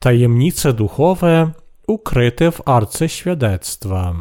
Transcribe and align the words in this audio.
Tajemnice 0.00 0.72
duchowe 0.72 1.50
ukryte 1.86 2.52
w 2.52 2.68
Arce 2.68 3.08
Świadectwa. 3.08 4.14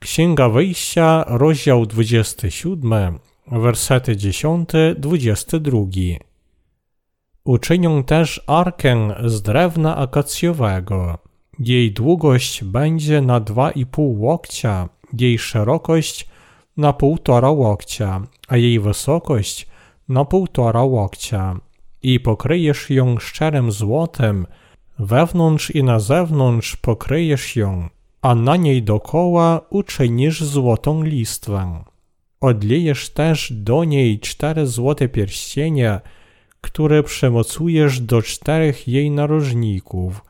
Księga 0.00 0.48
Wyjścia, 0.48 1.24
rozdział 1.28 1.86
27, 1.86 3.18
wersety 3.52 4.16
10-22. 4.16 6.16
Uczynią 7.44 8.04
też 8.04 8.44
arkę 8.46 9.14
z 9.24 9.42
drewna 9.42 9.96
akacjowego. 9.96 11.18
Jej 11.58 11.92
długość 11.92 12.64
będzie 12.64 13.20
na 13.20 13.40
dwa 13.40 13.70
i 13.70 13.86
pół 13.86 14.20
łokcia, 14.20 14.88
jej 15.18 15.38
szerokość 15.38 16.28
na 16.76 16.92
półtora 16.92 17.50
łokcia, 17.50 18.22
a 18.48 18.56
jej 18.56 18.80
wysokość 18.80 19.66
na 20.08 20.24
półtora 20.24 20.82
łokcia 20.82 21.60
i 22.02 22.20
pokryjesz 22.20 22.90
ją 22.90 23.18
szczerym 23.18 23.72
złotem, 23.72 24.46
wewnątrz 24.98 25.70
i 25.70 25.84
na 25.84 26.00
zewnątrz 26.00 26.76
pokryjesz 26.76 27.56
ją, 27.56 27.88
a 28.22 28.34
na 28.34 28.56
niej 28.56 28.82
dokoła 28.82 29.60
uczynisz 29.70 30.44
złotą 30.44 31.02
listwę. 31.02 31.84
Odlejesz 32.40 33.10
też 33.10 33.52
do 33.52 33.84
niej 33.84 34.20
cztery 34.20 34.66
złote 34.66 35.08
pierścienie, 35.08 36.00
które 36.60 37.02
przemocujesz 37.02 38.00
do 38.00 38.22
czterech 38.22 38.88
jej 38.88 39.10
narożników, 39.10 40.24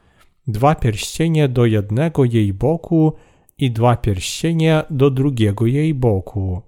dwa 0.46 0.74
pierścienie 0.74 1.48
do 1.48 1.66
jednego 1.66 2.24
jej 2.24 2.52
boku 2.54 3.12
i 3.58 3.70
dwa 3.70 3.96
pierścienie 3.96 4.82
do 4.90 5.10
drugiego 5.10 5.66
jej 5.66 5.94
boku. 5.94 6.62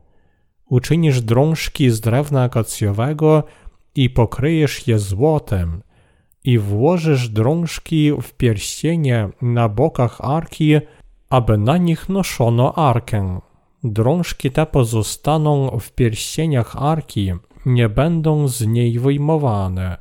Uczynisz 0.69 1.21
drążki 1.21 1.91
z 1.91 2.00
drewna 2.00 2.43
akacjowego 2.43 3.43
i 3.95 4.11
pokryjesz 4.11 4.89
je 4.89 4.98
złotem 4.98 5.83
i 6.45 6.59
włożysz 6.59 7.28
drążki 7.28 8.12
w 8.23 8.33
pierścienie 8.33 9.28
na 9.42 9.69
bokach 9.69 10.20
arki, 10.20 10.75
aby 11.31 11.59
na 11.59 11.77
nich 11.77 12.09
noszono 12.09 12.75
arkę. 12.75 13.41
Drążki 13.84 14.50
te 14.50 14.67
pozostaną 14.67 15.78
w 15.81 15.92
pierścieniach 15.92 16.77
arki, 16.77 17.33
nie 17.67 17.89
będą 17.89 18.48
z 18.48 18.67
niej 18.67 18.98
wyjmowane. 18.98 19.97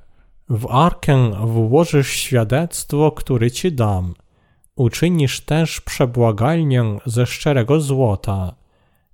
W 0.50 0.68
arkę 0.72 1.32
włożysz 1.46 2.10
świadectwo, 2.10 3.12
które 3.12 3.52
ci 3.52 3.72
dam. 3.72 4.14
Uczynisz 4.76 5.42
też 5.42 5.82
przebłagalnię 5.82 6.98
ze 7.06 7.26
szczerego 7.26 7.82
złota. 7.82 8.56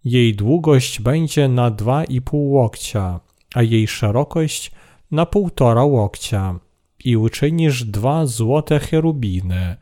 Jej 0.03 0.35
długość 0.35 1.01
będzie 1.01 1.47
na 1.47 1.71
dwa 1.71 2.03
i 2.03 2.21
pół 2.21 2.51
łokcia, 2.51 3.19
a 3.55 3.61
jej 3.61 3.87
szerokość 3.87 4.71
na 5.11 5.25
półtora 5.25 5.83
łokcia 5.83 6.59
i 7.05 7.17
uczynisz 7.17 7.83
dwa 7.83 8.25
złote 8.25 8.79
cherubiny. 8.79 9.75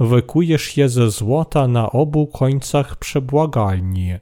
Wykujesz 0.00 0.76
je 0.76 0.88
ze 0.88 1.10
złota 1.10 1.68
na 1.68 1.92
obu 1.92 2.26
końcach 2.26 2.96
przebłagalni. 2.96 4.14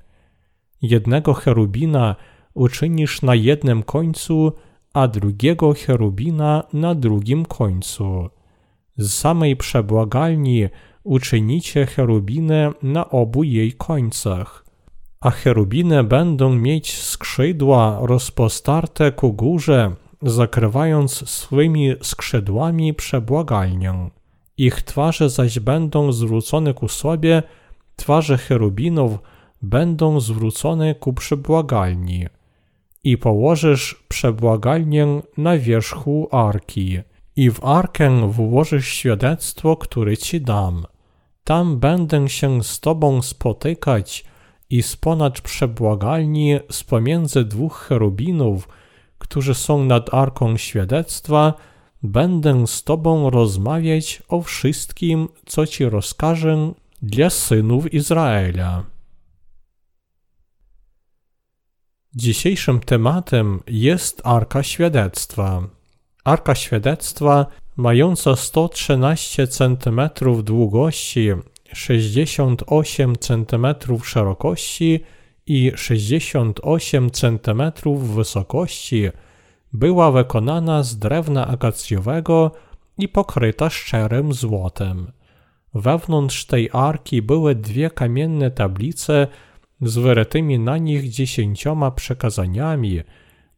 Jednego 0.83 1.35
cherubina 1.35 2.17
uczynisz 2.55 3.23
na 3.23 3.35
jednym 3.35 3.83
końcu, 3.83 4.53
a 4.93 5.09
drugiego 5.09 5.75
cherubina 5.75 6.63
na 6.73 6.95
drugim 6.95 7.45
końcu. 7.45 8.31
Z 8.97 9.15
samej 9.15 9.57
przebłagalni 9.57 10.69
uczynicie 11.05 11.87
cherubinę 11.87 12.73
na 12.83 13.11
obu 13.11 13.45
jej 13.45 13.73
końcach 13.73 14.64
a 15.25 15.31
cherubiny 15.31 16.05
będą 16.05 16.55
mieć 16.55 16.99
skrzydła 17.03 17.99
rozpostarte 18.03 19.13
ku 19.13 19.33
górze, 19.33 19.95
zakrywając 20.23 21.29
swymi 21.31 21.95
skrzydłami 22.03 22.95
przebłagalnię. 22.95 24.11
Ich 24.57 24.83
twarze 24.83 25.31
zaś 25.31 25.59
będą 25.59 26.13
zwrócone 26.13 26.75
ku 26.75 26.89
sobie, 26.89 27.43
twarze 27.97 28.39
cherubinów 28.39 29.19
będą 29.63 30.21
zwrócone 30.21 30.95
ku 30.95 31.13
przebłagalni. 31.13 32.27
I 33.05 33.19
położysz 33.19 34.05
przebłagalnię 34.09 35.23
na 35.37 35.59
wierzchu 35.59 36.29
arki. 36.33 36.99
I 37.37 37.51
w 37.51 37.65
arkę 37.65 38.33
włożysz 38.33 38.89
świadectwo, 38.89 39.77
które 39.77 40.17
ci 40.17 40.41
dam. 40.41 40.87
Tam 41.45 41.79
będę 41.79 42.29
się 42.29 42.63
z 42.63 42.81
tobą 42.81 43.23
spotykać, 43.23 44.25
i 44.75 44.83
sponacz 44.83 45.41
przebłagalni 45.41 46.59
z 46.71 46.85
pomiędzy 46.85 47.45
dwóch 47.45 47.77
cherubinów, 47.77 48.69
którzy 49.19 49.55
są 49.55 49.85
nad 49.85 50.15
Arką 50.15 50.57
Świadectwa, 50.57 51.55
będę 52.03 52.67
z 52.67 52.85
Tobą 52.85 53.31
rozmawiać 53.31 54.23
o 54.29 54.43
wszystkim, 54.43 55.29
co 55.47 55.67
Ci 55.67 55.85
rozkażę 55.85 56.73
dla 57.03 57.31
synów 57.31 57.95
Izraela. 57.95 58.85
Dzisiejszym 62.15 62.81
tematem 62.81 63.61
jest 63.67 64.23
Arka 64.25 64.63
Świadectwa. 64.63 65.63
Arka 66.25 66.55
Świadectwa, 66.55 67.47
mająca 67.77 68.37
113 68.37 69.47
cm 69.47 70.01
długości 70.43 71.31
68 71.75 73.17
cm 73.17 73.67
szerokości 74.05 75.01
i 75.47 75.73
68 75.77 77.11
cm 77.11 77.63
wysokości, 77.97 79.09
była 79.73 80.11
wykonana 80.11 80.83
z 80.83 80.99
drewna 80.99 81.47
akacjowego 81.47 82.51
i 82.99 83.09
pokryta 83.09 83.71
szczerym 83.71 84.33
złotem. 84.33 85.13
Wewnątrz 85.75 86.45
tej 86.45 86.71
arki 86.73 87.23
były 87.23 87.55
dwie 87.55 87.91
kamienne 87.91 88.51
tablice 88.51 89.27
z 89.83 89.99
wyrytymi 89.99 90.59
na 90.59 90.79
nich 90.79 91.11
dziesięcioma 91.11 91.91
przekazaniami, 91.91 93.01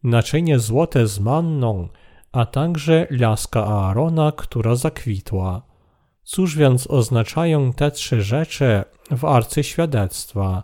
naczynie 0.03 0.59
złote 0.59 1.07
z 1.07 1.19
manną, 1.19 1.89
a 2.31 2.45
także 2.45 3.07
laska 3.11 3.65
Aarona, 3.65 4.31
która 4.31 4.75
zakwitła. 4.75 5.66
Cóż 6.27 6.55
więc 6.55 6.87
oznaczają 6.87 7.73
te 7.73 7.91
trzy 7.91 8.21
rzeczy 8.21 8.83
w 9.11 9.25
arce 9.25 9.63
świadectwa? 9.63 10.63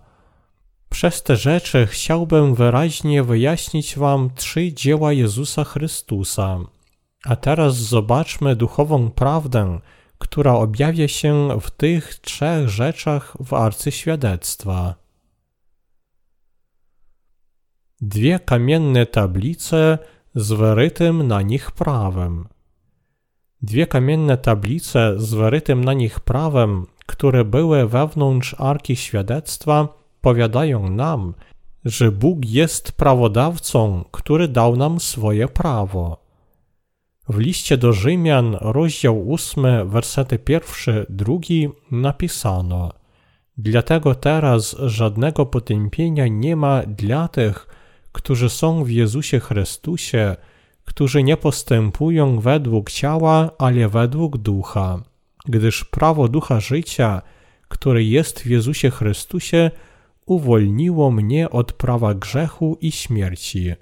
Przez 0.90 1.24
te 1.24 1.36
rzeczy 1.36 1.88
chciałbym 1.88 2.56
wyraźnie 2.56 3.24
wyjaśnić 3.24 3.98
Wam 3.98 4.30
trzy 4.36 4.74
dzieła 4.74 5.14
Jezusa 5.14 5.64
Chrystusa. 5.64 6.60
A 7.26 7.36
teraz 7.36 7.76
zobaczmy 7.76 8.56
duchową 8.56 9.12
prawdę, 9.12 9.80
która 10.18 10.54
objawia 10.54 11.08
się 11.08 11.60
w 11.62 11.72
tych 11.72 12.16
trzech 12.16 12.70
rzeczach 12.70 13.38
w 13.40 13.54
arce 13.54 13.92
świadectwa. 13.92 14.96
Dwie 18.02 18.40
kamienne 18.40 19.06
tablice 19.06 19.98
z 20.36 20.52
wyrytym 20.52 21.28
na 21.28 21.42
nich 21.42 21.72
prawem. 21.72 22.53
Dwie 23.64 23.88
kamienne 23.88 24.38
tablice 24.38 25.14
z 25.18 25.34
wyrytym 25.34 25.84
na 25.84 25.94
nich 25.94 26.20
prawem, 26.20 26.86
które 27.06 27.46
były 27.46 27.88
wewnątrz 27.88 28.56
Arki 28.58 28.96
Świadectwa, 28.96 29.88
powiadają 30.22 30.90
nam, 30.90 31.34
że 31.86 32.12
Bóg 32.12 32.46
jest 32.46 32.92
prawodawcą, 32.92 34.04
który 34.12 34.48
dał 34.48 34.76
nam 34.76 35.00
swoje 35.00 35.48
prawo. 35.48 36.24
W 37.30 37.38
liście 37.38 37.78
do 37.78 37.94
Rzymian, 37.94 38.58
rozdział 38.62 39.34
8, 39.34 39.90
wersety 39.90 40.40
pierwszy, 40.40 41.06
drugi 41.10 41.70
napisano 41.92 43.04
Dlatego 43.58 44.16
teraz 44.16 44.76
żadnego 44.80 45.46
potępienia 45.46 46.28
nie 46.28 46.56
ma 46.56 46.82
dla 46.88 47.28
tych, 47.28 47.68
którzy 48.12 48.50
są 48.50 48.84
w 48.84 48.90
Jezusie 48.90 49.40
Chrystusie, 49.40 50.36
którzy 50.86 51.24
nie 51.24 51.38
postępują 51.38 52.40
według 52.40 52.92
ciała, 52.92 53.52
ale 53.58 53.90
według 53.90 54.38
ducha, 54.38 55.02
gdyż 55.46 55.86
prawo 55.86 56.28
ducha 56.28 56.60
życia, 56.60 57.22
które 57.68 58.04
jest 58.04 58.40
w 58.40 58.46
Jezusie 58.46 58.90
Chrystusie, 58.90 59.72
uwolniło 60.26 61.12
mnie 61.12 61.50
od 61.50 61.74
prawa 61.74 62.14
grzechu 62.14 62.78
i 62.82 62.92
śmierci. 62.92 63.74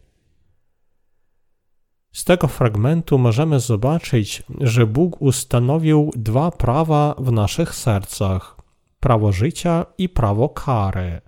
Z 2.11 2.23
tego 2.23 2.47
fragmentu 2.47 3.17
możemy 3.17 3.59
zobaczyć, 3.59 4.43
że 4.61 4.87
Bóg 4.87 5.21
ustanowił 5.21 6.11
dwa 6.15 6.51
prawa 6.51 7.15
w 7.17 7.31
naszych 7.31 7.75
sercach: 7.75 8.57
prawo 8.99 9.31
życia 9.31 9.85
i 9.97 10.09
prawo 10.09 10.49
kary. 10.49 11.21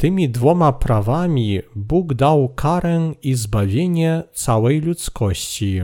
Tymi 0.00 0.28
dwoma 0.28 0.72
prawami 0.72 1.60
Bóg 1.76 2.14
dał 2.14 2.48
karę 2.48 3.12
i 3.22 3.34
zbawienie 3.34 4.22
całej 4.32 4.80
ludzkości. 4.80 5.80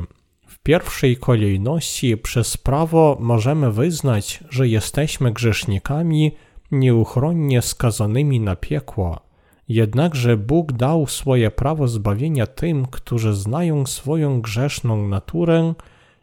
W 0.46 0.58
pierwszej 0.58 1.16
kolejności 1.16 2.16
przez 2.16 2.56
prawo 2.56 3.16
możemy 3.20 3.72
wyznać, 3.72 4.44
że 4.50 4.68
jesteśmy 4.68 5.32
grzesznikami 5.32 6.32
nieuchronnie 6.70 7.62
skazanymi 7.62 8.40
na 8.40 8.56
piekło. 8.56 9.20
Jednakże 9.68 10.36
Bóg 10.36 10.72
dał 10.72 11.06
swoje 11.06 11.50
prawo 11.50 11.88
zbawienia 11.88 12.46
tym, 12.46 12.86
którzy 12.86 13.34
znają 13.34 13.86
swoją 13.86 14.40
grzeszną 14.40 15.08
naturę 15.08 15.74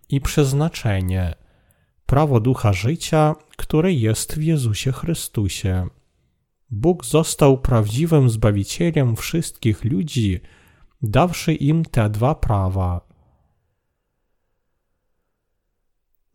i 0.10 0.22
przeznaczenie, 0.22 1.36
prawo 2.06 2.40
ducha 2.40 2.74
życia, 2.74 3.36
które 3.58 3.94
jest 3.94 4.36
w 4.36 4.44
Jezusie 4.44 4.92
Chrystusie. 4.92 5.88
Bóg 6.72 7.06
został 7.06 7.58
prawdziwym 7.58 8.30
zbawicielem 8.30 9.16
wszystkich 9.16 9.86
ludzi, 9.86 10.40
dawszy 11.02 11.54
im 11.54 11.86
te 11.86 12.10
dwa 12.10 12.36
prawa. 12.36 13.02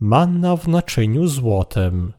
Manna 0.00 0.56
w 0.56 0.68
naczyniu 0.68 1.26
złotym. 1.26 2.12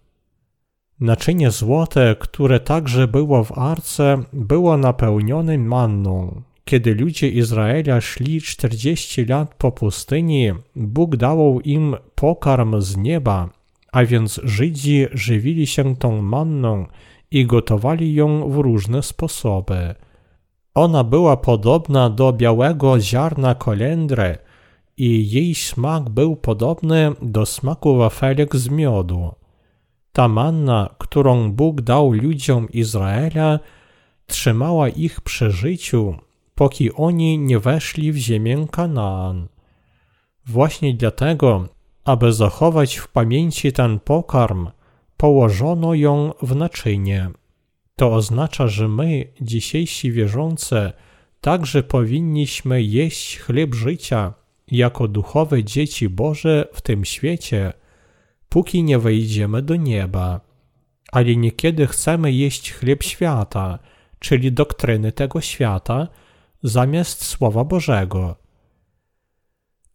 Naczynie 1.00 1.52
złote, 1.52 2.16
które 2.20 2.60
także 2.60 3.08
było 3.08 3.44
w 3.44 3.58
arce, 3.58 4.24
było 4.34 4.78
napełnione 4.78 5.58
manną. 5.58 6.42
Kiedy 6.66 6.96
ludzie 6.96 7.30
Izraela 7.30 8.02
szli 8.02 8.42
40 8.42 9.26
lat 9.26 9.56
po 9.56 9.72
pustyni, 9.72 10.52
Bóg 10.76 11.16
dał 11.16 11.62
im 11.62 11.96
pokarm 12.16 12.82
z 12.82 12.98
nieba, 12.98 13.50
a 13.92 14.06
więc 14.06 14.42
Żydzi 14.44 15.06
żywili 15.14 15.68
się 15.68 15.96
tą 15.96 16.22
manną 16.22 16.86
i 17.32 17.46
gotowali 17.46 18.14
ją 18.14 18.50
w 18.50 18.56
różne 18.56 19.04
sposoby. 19.04 19.96
Ona 20.74 21.04
była 21.04 21.38
podobna 21.38 22.10
do 22.10 22.34
białego 22.34 23.00
ziarna 23.00 23.56
kolendry 23.56 24.38
i 24.98 25.32
jej 25.32 25.56
smak 25.56 26.10
był 26.10 26.36
podobny 26.36 27.12
do 27.22 27.46
smaku 27.46 27.96
wafelek 27.96 28.56
z 28.56 28.70
miodu. 28.70 29.32
Ta 30.12 30.28
manna, 30.28 30.90
którą 30.98 31.52
Bóg 31.52 31.82
dał 31.82 32.12
ludziom 32.12 32.70
Izraela, 32.70 33.60
trzymała 34.26 34.90
ich 34.90 35.22
przy 35.22 35.52
życiu, 35.52 36.16
póki 36.56 36.94
oni 36.94 37.40
nie 37.40 37.60
weszli 37.60 38.12
w 38.12 38.18
ziemię 38.18 38.68
Kanaan. 38.72 39.48
Właśnie 40.46 40.94
dlatego, 40.94 41.66
aby 42.06 42.34
zachować 42.34 42.96
w 42.98 43.08
pamięci 43.08 43.74
ten 43.74 44.00
pokarm, 44.00 44.68
położono 45.18 45.94
ją 45.94 46.34
w 46.42 46.56
naczynie. 46.56 47.30
To 47.96 48.14
oznacza, 48.14 48.68
że 48.68 48.88
my, 48.88 49.26
dzisiejsi 49.42 50.12
wierzący, 50.12 50.92
także 51.42 51.84
powinniśmy 51.84 52.84
jeść 52.84 53.40
chleb 53.40 53.76
życia 53.76 54.34
jako 54.72 55.08
duchowe 55.08 55.64
dzieci 55.64 56.10
Boże 56.10 56.68
w 56.74 56.82
tym 56.82 57.06
świecie, 57.06 57.74
póki 58.50 58.84
nie 58.84 59.00
wejdziemy 59.00 59.62
do 59.62 59.76
nieba. 59.76 60.42
Ale 61.12 61.36
niekiedy 61.36 61.88
chcemy 61.88 62.32
jeść 62.32 62.74
chleb 62.74 63.04
świata, 63.04 63.80
czyli 64.20 64.52
doktryny 64.52 65.12
tego 65.12 65.42
świata, 65.42 66.08
zamiast 66.64 67.26
Słowa 67.26 67.64
Bożego. 67.64 68.36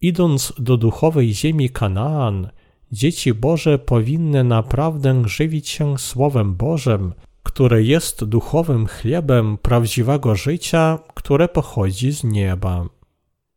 Idąc 0.00 0.52
do 0.58 0.76
duchowej 0.76 1.34
ziemi 1.34 1.70
Kanaan, 1.70 2.50
dzieci 2.92 3.34
Boże 3.34 3.78
powinny 3.78 4.44
naprawdę 4.44 5.22
żywić 5.28 5.68
się 5.68 5.98
Słowem 5.98 6.54
Bożym, 6.54 7.12
które 7.42 7.82
jest 7.82 8.24
duchowym 8.24 8.86
chlebem 8.86 9.58
prawdziwego 9.58 10.34
życia, 10.34 10.98
które 11.14 11.48
pochodzi 11.48 12.12
z 12.12 12.24
nieba. 12.24 12.84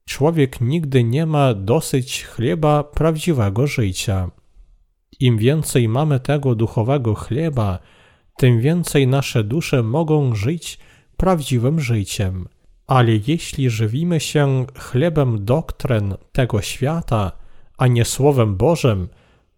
Człowiek 0.06 0.62
nigdy 0.62 1.04
nie 1.04 1.26
ma 1.26 1.54
dosyć 1.54 2.26
chleba 2.26 2.84
prawdziwego 2.84 3.68
życia. 3.68 4.32
Im 5.20 5.38
więcej 5.38 5.88
mamy 5.88 6.20
tego 6.20 6.56
duchowego 6.56 7.16
chleba, 7.16 7.80
tym 8.38 8.62
więcej 8.62 9.08
nasze 9.08 9.44
dusze 9.44 9.84
mogą 9.84 10.36
żyć 10.36 10.80
prawdziwym 11.18 11.80
życiem. 11.80 12.48
Ale 12.88 13.12
jeśli 13.28 13.70
żywimy 13.70 14.20
się 14.20 14.66
chlebem 14.78 15.46
doktryn 15.46 16.14
tego 16.32 16.62
świata, 16.62 17.32
a 17.78 17.88
nie 17.88 18.06
Słowem 18.06 18.56
Bożym, 18.56 19.08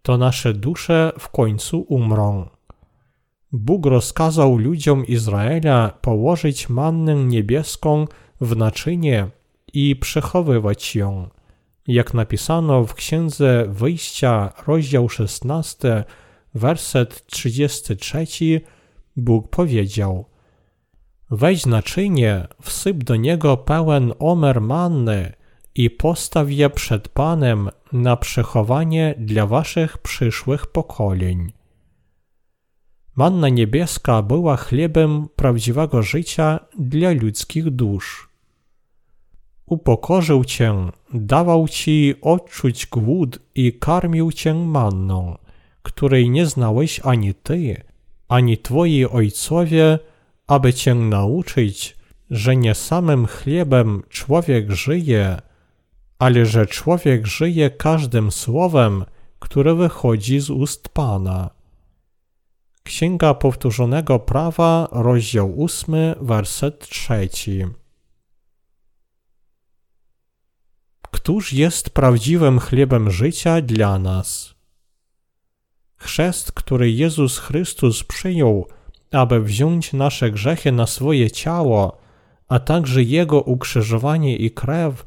to 0.07 0.17
nasze 0.17 0.53
dusze 0.53 1.11
w 1.19 1.29
końcu 1.29 1.79
umrą. 1.79 2.49
Bóg 3.51 3.85
rozkazał 3.85 4.57
ludziom 4.57 5.05
Izraela 5.05 5.97
położyć 6.01 6.69
mannę 6.69 7.15
niebieską 7.15 8.05
w 8.41 8.55
naczynie 8.55 9.27
i 9.73 9.95
przechowywać 9.95 10.95
ją. 10.95 11.29
Jak 11.87 12.13
napisano 12.13 12.83
w 12.83 12.93
Księdze 12.93 13.65
Wyjścia, 13.69 14.53
rozdział 14.67 15.09
16, 15.09 16.03
werset 16.53 17.25
33, 17.25 18.61
Bóg 19.15 19.49
powiedział: 19.49 20.25
Weź 21.31 21.65
naczynie, 21.65 22.47
wsyp 22.61 23.03
do 23.03 23.15
niego 23.15 23.57
pełen 23.57 24.13
omer 24.19 24.61
manny 24.61 25.33
i 25.77 25.89
postaw 25.89 26.51
je 26.51 26.69
przed 26.69 27.07
Panem 27.09 27.69
na 27.93 28.17
przechowanie 28.17 29.15
dla 29.17 29.45
waszych 29.45 29.97
przyszłych 29.97 30.67
pokoleń. 30.67 31.53
Manna 33.15 33.49
niebieska 33.49 34.21
była 34.21 34.57
chlebem 34.57 35.27
prawdziwego 35.35 36.03
życia 36.03 36.59
dla 36.79 37.11
ludzkich 37.11 37.69
dusz. 37.69 38.29
Upokorzył 39.65 40.45
cię, 40.45 40.75
dawał 41.13 41.67
ci 41.67 42.15
odczuć 42.21 42.85
głód 42.85 43.39
i 43.55 43.73
karmił 43.73 44.31
cię 44.31 44.53
manną, 44.53 45.37
której 45.81 46.29
nie 46.29 46.45
znałeś 46.45 46.99
ani 47.03 47.33
ty, 47.33 47.83
ani 48.27 48.57
twoi 48.57 49.05
ojcowie, 49.05 49.99
aby 50.47 50.73
cię 50.73 50.95
nauczyć, 50.95 51.97
że 52.29 52.55
nie 52.55 52.75
samym 52.75 53.27
chlebem 53.27 54.03
człowiek 54.09 54.71
żyje, 54.71 55.37
ale 56.19 56.45
że 56.45 56.65
człowiek 56.65 57.27
żyje 57.27 57.69
każdym 57.69 58.31
słowem, 58.31 59.05
które 59.39 59.75
wychodzi 59.75 60.39
z 60.39 60.49
ust 60.49 60.89
Pana. 60.89 61.49
Księga 62.83 63.33
Powtórzonego 63.33 64.19
Prawa, 64.19 64.87
rozdział 64.91 65.63
8, 65.63 65.93
werset 66.21 66.89
3. 66.89 67.29
Któż 71.11 71.53
jest 71.53 71.89
prawdziwym 71.89 72.59
chlebem 72.59 73.11
życia 73.11 73.61
dla 73.61 73.99
nas? 73.99 74.55
Chrzest, 75.95 76.51
który 76.51 76.91
Jezus 76.91 77.37
Chrystus 77.37 78.03
przyjął, 78.03 78.67
aby 79.11 79.41
wziąć 79.41 79.93
nasze 79.93 80.31
grzechy 80.31 80.71
na 80.71 80.87
swoje 80.87 81.31
ciało, 81.31 81.97
a 82.47 82.59
także 82.59 83.03
Jego 83.03 83.41
ukrzyżowanie 83.41 84.35
i 84.35 84.51
krew, 84.51 85.05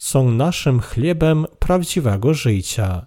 są 0.00 0.30
naszym 0.30 0.80
chlebem 0.80 1.46
prawdziwego 1.58 2.34
życia. 2.34 3.06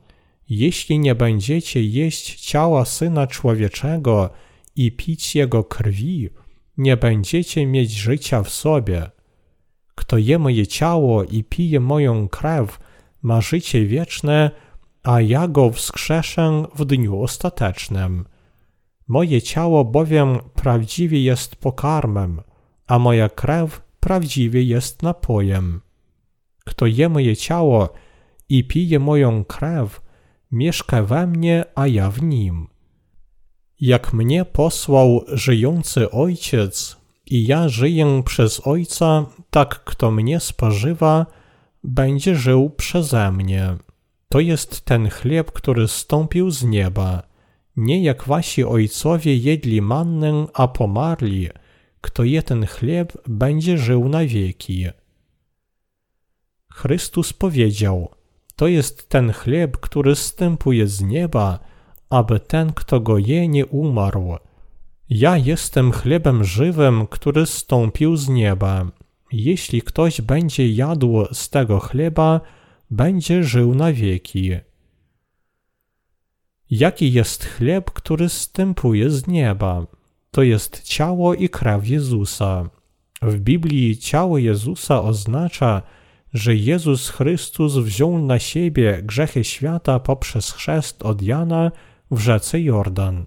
jeśli 0.49 0.99
nie 0.99 1.15
będziecie 1.15 1.83
jeść 1.83 2.41
ciała 2.41 2.85
Syna 2.85 3.27
Człowieczego 3.27 4.31
i 4.77 4.93
pić 4.93 5.35
Jego 5.35 5.65
krwi, 5.65 6.29
nie 6.77 6.97
będziecie 6.97 7.67
mieć 7.67 7.91
życia 7.91 8.43
w 8.43 8.51
sobie. 8.51 9.11
Kto 9.95 10.19
je 10.19 10.39
moje 10.39 10.67
ciało 10.67 11.25
i 11.25 11.45
pije 11.45 11.81
moją 11.81 12.29
krew, 12.29 12.79
ma 13.23 13.41
życie 13.41 13.87
wieczne, 13.87 14.51
a 15.03 15.21
ja 15.21 15.49
go 15.49 15.71
wskrzeszę 15.71 16.65
w 16.75 16.85
dniu 16.85 17.23
ostatecznym. 17.23 18.25
Moje 19.09 19.43
ciało 19.43 19.85
bowiem 19.85 20.39
prawdziwie 20.55 21.23
jest 21.23 21.57
pokarmem, 21.57 22.41
a 22.87 22.99
moja 22.99 23.29
krew 23.29 23.83
prawdziwie 24.01 24.63
jest 24.63 25.03
napojem. 25.03 25.81
Kto 26.65 26.87
je 26.87 27.09
moje 27.09 27.37
ciało 27.37 27.89
i 28.49 28.65
pije 28.65 28.99
moją 28.99 29.45
krew, 29.45 30.01
mieszka 30.51 31.03
we 31.03 31.27
mnie, 31.27 31.65
a 31.75 31.87
ja 31.87 32.11
w 32.11 32.23
nim. 32.23 32.69
Jak 33.81 34.13
mnie 34.13 34.45
posłał 34.45 35.25
żyjący 35.29 36.11
Ojciec 36.11 36.97
i 37.27 37.47
ja 37.47 37.69
żyję 37.69 38.23
przez 38.25 38.67
Ojca, 38.67 39.27
tak 39.51 39.85
kto 39.85 40.11
mnie 40.11 40.41
spożywa, 40.41 41.27
będzie 41.85 42.35
żył 42.35 42.71
przeze 42.71 43.33
mnie. 43.33 43.77
To 44.29 44.41
jest 44.41 44.85
ten 44.85 45.11
chleb, 45.11 45.53
który 45.53 45.89
stąpił 45.89 46.51
z 46.51 46.65
nieba. 46.65 47.28
Nie 47.79 48.03
jak 48.03 48.25
wasi 48.25 48.65
ojcowie 48.65 49.37
jedli 49.37 49.83
mannę, 49.83 50.47
a 50.55 50.69
pomarli. 50.69 51.49
Kto 52.01 52.25
je 52.25 52.43
ten 52.43 52.67
chleb, 52.67 53.13
będzie 53.29 53.79
żył 53.79 54.09
na 54.09 54.25
wieki. 54.25 54.87
Chrystus 56.73 57.33
powiedział: 57.33 58.09
To 58.57 58.67
jest 58.67 59.09
ten 59.09 59.33
chleb, 59.33 59.77
który 59.77 60.15
stępuje 60.17 60.87
z 60.87 61.03
nieba, 61.03 61.59
aby 62.11 62.41
ten, 62.41 62.73
kto 62.73 63.01
go 63.01 63.19
je, 63.19 63.49
nie 63.49 63.67
umarł. 63.67 64.37
Ja 65.11 65.37
jestem 65.37 65.93
chlebem 65.93 66.45
żywym, 66.45 67.07
który 67.07 67.47
stąpił 67.47 68.17
z 68.17 68.29
nieba. 68.29 68.87
Jeśli 69.33 69.83
ktoś 69.83 70.21
będzie 70.21 70.69
jadł 70.69 71.25
z 71.33 71.51
tego 71.51 71.81
chleba, 71.81 72.41
będzie 72.91 73.45
żył 73.45 73.75
na 73.75 73.93
wieki. 73.93 74.68
Jaki 76.71 77.13
jest 77.13 77.45
chleb, 77.45 77.91
który 77.91 78.29
stępuje 78.29 79.11
z 79.11 79.27
nieba? 79.27 79.87
To 80.31 80.43
jest 80.43 80.83
ciało 80.83 81.35
i 81.35 81.49
krew 81.49 81.89
Jezusa. 81.89 82.71
W 83.23 83.39
Biblii 83.39 83.99
ciało 83.99 84.39
Jezusa 84.39 85.03
oznacza, 85.03 85.83
że 86.35 86.55
Jezus 86.55 87.09
Chrystus 87.09 87.77
wziął 87.77 88.19
na 88.19 88.39
siebie 88.39 89.01
grzechy 89.03 89.45
świata 89.45 90.01
poprzez 90.01 90.53
chrzest 90.53 91.03
od 91.03 91.23
Jana 91.23 91.71
w 92.11 92.19
rzece 92.19 92.61
Jordan. 92.61 93.27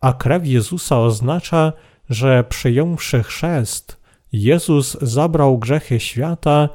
A 0.00 0.12
krew 0.12 0.46
Jezusa 0.46 1.00
oznacza, 1.00 1.72
że 2.10 2.44
przyjąwszy 2.48 3.22
chrzest, 3.22 4.00
Jezus 4.32 4.96
zabrał 5.02 5.58
grzechy 5.58 6.00
świata 6.00 6.68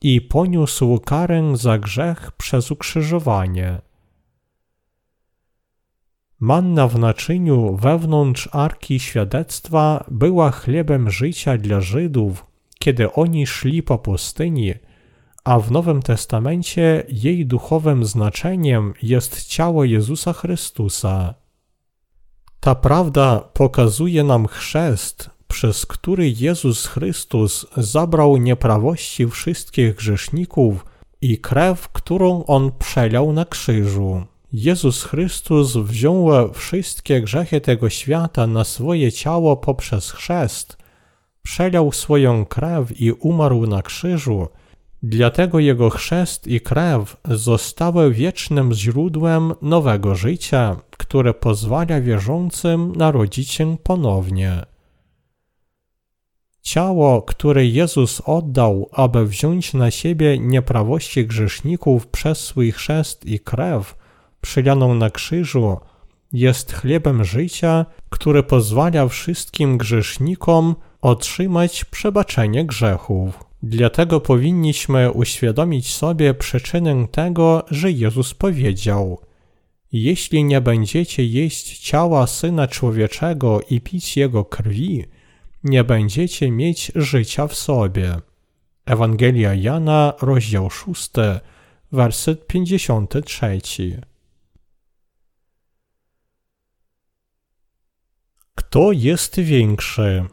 i 0.00 0.20
poniósł 0.20 1.00
karę 1.00 1.56
za 1.56 1.78
grzech 1.78 2.32
przez 2.32 2.70
ukrzyżowanie. 2.70 3.87
Manna 6.40 6.88
w 6.88 6.98
naczyniu 6.98 7.76
wewnątrz 7.76 8.48
arki 8.52 9.00
świadectwa 9.00 10.04
była 10.10 10.50
chlebem 10.50 11.10
życia 11.10 11.58
dla 11.58 11.80
Żydów, 11.80 12.46
kiedy 12.78 13.12
oni 13.12 13.46
szli 13.46 13.82
po 13.82 13.98
pustyni, 13.98 14.74
a 15.44 15.58
w 15.58 15.70
Nowym 15.70 16.02
Testamencie 16.02 17.06
jej 17.08 17.46
duchowym 17.46 18.04
znaczeniem 18.04 18.94
jest 19.02 19.46
ciało 19.46 19.84
Jezusa 19.84 20.32
Chrystusa. 20.32 21.34
Ta 22.60 22.74
prawda 22.74 23.40
pokazuje 23.40 24.24
nam 24.24 24.46
chrzest, 24.46 25.30
przez 25.48 25.86
który 25.86 26.28
Jezus 26.28 26.86
Chrystus 26.86 27.66
zabrał 27.76 28.36
nieprawości 28.36 29.26
wszystkich 29.26 29.94
grzeszników 29.94 30.86
i 31.20 31.38
krew, 31.38 31.88
którą 31.88 32.44
On 32.44 32.72
przelał 32.78 33.32
na 33.32 33.44
krzyżu. 33.44 34.26
Jezus 34.52 35.04
Chrystus 35.04 35.76
wziął 35.76 36.52
wszystkie 36.52 37.20
grzechy 37.20 37.60
tego 37.60 37.90
świata 37.90 38.46
na 38.46 38.64
swoje 38.64 39.12
ciało 39.12 39.56
poprzez 39.56 40.10
chrzest, 40.10 40.76
przelał 41.42 41.92
swoją 41.92 42.44
krew 42.44 43.00
i 43.00 43.12
umarł 43.12 43.66
na 43.66 43.82
krzyżu, 43.82 44.48
dlatego 45.02 45.58
Jego 45.58 45.90
chrzest 45.90 46.46
i 46.46 46.60
krew 46.60 47.16
zostały 47.24 48.12
wiecznym 48.12 48.72
źródłem 48.72 49.54
nowego 49.62 50.14
życia, 50.14 50.76
które 50.90 51.34
pozwala 51.34 52.00
wierzącym 52.00 52.96
narodzić 52.96 53.50
się 53.50 53.76
ponownie. 53.82 54.64
Ciało, 56.62 57.22
które 57.22 57.66
Jezus 57.66 58.22
oddał, 58.24 58.88
aby 58.92 59.26
wziąć 59.26 59.74
na 59.74 59.90
siebie 59.90 60.38
nieprawości 60.38 61.26
grzeszników 61.26 62.06
przez 62.06 62.38
swój 62.38 62.72
chrzest 62.72 63.26
i 63.26 63.40
krew, 63.40 63.98
przylaną 64.40 64.94
na 64.94 65.10
krzyżu, 65.10 65.76
jest 66.32 66.72
chlebem 66.72 67.24
życia, 67.24 67.86
który 68.08 68.42
pozwala 68.42 69.08
wszystkim 69.08 69.78
grzesznikom 69.78 70.74
otrzymać 71.00 71.84
przebaczenie 71.84 72.64
grzechów. 72.64 73.44
Dlatego 73.62 74.20
powinniśmy 74.20 75.12
uświadomić 75.12 75.94
sobie 75.94 76.34
przyczynę 76.34 77.06
tego, 77.10 77.64
że 77.70 77.90
Jezus 77.90 78.34
powiedział: 78.34 79.20
Jeśli 79.92 80.44
nie 80.44 80.60
będziecie 80.60 81.24
jeść 81.24 81.78
ciała 81.78 82.26
syna 82.26 82.68
człowieczego 82.68 83.60
i 83.70 83.80
pić 83.80 84.16
jego 84.16 84.44
krwi, 84.44 85.04
nie 85.64 85.84
będziecie 85.84 86.50
mieć 86.50 86.92
życia 86.94 87.46
w 87.46 87.54
sobie. 87.54 88.16
Ewangelia 88.86 89.54
Jana, 89.54 90.12
rozdział 90.22 90.70
6, 90.70 91.10
werset 91.92 92.46
53. 92.46 93.60
Kto 98.68 98.92
jest 98.92 99.40
większy? 99.40 100.24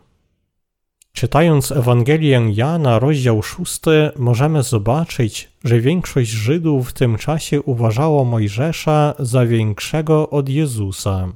Czytając 1.14 1.72
Ewangelię 1.72 2.42
Jana, 2.54 3.00
rozdział 3.00 3.44
6, 3.44 3.82
możemy 4.16 4.64
zobaczyć, 4.64 5.52
że 5.64 5.80
większość 5.80 6.30
Żydów 6.30 6.90
w 6.90 6.94
tym 6.94 7.18
czasie 7.18 7.62
uważało 7.62 8.26
Mojżesza 8.26 9.14
za 9.20 9.46
większego 9.46 10.30
od 10.30 10.50
Jezusa. 10.50 11.28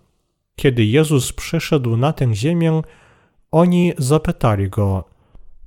Kiedy 0.55 0.85
Jezus 0.85 1.33
przyszedł 1.33 1.97
na 1.97 2.13
tę 2.13 2.35
ziemię, 2.35 2.81
oni 3.51 3.93
zapytali 3.97 4.69
go: 4.69 5.03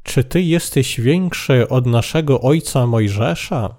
Czy 0.02 0.24
ty 0.24 0.42
jesteś 0.42 1.00
większy 1.00 1.68
od 1.68 1.86
naszego 1.86 2.40
ojca 2.40 2.86
Mojżesza? 2.86 3.74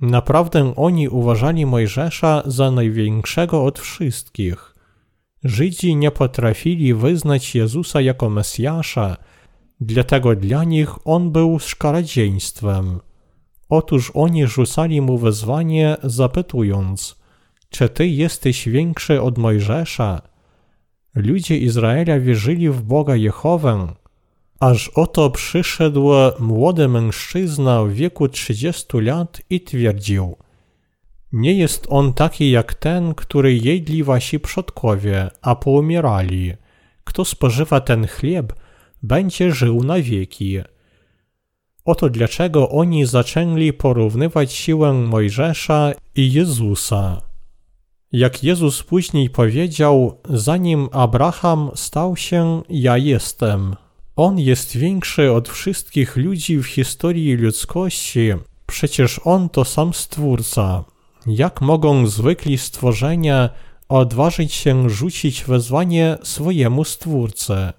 Naprawdę 0.00 0.72
oni 0.76 1.08
uważali 1.08 1.66
Mojżesza 1.66 2.42
za 2.46 2.70
największego 2.70 3.64
od 3.64 3.78
wszystkich. 3.78 4.77
Żydzi 5.44 5.96
nie 5.96 6.10
potrafili 6.10 6.94
wyznać 6.94 7.54
Jezusa 7.54 8.00
jako 8.00 8.30
Mesjasza, 8.30 9.16
dlatego 9.80 10.36
dla 10.36 10.64
nich 10.64 11.06
on 11.06 11.32
był 11.32 11.58
szkaradzeństwem. 11.58 13.00
Otóż 13.68 14.12
oni 14.14 14.46
rzucali 14.46 15.00
mu 15.00 15.18
wezwanie, 15.18 15.96
zapytując: 16.02 17.16
Czy 17.70 17.88
ty 17.88 18.06
jesteś 18.06 18.68
większy 18.68 19.22
od 19.22 19.38
Mojżesza? 19.38 20.22
Ludzie 21.14 21.58
Izraela 21.58 22.20
wierzyli 22.20 22.70
w 22.70 22.82
Boga 22.82 23.16
Jehowę, 23.16 23.94
aż 24.60 24.88
oto 24.88 25.30
przyszedł 25.30 26.10
młody 26.38 26.88
mężczyzna 26.88 27.84
w 27.84 27.92
wieku 27.92 28.28
30 28.28 28.86
lat 29.00 29.40
i 29.50 29.60
twierdził: 29.60 30.36
Nie 31.32 31.54
jest 31.54 31.86
on 31.90 32.12
taki 32.12 32.50
jak 32.50 32.74
ten, 32.74 33.14
który 33.14 33.54
jedli 33.54 34.04
wasi 34.04 34.40
przodkowie, 34.40 35.30
a 35.42 35.54
poumierali. 35.56 36.54
Kto 37.04 37.24
spożywa 37.24 37.80
ten 37.80 38.06
chleb, 38.06 38.52
będzie 39.02 39.52
żył 39.52 39.84
na 39.84 40.00
wieki. 40.00 40.58
Oto 41.84 42.10
dlaczego 42.10 42.68
oni 42.68 43.06
zaczęli 43.06 43.72
porównywać 43.72 44.52
siłę 44.52 44.92
Mojżesza 44.92 45.92
i 46.14 46.32
Jezusa. 46.32 47.22
Jak 48.12 48.44
Jezus 48.44 48.82
później 48.82 49.30
powiedział, 49.30 50.20
zanim 50.30 50.88
Abraham 50.92 51.70
stał 51.74 52.16
się, 52.16 52.62
ja 52.68 52.96
jestem. 52.96 53.76
On 54.16 54.38
jest 54.38 54.76
większy 54.76 55.32
od 55.32 55.48
wszystkich 55.48 56.16
ludzi 56.16 56.58
w 56.58 56.66
historii 56.66 57.36
ludzkości, 57.36 58.30
przecież 58.66 59.20
on 59.24 59.48
to 59.48 59.64
sam 59.64 59.94
Stwórca. 59.94 60.84
Jak 61.26 61.60
mogą 61.60 62.06
zwykli 62.06 62.58
stworzenia 62.58 63.50
odważyć 63.88 64.54
się 64.54 64.90
rzucić 64.90 65.44
wezwanie 65.44 66.18
swojemu 66.22 66.84
Stwórcy? 66.84 67.72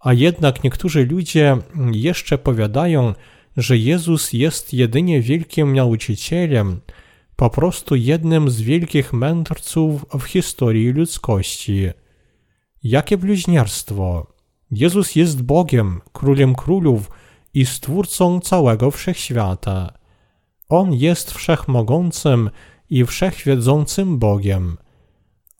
A 0.00 0.12
jednak 0.12 0.64
niektórzy 0.64 1.06
ludzie 1.06 1.56
jeszcze 1.92 2.38
powiadają, 2.38 3.14
że 3.56 3.76
Jezus 3.76 4.32
jest 4.32 4.74
jedynie 4.74 5.20
wielkim 5.20 5.76
nauczycielem, 5.76 6.80
po 7.36 7.50
prostu 7.50 7.96
jednym 7.96 8.50
z 8.50 8.60
wielkich 8.60 9.12
mędrców 9.12 10.06
w 10.20 10.22
historii 10.22 10.92
ludzkości. 10.92 11.88
Jakie 12.82 13.16
bluźnierstwo! 13.16 14.26
Jezus 14.70 15.16
jest 15.16 15.42
Bogiem, 15.42 16.00
Królem 16.12 16.54
Królów 16.54 17.10
i 17.54 17.66
Stwórcą 17.66 18.40
całego 18.40 18.90
Wszechświata. 18.90 20.01
On 20.72 20.94
jest 20.94 21.30
Wszechmogącym 21.30 22.50
i 22.90 23.04
Wszechwiedzącym 23.04 24.18
Bogiem. 24.18 24.76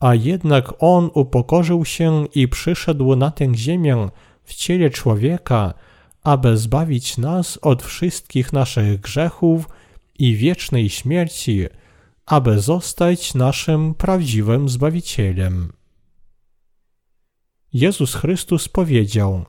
A 0.01 0.15
jednak 0.15 0.75
On 0.79 1.11
upokorzył 1.15 1.85
się 1.85 2.27
i 2.35 2.49
przyszedł 2.49 3.17
na 3.17 3.31
tę 3.31 3.55
ziemię 3.55 4.09
w 4.45 4.55
ciele 4.55 4.91
człowieka, 4.91 5.75
aby 6.23 6.57
zbawić 6.57 7.19
nas 7.19 7.59
od 7.63 7.83
wszystkich 7.83 8.53
naszych 8.53 9.01
grzechów 9.01 9.69
i 10.19 10.37
wiecznej 10.37 10.89
śmierci, 10.89 11.67
aby 12.27 12.61
zostać 12.61 13.35
naszym 13.35 13.95
prawdziwym 13.95 14.69
Zbawicielem. 14.69 15.73
Jezus 17.73 18.15
Chrystus 18.15 18.69
powiedział: 18.69 19.45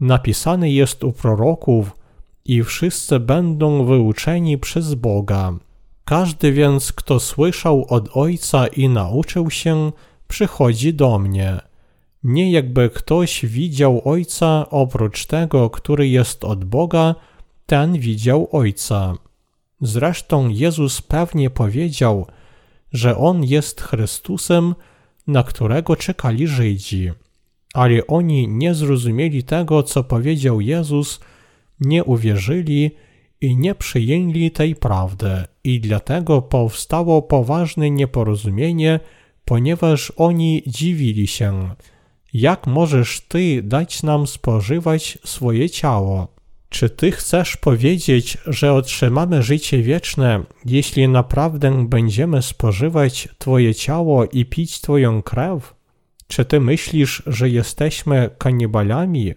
Napisane 0.00 0.70
jest 0.70 1.04
u 1.04 1.12
proroków, 1.12 1.99
i 2.44 2.62
wszyscy 2.62 3.20
będą 3.20 3.84
wyuczeni 3.84 4.58
przez 4.58 4.94
Boga. 4.94 5.52
Każdy 6.04 6.52
więc, 6.52 6.92
kto 6.92 7.20
słyszał 7.20 7.86
od 7.88 8.16
Ojca 8.16 8.66
i 8.66 8.88
nauczył 8.88 9.50
się, 9.50 9.92
przychodzi 10.28 10.94
do 10.94 11.18
mnie. 11.18 11.60
Nie 12.24 12.52
jakby 12.52 12.90
ktoś 12.90 13.46
widział 13.46 14.02
Ojca 14.04 14.70
oprócz 14.70 15.26
tego, 15.26 15.70
który 15.70 16.08
jest 16.08 16.44
od 16.44 16.64
Boga, 16.64 17.14
ten 17.66 17.98
widział 17.98 18.48
Ojca. 18.52 19.14
Zresztą 19.80 20.48
Jezus 20.48 21.02
pewnie 21.02 21.50
powiedział, 21.50 22.26
że 22.92 23.16
On 23.16 23.44
jest 23.44 23.80
Chrystusem, 23.80 24.74
na 25.26 25.42
którego 25.42 25.96
czekali 25.96 26.46
Żydzi. 26.46 27.10
Ale 27.74 28.06
oni 28.06 28.48
nie 28.48 28.74
zrozumieli 28.74 29.44
tego, 29.44 29.82
co 29.82 30.04
powiedział 30.04 30.60
Jezus, 30.60 31.20
nie 31.80 32.04
uwierzyli 32.04 32.90
i 33.40 33.56
nie 33.56 33.74
przyjęli 33.74 34.50
tej 34.50 34.76
prawdy, 34.76 35.44
i 35.64 35.80
dlatego 35.80 36.42
powstało 36.42 37.22
poważne 37.22 37.90
nieporozumienie, 37.90 39.00
ponieważ 39.44 40.12
oni 40.16 40.62
dziwili 40.66 41.26
się. 41.26 41.70
Jak 42.32 42.66
możesz 42.66 43.20
ty 43.20 43.62
dać 43.62 44.02
nam 44.02 44.26
spożywać 44.26 45.18
swoje 45.24 45.70
ciało? 45.70 46.28
Czy 46.68 46.90
ty 46.90 47.12
chcesz 47.12 47.56
powiedzieć, 47.56 48.38
że 48.46 48.72
otrzymamy 48.72 49.42
życie 49.42 49.82
wieczne, 49.82 50.44
jeśli 50.64 51.08
naprawdę 51.08 51.86
będziemy 51.88 52.42
spożywać 52.42 53.28
Twoje 53.38 53.74
ciało 53.74 54.24
i 54.24 54.44
pić 54.44 54.80
Twoją 54.80 55.22
krew? 55.22 55.74
Czy 56.28 56.44
ty 56.44 56.60
myślisz, 56.60 57.22
że 57.26 57.48
jesteśmy 57.48 58.30
kanibalami? 58.38 59.34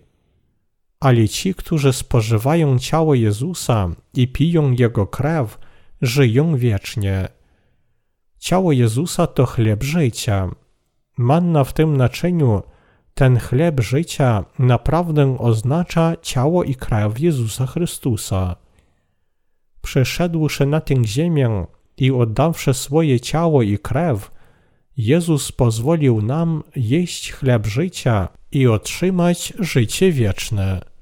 Ale 1.04 1.28
ci, 1.30 1.56
którzy 1.56 1.94
spożywają 1.94 2.80
ciało 2.80 3.16
Jezusa 3.16 3.90
i 4.14 4.28
piją 4.28 4.72
Jego 4.72 5.08
krew, 5.08 5.60
żyją 6.02 6.58
wiecznie. 6.58 7.28
Ciało 8.40 8.72
Jezusa 8.72 9.28
to 9.28 9.46
chleb 9.46 9.84
życia. 9.84 10.50
Manna 11.18 11.64
w 11.64 11.74
tym 11.74 11.98
naczyniu 11.98 12.64
ten 13.14 13.40
chleb 13.40 13.80
życia 13.80 14.46
naprawdę 14.60 15.38
oznacza 15.40 16.16
ciało 16.22 16.64
i 16.64 16.76
krew 16.76 17.20
Jezusa 17.20 17.66
Chrystusa. 17.66 18.56
Przyszedłszy 19.82 20.66
na 20.66 20.82
tę 20.82 20.96
ziemię 21.06 21.66
i 21.98 22.12
oddawszy 22.12 22.74
swoje 22.74 23.20
ciało 23.20 23.62
i 23.62 23.78
krew, 23.78 24.32
Jezus 24.98 25.52
pozwolił 25.52 26.22
nam 26.22 26.64
jeść 26.76 27.32
chleb 27.32 27.66
życia 27.66 28.28
i 28.52 28.68
otrzymać 28.68 29.54
życie 29.60 30.12
wieczne. 30.12 30.93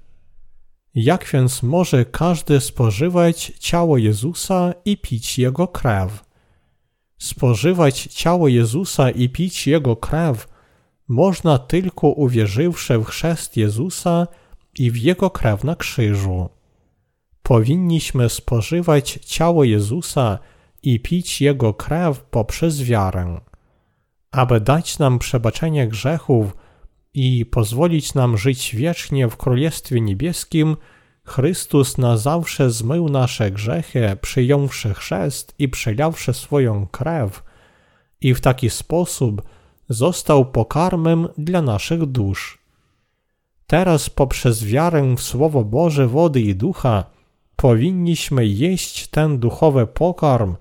Jak 0.96 1.30
więc 1.34 1.64
może 1.64 2.06
każdy 2.06 2.60
spożywać 2.60 3.52
ciało 3.60 3.98
Jezusa 3.98 4.74
i 4.86 4.98
pić 4.98 5.40
Jego 5.40 5.68
krew? 5.68 6.24
Spożywać 7.18 8.02
ciało 8.02 8.48
Jezusa 8.48 9.10
i 9.10 9.30
pić 9.30 9.68
Jego 9.68 9.96
krew 9.96 10.48
można 11.08 11.60
tylko 11.60 12.08
uwierzywszy 12.08 12.98
w 12.98 13.06
chrzest 13.06 13.58
Jezusa 13.58 14.28
i 14.80 14.92
w 14.92 14.98
Jego 14.98 15.30
krew 15.30 15.64
na 15.64 15.76
krzyżu. 15.76 16.50
Powinniśmy 17.44 18.30
spożywać 18.30 19.20
ciało 19.26 19.64
Jezusa 19.64 20.40
i 20.84 21.00
pić 21.00 21.42
Jego 21.42 21.74
krew 21.74 22.24
poprzez 22.24 22.84
wiarę. 22.84 23.42
Aby 24.32 24.62
dać 24.62 25.00
nam 25.00 25.20
przebaczenie 25.20 25.88
grzechów 25.88 26.56
i 27.14 27.46
pozwolić 27.46 28.14
nam 28.14 28.38
żyć 28.38 28.76
wiecznie 28.76 29.28
w 29.28 29.38
Królestwie 29.38 30.02
Niebieskim, 30.02 30.78
Chrystus 31.24 31.98
na 31.98 32.18
zawsze 32.18 32.72
zmył 32.72 33.10
nasze 33.10 33.52
grzechy, 33.52 34.18
przyjąwszy 34.22 34.94
chrzest 34.94 35.56
i 35.60 35.70
przelawszy 35.70 36.34
swoją 36.34 36.88
krew, 36.88 37.44
i 38.22 38.34
w 38.34 38.42
taki 38.42 38.70
sposób 38.70 39.42
został 39.90 40.46
pokarmem 40.46 41.28
dla 41.38 41.62
naszych 41.62 42.06
dusz. 42.06 42.62
Teraz 43.68 44.10
poprzez 44.10 44.66
wiarę 44.66 45.16
w 45.16 45.22
Słowo 45.22 45.64
Boże, 45.64 46.08
wody 46.08 46.42
i 46.42 46.56
ducha 46.56 47.06
powinniśmy 47.56 48.46
jeść 48.46 49.08
ten 49.08 49.40
duchowy 49.40 49.88
pokarm 49.88 50.56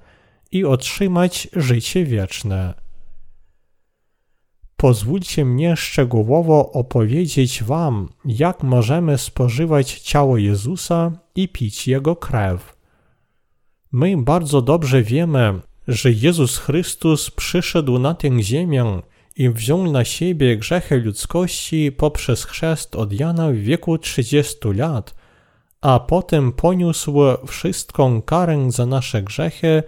i 0.52 0.64
otrzymać 0.64 1.48
życie 1.56 2.04
wieczne. 2.04 2.74
Pozwólcie 4.80 5.44
mnie 5.44 5.76
szczegółowo 5.76 6.72
opowiedzieć 6.72 7.62
Wam, 7.62 8.08
jak 8.24 8.62
możemy 8.62 9.18
spożywać 9.18 10.00
ciało 10.00 10.36
Jezusa 10.36 11.12
i 11.34 11.48
pić 11.48 11.88
Jego 11.88 12.16
krew. 12.16 12.76
My 13.92 14.16
bardzo 14.16 14.62
dobrze 14.62 15.02
wiemy, 15.02 15.60
że 15.88 16.12
Jezus 16.12 16.58
Chrystus 16.58 17.30
przyszedł 17.30 17.98
na 17.98 18.14
tę 18.14 18.42
ziemię 18.42 19.02
i 19.36 19.50
wziął 19.50 19.92
na 19.92 20.04
siebie 20.04 20.56
grzechy 20.56 20.96
ludzkości 21.00 21.92
poprzez 21.92 22.44
chrzest 22.44 22.96
od 22.96 23.12
Jana 23.12 23.50
w 23.50 23.54
wieku 23.54 23.98
30 23.98 24.56
lat, 24.74 25.14
a 25.80 26.00
potem 26.00 26.52
poniósł 26.52 27.14
wszystką 27.46 28.22
karę 28.22 28.70
za 28.70 28.86
nasze 28.86 29.22
grzechy, 29.22 29.82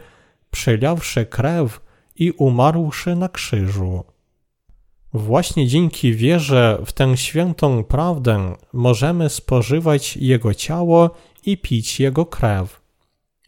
przelawszy 0.50 1.26
krew 1.26 1.80
i 2.16 2.30
umarłszy 2.30 3.16
na 3.16 3.28
krzyżu. 3.28 4.11
Właśnie 5.14 5.66
dzięki 5.66 6.14
wierze 6.14 6.78
w 6.86 6.92
tę 6.92 7.16
świętą 7.16 7.84
prawdę 7.84 8.56
możemy 8.72 9.28
spożywać 9.28 10.16
Jego 10.16 10.54
ciało 10.54 11.10
i 11.46 11.58
pić 11.58 12.00
Jego 12.00 12.26
krew. 12.26 12.80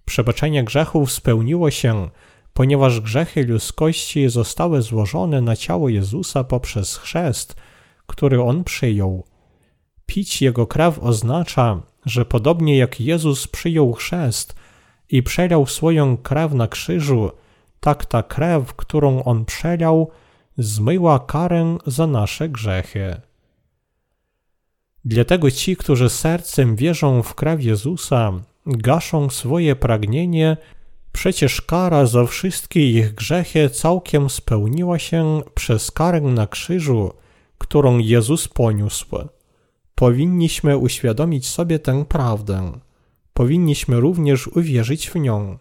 Przebaczenie 0.05 0.64
grzechów 0.64 1.12
spełniło 1.12 1.70
się, 1.70 2.09
ponieważ 2.53 3.00
grzechy 3.00 3.44
ludzkości 3.44 4.29
zostały 4.29 4.83
złożone 4.83 5.40
na 5.40 5.57
ciało 5.57 5.88
Jezusa 5.88 6.44
poprzez 6.44 6.96
chrzest, 6.96 7.57
który 8.07 8.42
On 8.42 8.64
przyjął. 8.64 9.24
Pić 10.07 10.42
Jego 10.42 10.66
krew 10.66 10.98
oznacza, 10.98 11.83
że 12.07 12.24
podobnie 12.24 12.77
jak 12.77 13.00
Jezus 13.00 13.46
przyjął 13.46 13.92
chrzest 13.92 14.55
i 15.11 15.22
przelał 15.22 15.66
swoją 15.66 16.16
krew 16.16 16.53
na 16.53 16.68
krzyżu, 16.68 17.31
tak 17.81 18.07
ta 18.07 18.22
krew, 18.22 18.74
którą 18.74 19.22
On 19.22 19.44
przelał, 19.44 20.11
zmyła 20.58 21.18
karę 21.18 21.78
za 21.86 22.06
nasze 22.06 22.48
grzechy. 22.48 23.20
Dlatego 25.04 25.50
ci, 25.50 25.76
którzy 25.76 26.10
sercem 26.10 26.76
wierzą 26.76 27.22
w 27.22 27.34
krew 27.34 27.62
Jezusa, 27.62 28.32
gaszą 28.66 29.30
swoje 29.30 29.76
pragnienie, 29.76 30.56
przecież 31.12 31.60
kara 31.60 32.06
za 32.06 32.26
wszystkie 32.26 32.90
ich 32.90 33.14
grzechy 33.14 33.70
całkiem 33.70 34.30
spełniła 34.30 34.98
się 34.98 35.42
przez 35.54 35.90
karę 35.90 36.20
na 36.20 36.46
krzyżu, 36.46 37.12
którą 37.58 37.98
Jezus 37.98 38.48
poniósł. 38.48 39.06
Powinniśmy 39.94 40.78
uświadomić 40.78 41.48
sobie 41.48 41.78
tę 41.78 42.04
prawdę. 42.04 42.72
Powinniśmy 43.34 44.00
również 44.00 44.46
uwierzyć 44.46 45.10
w 45.10 45.14
nią. 45.14 45.58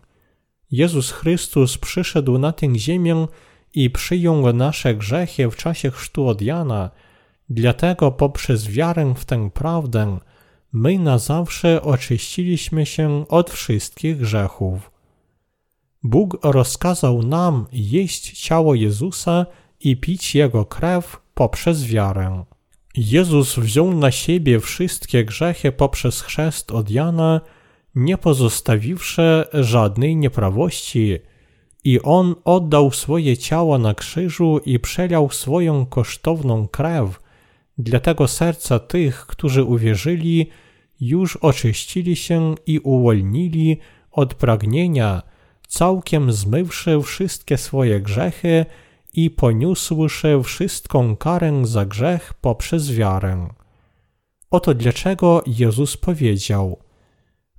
Jezus 0.71 1.12
Chrystus 1.12 1.77
przyszedł 1.77 2.38
na 2.38 2.51
tę 2.51 2.75
ziemię 2.75 3.27
i 3.74 3.90
przyjął 3.90 4.54
nasze 4.54 4.96
grzechy 4.96 5.50
w 5.50 5.56
czasie 5.56 5.92
chrztu 5.92 6.28
od 6.28 6.42
Jana, 6.42 6.90
dlatego 7.50 8.12
poprzez 8.12 8.68
wiarę 8.68 9.14
w 9.18 9.26
tę 9.26 9.50
prawdę 9.54 10.20
my 10.74 11.00
na 11.00 11.18
zawsze 11.18 11.82
oczyściliśmy 11.82 12.86
się 12.86 13.28
od 13.28 13.50
wszystkich 13.50 14.18
grzechów. 14.18 14.92
Bóg 16.04 16.38
rozkazał 16.44 17.24
nam 17.24 17.66
jeść 17.72 18.42
ciało 18.42 18.76
Jezusa 18.76 19.46
i 19.80 19.98
pić 19.98 20.36
Jego 20.36 20.66
krew 20.66 21.22
poprzez 21.34 21.86
wiarę. 21.86 22.44
Jezus 22.96 23.56
wziął 23.56 23.94
na 23.94 24.12
siebie 24.12 24.60
wszystkie 24.60 25.26
grzechy 25.26 25.72
poprzez 25.72 26.22
chrzest 26.22 26.72
od 26.72 26.90
Jana, 26.90 27.42
nie 27.96 28.18
pozostawiwszy 28.18 29.46
żadnej 29.54 30.16
nieprawości, 30.16 31.20
i 31.84 32.02
On 32.02 32.36
oddał 32.43 32.91
swoje 32.91 33.38
ciało 33.38 33.78
na 33.78 33.93
krzyżu 33.93 34.60
i 34.65 34.80
przelał 34.80 35.30
swoją 35.30 35.86
kosztowną 35.86 36.67
krew, 36.67 37.19
dlatego 37.78 38.28
serca 38.28 38.80
tych, 38.80 39.26
którzy 39.26 39.63
uwierzyli, 39.63 40.50
już 41.00 41.36
oczyścili 41.36 42.15
się 42.15 42.56
i 42.65 42.80
uwolnili 42.80 43.78
od 44.12 44.34
pragnienia, 44.34 45.22
całkiem 45.67 46.32
zmywszy 46.32 47.02
wszystkie 47.02 47.58
swoje 47.58 48.02
grzechy 48.02 48.65
i 49.13 49.30
poniósłszy 49.30 50.43
wszystką 50.43 51.15
karę 51.15 51.65
za 51.65 51.86
grzech 51.86 52.34
poprzez 52.34 52.91
wiarę. 52.91 53.48
Oto 54.52 54.74
dlaczego 54.74 55.43
Jezus 55.48 55.98
powiedział: 55.98 56.80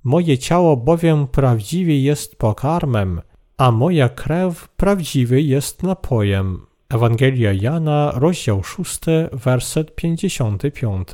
Moje 0.03 0.37
ciało 0.37 0.77
bowiem 0.77 1.27
prawdziwie 1.27 2.01
jest 2.01 2.35
pokarmem, 2.35 3.21
a 3.57 3.71
moja 3.71 4.09
krew 4.09 4.69
prawdziwie 4.69 5.41
jest 5.41 5.83
napojem. 5.83 6.65
Ewangelia 6.89 7.53
Jana, 7.53 8.11
rozdział 8.15 8.63
6, 8.63 8.99
werset 9.31 9.95
55. 9.95 11.07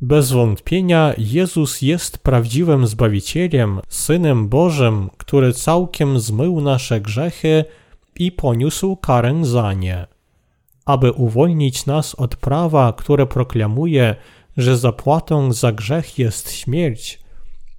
Bez 0.00 0.32
wątpienia 0.32 1.14
Jezus 1.18 1.82
jest 1.82 2.18
prawdziwym 2.18 2.86
Zbawicielem, 2.86 3.80
Synem 3.88 4.48
Bożym, 4.48 5.10
który 5.16 5.52
całkiem 5.52 6.20
zmył 6.20 6.60
nasze 6.60 7.00
grzechy 7.00 7.64
i 8.18 8.32
poniósł 8.32 8.96
karę 8.96 9.44
za 9.44 9.72
nie. 9.72 10.06
Aby 10.86 11.12
uwolnić 11.12 11.86
nas 11.86 12.14
od 12.14 12.36
prawa, 12.36 12.92
które 12.92 13.26
proklamuje, 13.26 14.16
że 14.56 14.76
zapłatą 14.76 15.52
za 15.52 15.72
grzech 15.72 16.18
jest 16.18 16.52
śmierć, 16.52 17.25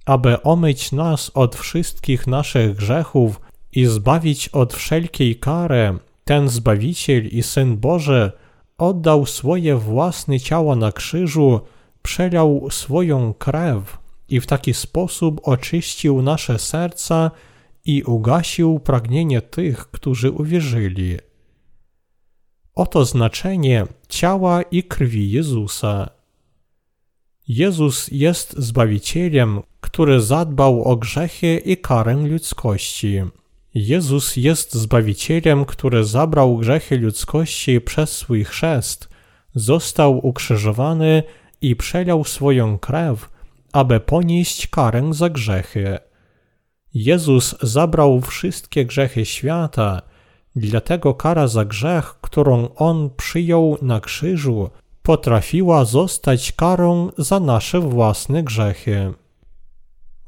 aby 0.08 0.42
omyć 0.42 0.92
nas 0.92 1.30
od 1.34 1.56
wszystkich 1.56 2.26
naszych 2.26 2.76
grzechów 2.76 3.40
i 3.72 3.86
zbawić 3.86 4.48
od 4.48 4.74
wszelkiej 4.74 5.36
kary, 5.36 5.98
ten 6.24 6.48
Zbawiciel 6.48 7.26
i 7.26 7.42
Syn 7.42 7.76
Boży 7.76 8.32
oddał 8.78 9.26
swoje 9.26 9.76
własne 9.76 10.40
ciało 10.40 10.76
na 10.76 10.92
krzyżu, 10.92 11.60
przelał 12.02 12.68
swoją 12.70 13.34
krew 13.34 13.98
i 14.28 14.40
w 14.40 14.46
taki 14.46 14.74
sposób 14.74 15.40
oczyścił 15.42 16.22
nasze 16.22 16.58
serca 16.58 17.30
i 17.84 18.02
ugasił 18.02 18.80
pragnienie 18.80 19.42
tych, 19.42 19.90
którzy 19.90 20.30
uwierzyli. 20.30 21.16
Oto 22.74 23.04
znaczenie 23.04 23.86
ciała 24.08 24.62
i 24.62 24.82
krwi 24.82 25.30
Jezusa. 25.30 26.17
Jezus 27.48 28.08
jest 28.12 28.58
Zbawicielem, 28.58 29.62
który 29.80 30.20
zadbał 30.20 30.84
o 30.84 30.96
grzechy 30.96 31.62
i 31.64 31.76
karę 31.76 32.14
ludzkości. 32.14 33.22
Jezus 33.74 34.36
jest 34.36 34.74
Zbawicielem, 34.74 35.64
który 35.64 36.04
zabrał 36.04 36.56
grzechy 36.56 36.98
ludzkości 36.98 37.80
przez 37.80 38.10
swój 38.12 38.44
chrzest, 38.44 39.08
został 39.54 40.26
ukrzyżowany 40.26 41.22
i 41.60 41.76
przelał 41.76 42.24
swoją 42.24 42.78
krew, 42.78 43.30
aby 43.72 44.00
ponieść 44.00 44.66
karę 44.66 45.14
za 45.14 45.30
grzechy. 45.30 45.98
Jezus 46.94 47.54
zabrał 47.62 48.20
wszystkie 48.20 48.84
grzechy 48.84 49.24
świata, 49.24 50.02
dlatego 50.56 51.14
kara 51.14 51.48
za 51.48 51.64
grzech, 51.64 52.14
którą 52.20 52.74
On 52.74 53.10
przyjął 53.16 53.78
na 53.82 54.00
krzyżu, 54.00 54.70
potrafiła 55.08 55.84
zostać 55.84 56.52
karą 56.52 57.10
za 57.18 57.40
nasze 57.40 57.80
własne 57.80 58.42
grzechy. 58.42 59.12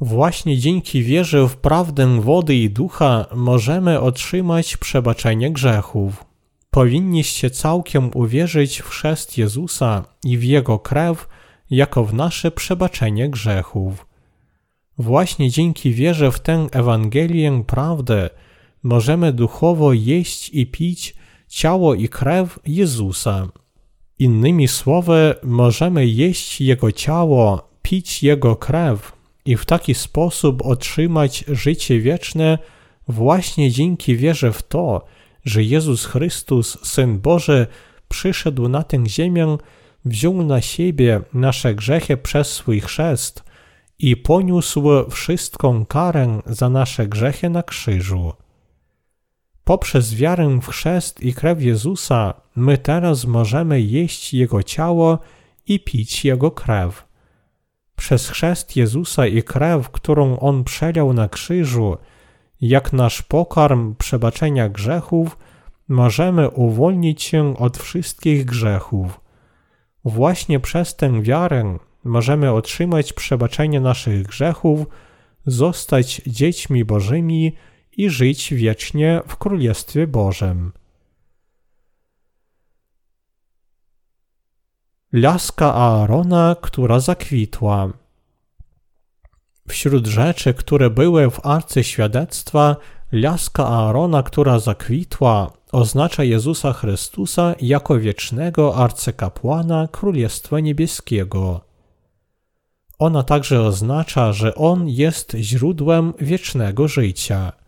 Właśnie 0.00 0.58
dzięki 0.58 1.02
wierze 1.02 1.48
w 1.48 1.56
prawdę 1.56 2.20
wody 2.20 2.54
i 2.54 2.70
ducha 2.70 3.26
możemy 3.34 4.00
otrzymać 4.00 4.76
przebaczenie 4.76 5.50
grzechów. 5.50 6.24
Powinniście 6.70 7.50
całkiem 7.50 8.10
uwierzyć 8.14 8.78
w 8.78 8.88
chrzest 8.88 9.38
Jezusa 9.38 10.04
i 10.24 10.38
w 10.38 10.44
Jego 10.44 10.78
krew 10.78 11.28
jako 11.70 12.04
w 12.04 12.14
nasze 12.14 12.50
przebaczenie 12.50 13.30
grzechów. 13.30 14.06
Właśnie 14.98 15.50
dzięki 15.50 15.92
wierze 15.92 16.32
w 16.32 16.40
tę 16.40 16.66
Ewangelię 16.72 17.64
prawdę 17.66 18.30
możemy 18.82 19.32
duchowo 19.32 19.92
jeść 19.92 20.48
i 20.48 20.66
pić 20.66 21.14
ciało 21.48 21.94
i 21.94 22.08
krew 22.08 22.58
Jezusa. 22.66 23.48
Innymi 24.20 24.68
słowy, 24.68 25.34
możemy 25.42 26.06
jeść 26.06 26.60
Jego 26.60 26.92
ciało, 26.92 27.68
pić 27.82 28.22
Jego 28.22 28.56
krew 28.56 29.12
i 29.44 29.56
w 29.56 29.64
taki 29.64 29.94
sposób 29.94 30.66
otrzymać 30.66 31.44
życie 31.48 32.00
wieczne 32.00 32.58
właśnie 33.08 33.70
dzięki 33.70 34.16
wierze 34.16 34.52
w 34.52 34.62
to, 34.62 35.04
że 35.44 35.62
Jezus 35.62 36.04
Chrystus, 36.04 36.78
Syn 36.82 37.18
Boży, 37.18 37.66
przyszedł 38.08 38.68
na 38.68 38.82
tę 38.82 39.06
ziemię, 39.06 39.56
wziął 40.04 40.42
na 40.42 40.60
siebie 40.60 41.20
nasze 41.34 41.74
grzechy 41.74 42.16
przez 42.16 42.52
swój 42.52 42.80
chrzest 42.80 43.44
i 43.98 44.16
poniósł 44.16 44.82
wszystką 45.10 45.86
karę 45.86 46.40
za 46.46 46.68
nasze 46.68 47.06
grzechy 47.06 47.50
na 47.50 47.62
krzyżu. 47.62 48.32
Poprzez 49.70 50.14
wiarę 50.14 50.58
w 50.62 50.68
chrzest 50.68 51.20
i 51.22 51.34
krew 51.34 51.62
Jezusa 51.62 52.34
my 52.56 52.78
teraz 52.78 53.24
możemy 53.24 53.80
jeść 53.80 54.34
Jego 54.34 54.62
ciało 54.62 55.18
i 55.66 55.80
pić 55.80 56.24
Jego 56.24 56.50
krew. 56.50 57.06
Przez 57.96 58.28
chrzest 58.28 58.76
Jezusa 58.76 59.26
i 59.26 59.42
krew, 59.42 59.90
którą 59.90 60.38
On 60.38 60.64
przelał 60.64 61.12
na 61.12 61.28
krzyżu, 61.28 61.96
jak 62.60 62.92
nasz 62.92 63.22
pokarm 63.22 63.94
przebaczenia 63.94 64.68
grzechów, 64.68 65.38
możemy 65.88 66.50
uwolnić 66.50 67.22
się 67.22 67.56
od 67.58 67.78
wszystkich 67.78 68.44
grzechów. 68.44 69.20
Właśnie 70.04 70.60
przez 70.60 70.96
tę 70.96 71.22
wiarę 71.22 71.78
możemy 72.04 72.52
otrzymać 72.52 73.12
przebaczenie 73.12 73.80
naszych 73.80 74.22
grzechów, 74.22 74.86
zostać 75.46 76.22
dziećmi 76.26 76.84
Bożymi 76.84 77.52
i 77.96 78.10
żyć 78.10 78.54
wiecznie 78.54 79.20
w 79.26 79.36
Królestwie 79.36 80.06
Bożym. 80.06 80.72
Laska 85.12 85.74
Aarona, 85.74 86.56
która 86.60 87.00
zakwitła. 87.00 87.88
Wśród 89.68 90.06
rzeczy, 90.06 90.54
które 90.54 90.90
były 90.90 91.30
w 91.30 91.46
arce 91.46 91.84
świadectwa, 91.84 92.76
laska 93.12 93.66
Aarona, 93.66 94.22
która 94.22 94.58
zakwitła, 94.58 95.52
oznacza 95.72 96.24
Jezusa 96.24 96.72
Chrystusa 96.72 97.54
jako 97.60 97.98
wiecznego 97.98 98.76
arcykapłana 98.76 99.88
Królestwa 99.92 100.60
Niebieskiego. 100.60 101.60
Ona 102.98 103.22
także 103.22 103.60
oznacza, 103.60 104.32
że 104.32 104.54
On 104.54 104.88
jest 104.88 105.32
źródłem 105.34 106.12
wiecznego 106.18 106.88
życia. 106.88 107.59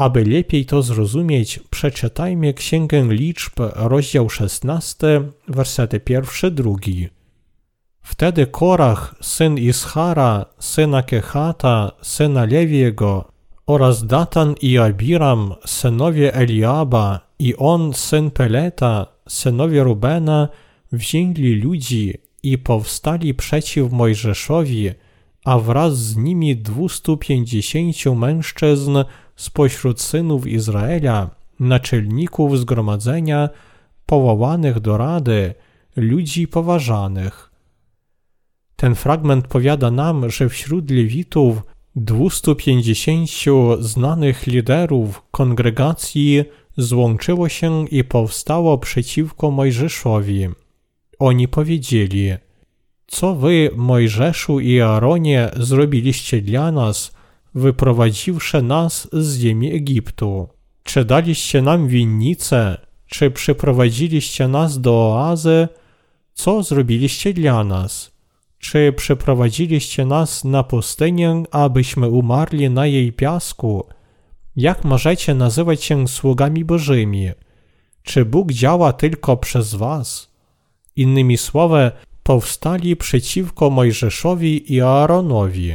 Aby 0.00 0.24
lepiej 0.24 0.66
to 0.66 0.82
zrozumieć, 0.82 1.60
przeczytajmy 1.70 2.54
Księgę 2.54 3.06
Liczb, 3.08 3.52
rozdział 3.74 4.30
16, 4.30 5.22
wersety 5.48 6.00
pierwszy, 6.00 6.50
drugi. 6.50 7.08
Wtedy 8.02 8.46
Korach, 8.46 9.14
syn 9.20 9.58
Ischara, 9.58 10.46
syna 10.58 11.02
Kehata, 11.02 11.92
syna 12.02 12.44
Lewiego 12.44 13.32
oraz 13.66 14.06
Datan 14.06 14.54
i 14.62 14.78
Abiram, 14.78 15.54
synowie 15.66 16.34
Eliaba 16.34 17.20
i 17.38 17.56
on, 17.56 17.94
syn 17.94 18.30
Peleta, 18.30 19.06
synowie 19.28 19.84
Rubena, 19.84 20.48
wzięli 20.92 21.54
ludzi 21.54 22.14
i 22.42 22.58
powstali 22.58 23.34
przeciw 23.34 23.92
Mojżeszowi, 23.92 24.90
a 25.44 25.58
wraz 25.58 25.98
z 25.98 26.16
nimi 26.16 26.56
250 26.56 28.06
mężczyzn 28.16 28.98
spośród 29.40 30.00
synów 30.00 30.46
Izraela, 30.46 31.30
naczelników 31.60 32.58
zgromadzenia, 32.58 33.48
powołanych 34.06 34.80
do 34.80 34.96
rady, 34.96 35.54
ludzi 35.96 36.48
poważanych. 36.48 37.50
Ten 38.76 38.94
fragment 38.94 39.48
powiada 39.48 39.90
nam, 39.90 40.30
że 40.30 40.48
wśród 40.48 40.90
Lewitów 40.90 41.62
250 41.96 43.30
znanych 43.80 44.46
liderów 44.46 45.22
kongregacji 45.30 46.44
złączyło 46.76 47.48
się 47.48 47.88
i 47.88 48.04
powstało 48.04 48.78
przeciwko 48.78 49.50
Mojżeszowi. 49.50 50.48
Oni 51.18 51.48
powiedzieli: 51.48 52.30
Co 53.06 53.34
wy, 53.34 53.70
Mojżeszu 53.76 54.60
i 54.60 54.80
Aaronie, 54.80 55.50
zrobiliście 55.56 56.42
dla 56.42 56.72
nas, 56.72 57.19
wyprowadziwszy 57.54 58.62
nas 58.62 59.08
z 59.12 59.38
ziemi 59.38 59.72
Egiptu? 59.72 60.48
Czy 60.82 61.04
daliście 61.04 61.62
nam 61.62 61.88
winnicę, 61.88 62.78
czy 63.06 63.30
przyprowadziliście 63.30 64.48
nas 64.48 64.80
do 64.80 64.92
oazy? 64.92 65.68
Co 66.34 66.62
zrobiliście 66.62 67.34
dla 67.34 67.64
nas? 67.64 68.10
Czy 68.58 68.92
przeprowadziliście 68.96 70.06
nas 70.06 70.44
na 70.44 70.62
pustynię, 70.62 71.42
abyśmy 71.50 72.08
umarli 72.08 72.70
na 72.70 72.86
jej 72.86 73.12
piasku? 73.12 73.86
Jak 74.56 74.84
możecie 74.84 75.34
nazywać 75.34 75.84
się 75.84 76.08
sługami 76.08 76.64
Bożymi? 76.64 77.30
Czy 78.02 78.24
Bóg 78.24 78.52
działa 78.52 78.92
tylko 78.92 79.36
przez 79.36 79.74
was? 79.74 80.30
Innymi 80.96 81.36
słowy, 81.36 81.90
powstali 82.22 82.96
przeciwko 82.96 83.70
Mojżeszowi 83.70 84.74
i 84.74 84.80
Aaronowi. 84.80 85.74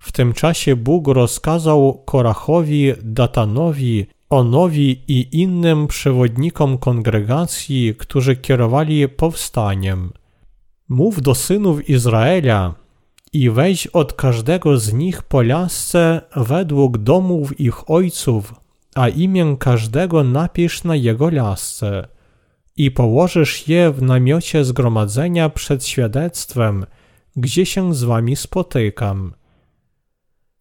W 0.00 0.12
tym 0.12 0.32
czasie 0.32 0.76
Bóg 0.76 1.08
rozkazał 1.08 2.02
Korachowi, 2.04 2.92
Datanowi, 3.02 4.06
Onowi 4.30 5.02
i 5.08 5.28
innym 5.32 5.86
przewodnikom 5.86 6.78
kongregacji, 6.78 7.94
którzy 7.98 8.36
kierowali 8.36 9.08
powstaniem– 9.08 10.10
Mów 10.90 11.22
do 11.22 11.34
synów 11.34 11.88
Izraela 11.88 12.74
i 13.32 13.50
weź 13.50 13.86
od 13.86 14.12
każdego 14.12 14.78
z 14.78 14.92
nich 14.92 15.22
po 15.22 15.42
lasce 15.42 16.20
według 16.36 16.98
domów 16.98 17.60
ich 17.60 17.90
ojców, 17.90 18.54
a 18.94 19.08
imię 19.08 19.56
każdego 19.58 20.24
napisz 20.24 20.84
na 20.84 20.96
jego 20.96 21.30
lasce 21.30 22.08
i 22.76 22.90
położysz 22.90 23.68
je 23.68 23.90
w 23.90 24.02
namiocie 24.02 24.64
zgromadzenia 24.64 25.48
przed 25.48 25.86
świadectwem, 25.86 26.86
gdzie 27.36 27.66
się 27.66 27.94
z 27.94 28.04
wami 28.04 28.36
spotykam. 28.36 29.32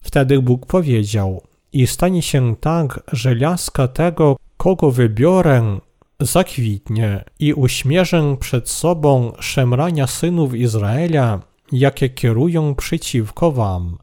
Wtedy 0.01 0.41
Bóg 0.41 0.65
powiedział, 0.65 1.41
i 1.73 1.87
stanie 1.87 2.21
się 2.21 2.55
tak, 2.55 3.03
że 3.11 3.35
laska 3.35 3.87
tego, 3.87 4.37
kogo 4.57 4.91
wybiorę, 4.91 5.79
zakwitnie 6.19 7.23
i 7.39 7.53
uśmierzę 7.53 8.37
przed 8.39 8.69
sobą 8.69 9.31
szemrania 9.39 10.07
synów 10.07 10.55
Izraela, 10.55 11.39
jakie 11.71 12.09
kierują 12.09 12.75
przeciwko 12.75 13.51
wam. 13.51 13.97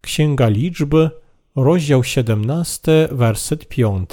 Księga 0.00 0.48
Liczby, 0.48 1.10
rozdział 1.56 2.04
17, 2.04 3.08
werset 3.10 3.68
5. 3.68 4.10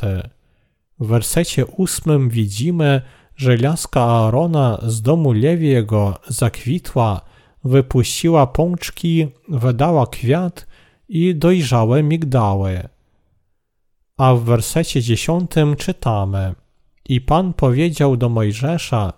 W 1.00 1.08
wersecie 1.08 1.66
8 1.78 2.30
widzimy, 2.30 3.02
że 3.36 3.58
laska 3.58 4.02
Aarona 4.02 4.80
z 4.84 5.02
domu 5.02 5.32
Lewiego 5.32 6.20
zakwitła, 6.28 7.22
wypuściła 7.64 8.48
pączki, 8.48 9.28
wydała 9.50 10.08
kwiat 10.08 10.68
i 11.10 11.36
dojrzałe 11.36 12.04
migdały. 12.04 12.90
A 14.18 14.34
w 14.34 14.44
wersecie 14.44 15.02
10 15.02 15.52
czytamy– 15.78 16.54
i 17.10 17.22
Pan 17.22 17.54
powiedział 17.54 18.18
do 18.18 18.30
Mojżesza, 18.30 19.14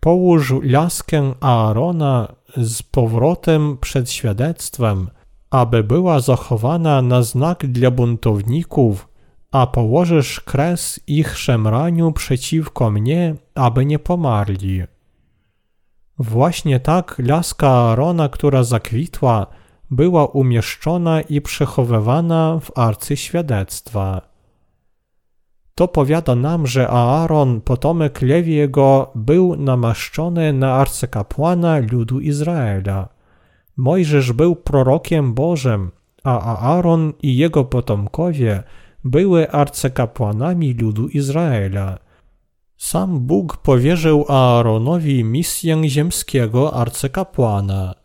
połóż 0.00 0.54
laskę 0.62 1.34
Aarona 1.40 2.32
z 2.56 2.82
powrotem 2.82 3.78
przed 3.80 4.10
świadectwem, 4.10 5.10
aby 5.50 5.84
była 5.84 6.20
zachowana 6.20 7.02
na 7.02 7.22
znak 7.22 7.66
dla 7.66 7.90
buntowników, 7.90 9.08
a 9.50 9.66
położysz 9.66 10.40
kres 10.40 11.00
ich 11.06 11.38
szemraniu 11.38 12.12
przeciwko 12.12 12.90
mnie, 12.90 13.34
aby 13.54 13.86
nie 13.86 13.98
pomarli. 13.98 14.82
Właśnie 16.18 16.80
tak 16.80 17.16
laska 17.18 17.68
Aarona, 17.68 18.28
która 18.28 18.62
zakwitła, 18.62 19.46
była 19.92 20.26
umieszczona 20.26 21.20
i 21.20 21.40
przechowywana 21.40 22.58
w 22.62 22.78
arcy 22.78 23.16
świadectwa. 23.16 24.20
To 25.74 25.88
powiada 25.88 26.34
nam, 26.34 26.66
że 26.66 26.88
Aaron, 26.88 27.60
potomek 27.60 28.22
Lewiego, 28.22 29.10
był 29.14 29.56
namaszczony 29.56 30.52
na 30.52 30.74
arcykapłana 30.74 31.78
ludu 31.78 32.20
Izraela. 32.20 33.08
Mojżesz 33.76 34.32
był 34.32 34.56
prorokiem 34.56 35.34
Bożym, 35.34 35.90
a 36.24 36.56
Aaron 36.56 37.12
i 37.22 37.36
jego 37.36 37.64
potomkowie 37.64 38.62
były 39.04 39.50
arcykapłanami 39.50 40.74
ludu 40.74 41.08
Izraela. 41.08 41.98
Sam 42.76 43.20
Bóg 43.20 43.56
powierzył 43.56 44.24
Aaronowi 44.28 45.24
misję 45.24 45.88
ziemskiego 45.88 46.74
arcykapłana– 46.74 47.94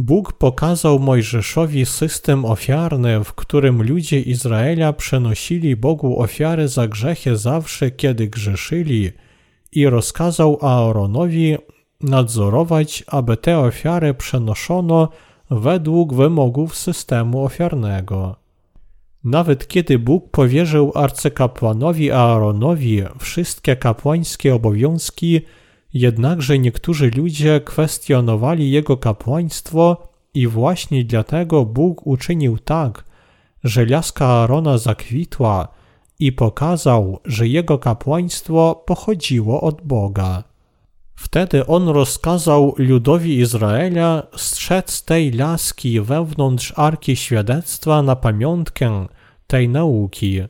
Bóg 0.00 0.32
pokazał 0.32 0.98
Mojżeszowi 0.98 1.86
system 1.86 2.44
ofiarny, 2.44 3.24
w 3.24 3.32
którym 3.32 3.82
ludzie 3.82 4.20
Izraela 4.20 4.92
przenosili 4.92 5.76
Bogu 5.76 6.20
ofiary 6.20 6.68
za 6.68 6.88
grzechy 6.88 7.36
zawsze, 7.36 7.90
kiedy 7.90 8.28
grzeszyli, 8.28 9.10
i 9.72 9.86
rozkazał 9.86 10.58
Aaronowi 10.62 11.56
nadzorować, 12.00 13.04
aby 13.06 13.36
te 13.36 13.58
ofiary 13.58 14.14
przenoszono 14.14 15.08
według 15.50 16.14
wymogów 16.14 16.76
systemu 16.76 17.44
ofiarnego. 17.44 18.36
Nawet 19.24 19.68
kiedy 19.68 19.98
Bóg 19.98 20.30
powierzył 20.30 20.92
arcykapłanowi 20.94 22.10
Aaronowi 22.10 23.02
wszystkie 23.18 23.76
kapłańskie 23.76 24.54
obowiązki, 24.54 25.40
Jednakże 25.94 26.58
niektórzy 26.58 27.10
ludzie 27.16 27.60
kwestionowali 27.60 28.70
jego 28.70 28.96
kapłaństwo 28.96 30.08
i 30.34 30.46
właśnie 30.46 31.04
dlatego 31.04 31.64
Bóg 31.64 32.06
uczynił 32.06 32.58
tak, 32.58 33.04
że 33.64 33.86
laska 33.86 34.26
Arona 34.26 34.78
zakwitła 34.78 35.68
i 36.18 36.32
pokazał, 36.32 37.20
że 37.24 37.48
jego 37.48 37.78
kapłaństwo 37.78 38.82
pochodziło 38.86 39.60
od 39.60 39.82
Boga. 39.82 40.44
Wtedy 41.14 41.66
on 41.66 41.88
rozkazał 41.88 42.74
ludowi 42.78 43.38
Izraela 43.38 44.22
strzec 44.36 45.04
tej 45.04 45.32
laski 45.32 46.00
wewnątrz 46.00 46.72
Arki 46.76 47.16
Świadectwa 47.16 48.02
na 48.02 48.16
pamiątkę 48.16 49.06
tej 49.46 49.68
nauki. 49.68 50.40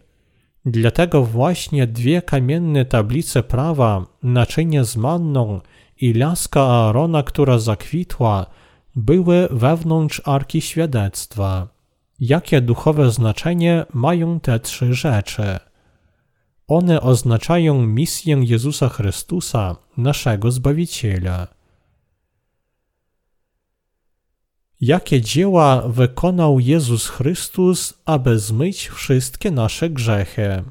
Dlatego 0.71 1.25
właśnie 1.25 1.87
dwie 1.87 2.23
kamienne 2.23 2.85
tablice 2.85 3.43
prawa, 3.43 4.07
naczynie 4.23 4.85
z 4.85 4.97
manną 4.97 5.61
i 6.01 6.13
laska 6.13 6.61
Aarona, 6.63 7.23
która 7.23 7.59
zakwitła, 7.59 8.47
były 8.97 9.49
wewnątrz 9.51 10.23
Arki 10.25 10.61
Świadectwa. 10.61 11.69
Jakie 12.21 12.61
duchowe 12.61 13.11
znaczenie 13.11 13.87
mają 13.93 14.41
te 14.41 14.61
trzy 14.61 14.95
rzeczy? 14.95 15.59
One 16.67 17.01
oznaczają 17.01 17.87
misję 17.87 18.41
Jezusa 18.43 18.89
Chrystusa, 18.89 19.77
naszego 19.97 20.51
Zbawiciela. 20.51 21.47
Jakie 24.81 25.21
dzieła 25.21 25.83
wykonał 25.89 26.61
Jezus 26.61 27.09
Chrystus, 27.09 27.95
aby 28.05 28.39
zmyć 28.39 28.89
wszystkie 28.89 29.51
nasze 29.51 29.91
grzechy? 29.91 30.63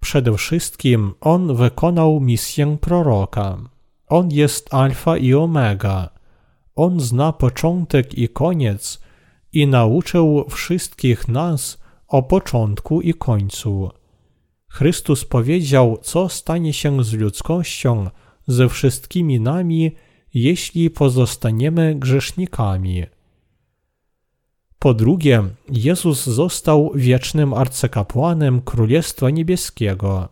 Przede 0.00 0.36
wszystkim 0.36 1.14
On 1.20 1.56
wykonał 1.56 2.20
misję 2.20 2.76
proroka. 2.80 3.58
On 4.06 4.30
jest 4.30 4.74
Alfa 4.74 5.16
i 5.16 5.34
Omega. 5.34 6.08
On 6.74 7.00
zna 7.00 7.32
początek 7.32 8.14
i 8.18 8.28
koniec 8.28 9.00
i 9.52 9.66
nauczył 9.66 10.44
wszystkich 10.50 11.28
nas 11.28 11.78
o 12.08 12.22
początku 12.22 13.00
i 13.00 13.14
końcu. 13.14 13.90
Chrystus 14.70 15.24
powiedział, 15.24 15.98
co 16.02 16.28
stanie 16.28 16.72
się 16.72 17.04
z 17.04 17.12
ludzkością, 17.12 18.10
ze 18.46 18.68
wszystkimi 18.68 19.40
nami, 19.40 19.92
jeśli 20.34 20.90
pozostaniemy 20.90 21.94
grzesznikami. 21.94 23.06
Po 24.78 24.94
drugie, 24.94 25.42
Jezus 25.68 26.26
został 26.26 26.92
wiecznym 26.94 27.54
arcykapłanem 27.54 28.60
Królestwa 28.60 29.30
Niebieskiego. 29.30 30.28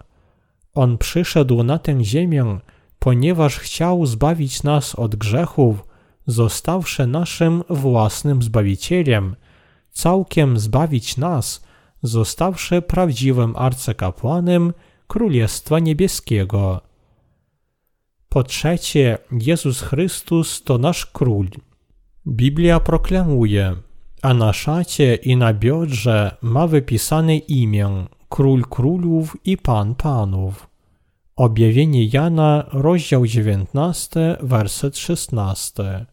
On 0.75 0.99
przyszedł 0.99 1.63
na 1.63 1.79
tę 1.79 2.05
ziemię, 2.05 2.59
ponieważ 2.99 3.59
chciał 3.59 4.07
zbawić 4.07 4.63
nas 4.63 4.95
od 4.95 5.17
grzechów, 5.17 5.85
zostawszy 6.27 7.07
naszym 7.07 7.63
własnym 7.71 8.43
Zbawicielem, 8.43 9.37
całkiem 9.91 10.59
zbawić 10.59 11.17
nas, 11.17 11.65
zostawszy 12.03 12.83
prawdziwym 12.83 13.57
arcykapłanem 13.57 14.73
Królestwa 15.07 15.79
Niebieskiego. 15.79 16.86
Po 18.37 18.43
trzecie, 18.43 19.19
Jezus 19.33 19.81
Chrystus 19.81 20.63
to 20.63 20.79
nasz 20.79 21.07
król. 21.07 21.49
Biblia 22.27 22.81
proklamuje, 22.81 23.77
a 24.23 24.35
na 24.35 24.53
szacie 24.53 25.15
i 25.15 25.37
na 25.37 25.55
biodrze 25.55 26.37
ma 26.43 26.67
wypisane 26.67 27.37
imię 27.37 28.07
Król 28.29 28.63
Królów 28.63 29.37
i 29.45 29.57
Pan 29.57 29.95
Panów. 29.95 30.69
Objawienie 31.37 32.05
Jana, 32.13 32.65
rozdział 32.73 33.27
19, 33.27 34.37
werset 34.41 34.99
16. 34.99 36.07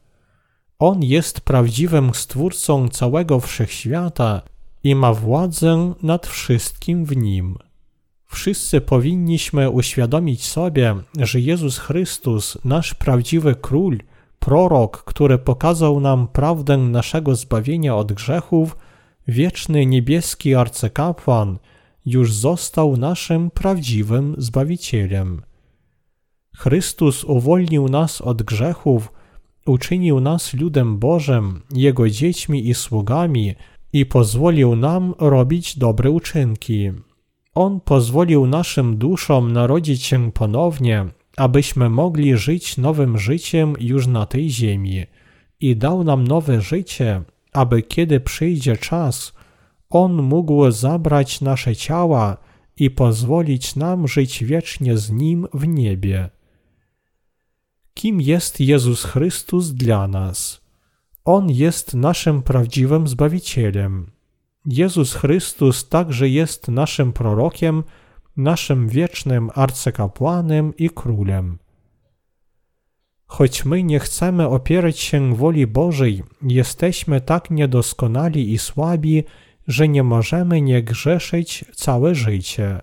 On 0.80 1.04
jest 1.04 1.42
prawdziwym 1.42 2.14
stwórcą 2.14 2.90
całego 2.90 3.40
wszechświata 3.40 4.42
i 4.84 4.96
ma 4.96 5.14
władzę 5.14 5.94
nad 6.04 6.28
wszystkim 6.28 7.06
w 7.06 7.18
nim. 7.18 7.58
Wszyscy 8.34 8.82
powinniśmy 8.82 9.70
uświadomić 9.70 10.46
sobie, 10.46 10.96
że 11.20 11.40
Jezus 11.40 11.78
Chrystus, 11.78 12.58
nasz 12.66 12.94
prawdziwy 12.94 13.56
król, 13.62 13.98
prorok, 14.40 15.04
który 15.04 15.38
pokazał 15.38 16.00
nam 16.00 16.28
prawdę 16.28 16.78
naszego 16.78 17.36
zbawienia 17.36 17.96
od 17.96 18.14
grzechów, 18.14 18.78
wieczny 19.28 19.86
niebieski 19.86 20.56
arcykapłan, 20.56 21.58
już 22.06 22.34
został 22.34 22.98
naszym 22.98 23.52
prawdziwym 23.52 24.36
Zbawicielem. 24.38 25.42
Chrystus 26.56 27.24
uwolnił 27.24 27.88
nas 27.90 28.22
od 28.22 28.44
grzechów, 28.44 29.12
uczynił 29.66 30.20
nas 30.20 30.54
ludem 30.54 31.00
Bożym, 31.00 31.62
Jego 31.74 32.10
dziećmi 32.10 32.70
i 32.70 32.74
sługami 32.74 33.56
i 33.94 34.06
pozwolił 34.06 34.76
nam 34.76 35.14
robić 35.20 35.78
dobre 35.78 36.10
uczynki. 36.10 36.92
On 37.56 37.80
pozwolił 37.80 38.48
naszym 38.48 38.98
duszom 38.98 39.52
narodzić 39.52 40.04
się 40.04 40.32
ponownie 40.32 41.08
abyśmy 41.38 41.90
mogli 41.90 42.38
żyć 42.38 42.78
nowym 42.78 43.18
życiem 43.18 43.74
już 43.80 44.08
na 44.08 44.26
tej 44.26 44.50
ziemi 44.50 45.06
i 45.60 45.76
dał 45.76 46.04
nam 46.04 46.28
nowe 46.28 46.62
życie, 46.62 47.22
aby 47.54 47.82
kiedy 47.82 48.20
przyjdzie 48.20 48.78
czas, 48.78 49.34
On 49.90 50.22
mógł 50.22 50.72
zabrać 50.72 51.42
nasze 51.42 51.76
ciała 51.76 52.38
i 52.78 52.92
pozwolić 52.92 53.76
nam 53.76 54.08
żyć 54.08 54.44
wiecznie 54.44 54.98
z 54.98 55.12
Nim 55.12 55.48
w 55.54 55.68
niebie. 55.68 56.30
Kim 57.94 58.22
jest 58.22 58.60
Jezus 58.60 59.04
Chrystus 59.04 59.70
dla 59.70 60.08
nas? 60.08 60.62
On 61.26 61.50
jest 61.50 61.94
naszym 61.94 62.42
prawdziwym 62.42 63.08
Zbawicielem. 63.08 64.13
Jezus 64.66 65.14
Chrystus 65.14 65.90
także 65.90 66.30
jest 66.30 66.68
naszym 66.68 67.14
prorokiem, 67.14 67.84
naszym 68.38 68.88
wiecznym 68.88 69.50
arcykapłanem 69.56 70.74
i 70.78 70.90
królem. 70.90 71.58
Choć 73.26 73.66
my 73.66 73.84
nie 73.84 74.00
chcemy 74.00 74.48
opierać 74.48 75.00
się 75.00 75.36
woli 75.36 75.68
Bożej, 75.68 76.24
jesteśmy 76.42 77.22
tak 77.22 77.52
niedoskonali 77.52 78.52
i 78.54 78.58
słabi, 78.58 79.24
że 79.68 79.88
nie 79.88 80.04
możemy 80.04 80.62
nie 80.62 80.84
grzeszyć 80.84 81.66
całe 81.76 82.16
życie. 82.16 82.82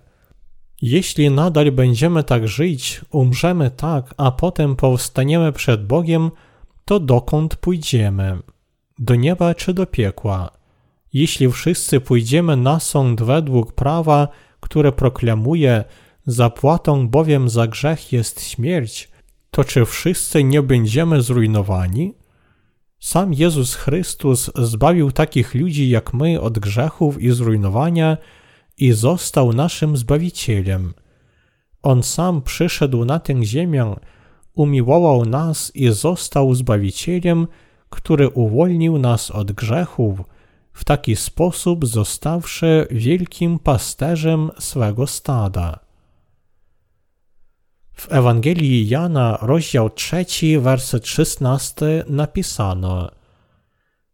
Jeśli 0.81 1.31
nadal 1.31 1.71
będziemy 1.71 2.23
tak 2.23 2.47
żyć, 2.47 3.01
umrzemy 3.11 3.71
tak, 3.71 4.13
a 4.17 4.31
potem 4.31 4.75
powstaniemy 4.75 5.51
przed 5.51 5.87
Bogiem, 5.87 6.31
to 6.85 6.99
dokąd 6.99 7.55
pójdziemy? 7.55 8.37
Do 8.99 9.15
nieba 9.15 9.55
czy 9.55 9.73
do 9.73 9.85
piekła? 9.85 10.60
Jeśli 11.13 11.51
wszyscy 11.51 11.99
pójdziemy 11.99 12.57
na 12.57 12.79
sąd 12.79 13.21
według 13.21 13.73
prawa, 13.73 14.27
które 14.59 14.91
proklamuje, 14.91 15.83
zapłatą 16.25 17.07
bowiem 17.07 17.49
za 17.49 17.67
grzech 17.67 18.11
jest 18.13 18.43
śmierć, 18.43 19.09
to 19.51 19.63
czy 19.63 19.85
wszyscy 19.85 20.43
nie 20.43 20.61
będziemy 20.61 21.21
zrujnowani? 21.21 22.13
Sam 22.99 23.33
Jezus 23.33 23.75
Chrystus 23.75 24.51
zbawił 24.55 25.11
takich 25.11 25.55
ludzi 25.55 25.89
jak 25.89 26.13
my 26.13 26.41
od 26.41 26.59
grzechów 26.59 27.21
i 27.21 27.31
zrujnowania 27.31 28.17
i 28.77 28.91
został 28.91 29.53
naszym 29.53 29.97
Zbawicielem. 29.97 30.93
On 31.83 32.03
sam 32.03 32.41
przyszedł 32.41 33.05
na 33.05 33.19
tę 33.19 33.45
ziemię, 33.45 33.95
umiłował 34.53 35.25
nas 35.25 35.71
i 35.75 35.89
został 35.89 36.55
Zbawicielem, 36.55 37.47
który 37.89 38.29
uwolnił 38.29 38.97
nas 38.97 39.31
od 39.31 39.51
grzechów, 39.51 40.19
w 40.73 40.83
taki 40.83 41.15
sposób 41.15 41.85
zostawszy 41.85 42.87
wielkim 42.91 43.59
pasterzem 43.59 44.51
swego 44.59 45.07
stada. 45.07 45.79
W 47.93 48.11
Ewangelii 48.11 48.87
Jana, 48.89 49.37
rozdział 49.41 49.89
3, 49.89 50.25
werset 50.59 51.07
16 51.07 52.03
napisano 52.07 53.11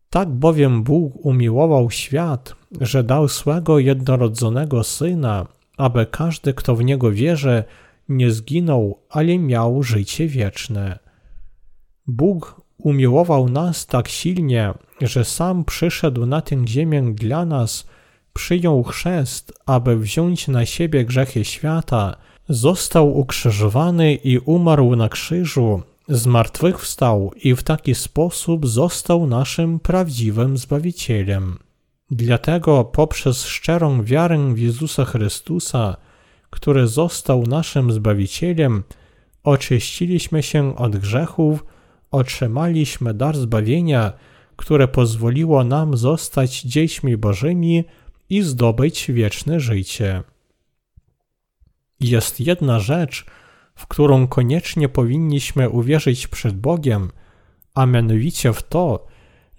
Tak 0.09 0.29
bowiem 0.29 0.83
Bóg 0.83 1.25
umiłował 1.25 1.91
świat, 1.91 2.55
że 2.81 3.03
dał 3.03 3.27
swego 3.27 3.79
jednorodzonego 3.79 4.83
Syna, 4.83 5.45
aby 5.77 6.05
każdy, 6.05 6.53
kto 6.53 6.75
w 6.75 6.83
Niego 6.83 7.11
wierzy, 7.11 7.63
nie 8.09 8.31
zginął, 8.31 8.99
ale 9.09 9.39
miał 9.39 9.83
życie 9.83 10.27
wieczne. 10.27 10.99
Bóg 12.07 12.61
umiłował 12.77 13.49
nas 13.49 13.85
tak 13.85 14.07
silnie, 14.07 14.73
że 15.01 15.25
sam 15.25 15.65
przyszedł 15.65 16.25
na 16.25 16.41
tę 16.41 16.67
ziemię 16.67 17.13
dla 17.15 17.45
nas, 17.45 17.87
przyjął 18.33 18.83
chrzest, 18.83 19.53
aby 19.65 19.97
wziąć 19.97 20.47
na 20.47 20.65
siebie 20.65 21.05
grzechy 21.05 21.45
świata, 21.45 22.15
został 22.49 23.17
ukrzyżowany 23.17 24.15
i 24.15 24.39
umarł 24.39 24.95
na 24.95 25.09
krzyżu, 25.09 25.81
zmartwychwstał 26.09 27.31
i 27.43 27.55
w 27.55 27.63
taki 27.63 27.95
sposób 27.95 28.67
został 28.67 29.27
naszym 29.27 29.79
prawdziwym 29.79 30.57
Zbawicielem. 30.57 31.57
Dlatego 32.11 32.83
poprzez 32.83 33.45
szczerą 33.45 34.03
wiarę 34.03 34.53
w 34.53 34.59
Jezusa 34.59 35.05
Chrystusa, 35.05 35.97
który 36.49 36.87
został 36.87 37.43
naszym 37.43 37.91
Zbawicielem, 37.91 38.83
oczyściliśmy 39.43 40.43
się 40.43 40.75
od 40.75 40.97
grzechów, 40.97 41.65
otrzymaliśmy 42.11 43.13
dar 43.13 43.37
zbawienia, 43.37 44.13
które 44.55 44.87
pozwoliło 44.87 45.63
nam 45.63 45.97
zostać 45.97 46.61
dziećmi 46.61 47.17
Bożymi 47.17 47.83
i 48.29 48.41
zdobyć 48.41 49.11
wieczne 49.11 49.59
życie. 49.59 50.23
Jest 51.99 52.39
jedna 52.39 52.79
rzecz, 52.79 53.25
w 53.75 53.87
którą 53.87 54.27
koniecznie 54.27 54.89
powinniśmy 54.89 55.69
uwierzyć 55.69 56.27
przed 56.27 56.57
Bogiem, 56.57 57.11
a 57.73 57.85
mianowicie 57.85 58.53
w 58.53 58.63
to, 58.63 59.07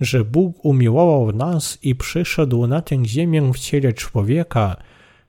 że 0.01 0.25
Bóg 0.25 0.65
umiłował 0.65 1.33
nas 1.33 1.79
i 1.83 1.95
przyszedł 1.95 2.67
na 2.67 2.83
tę 2.83 3.05
ziemię 3.05 3.53
w 3.55 3.59
ciele 3.59 3.93
człowieka, 3.93 4.77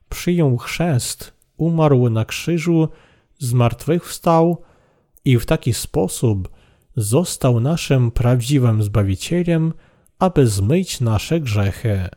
przyjął 0.10 0.58
chrzest, 0.58 1.34
umarł 1.58 2.10
na 2.10 2.26
krzyżu, 2.26 2.90
zmartwychwstał 3.38 4.62
i 5.26 5.38
w 5.38 5.46
taki 5.46 5.74
sposób 5.74 6.50
został 6.96 7.60
naszym 7.60 8.12
prawdziwym 8.12 8.84
Zbawicielem, 8.84 9.74
aby 10.20 10.48
zmyć 10.48 11.02
nasze 11.02 11.40
grzechy. 11.40 12.10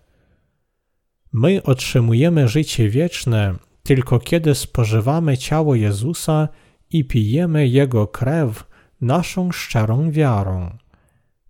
My 1.32 1.62
otrzymujemy 1.62 2.48
życie 2.48 2.88
wieczne 2.88 3.54
tylko 3.82 4.18
kiedy 4.18 4.54
spożywamy 4.54 5.38
ciało 5.38 5.74
Jezusa 5.74 6.48
i 6.90 7.04
pijemy 7.04 7.68
Jego 7.68 8.06
krew 8.06 8.64
naszą 9.00 9.52
szczerą 9.52 10.10
wiarą. 10.10 10.78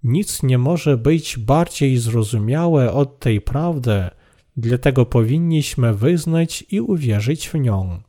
Nic 0.03 0.43
nie 0.43 0.59
może 0.59 0.97
być 0.97 1.39
bardziej 1.39 1.99
zrozumiałe 1.99 2.93
od 2.93 3.19
tej 3.19 3.41
prawdy, 3.41 4.11
dlatego 4.57 5.07
powinniśmy 5.07 5.95
wyznać 5.95 6.65
i 6.71 6.81
uwierzyć 6.81 7.49
w 7.49 7.55
nią. 7.55 8.03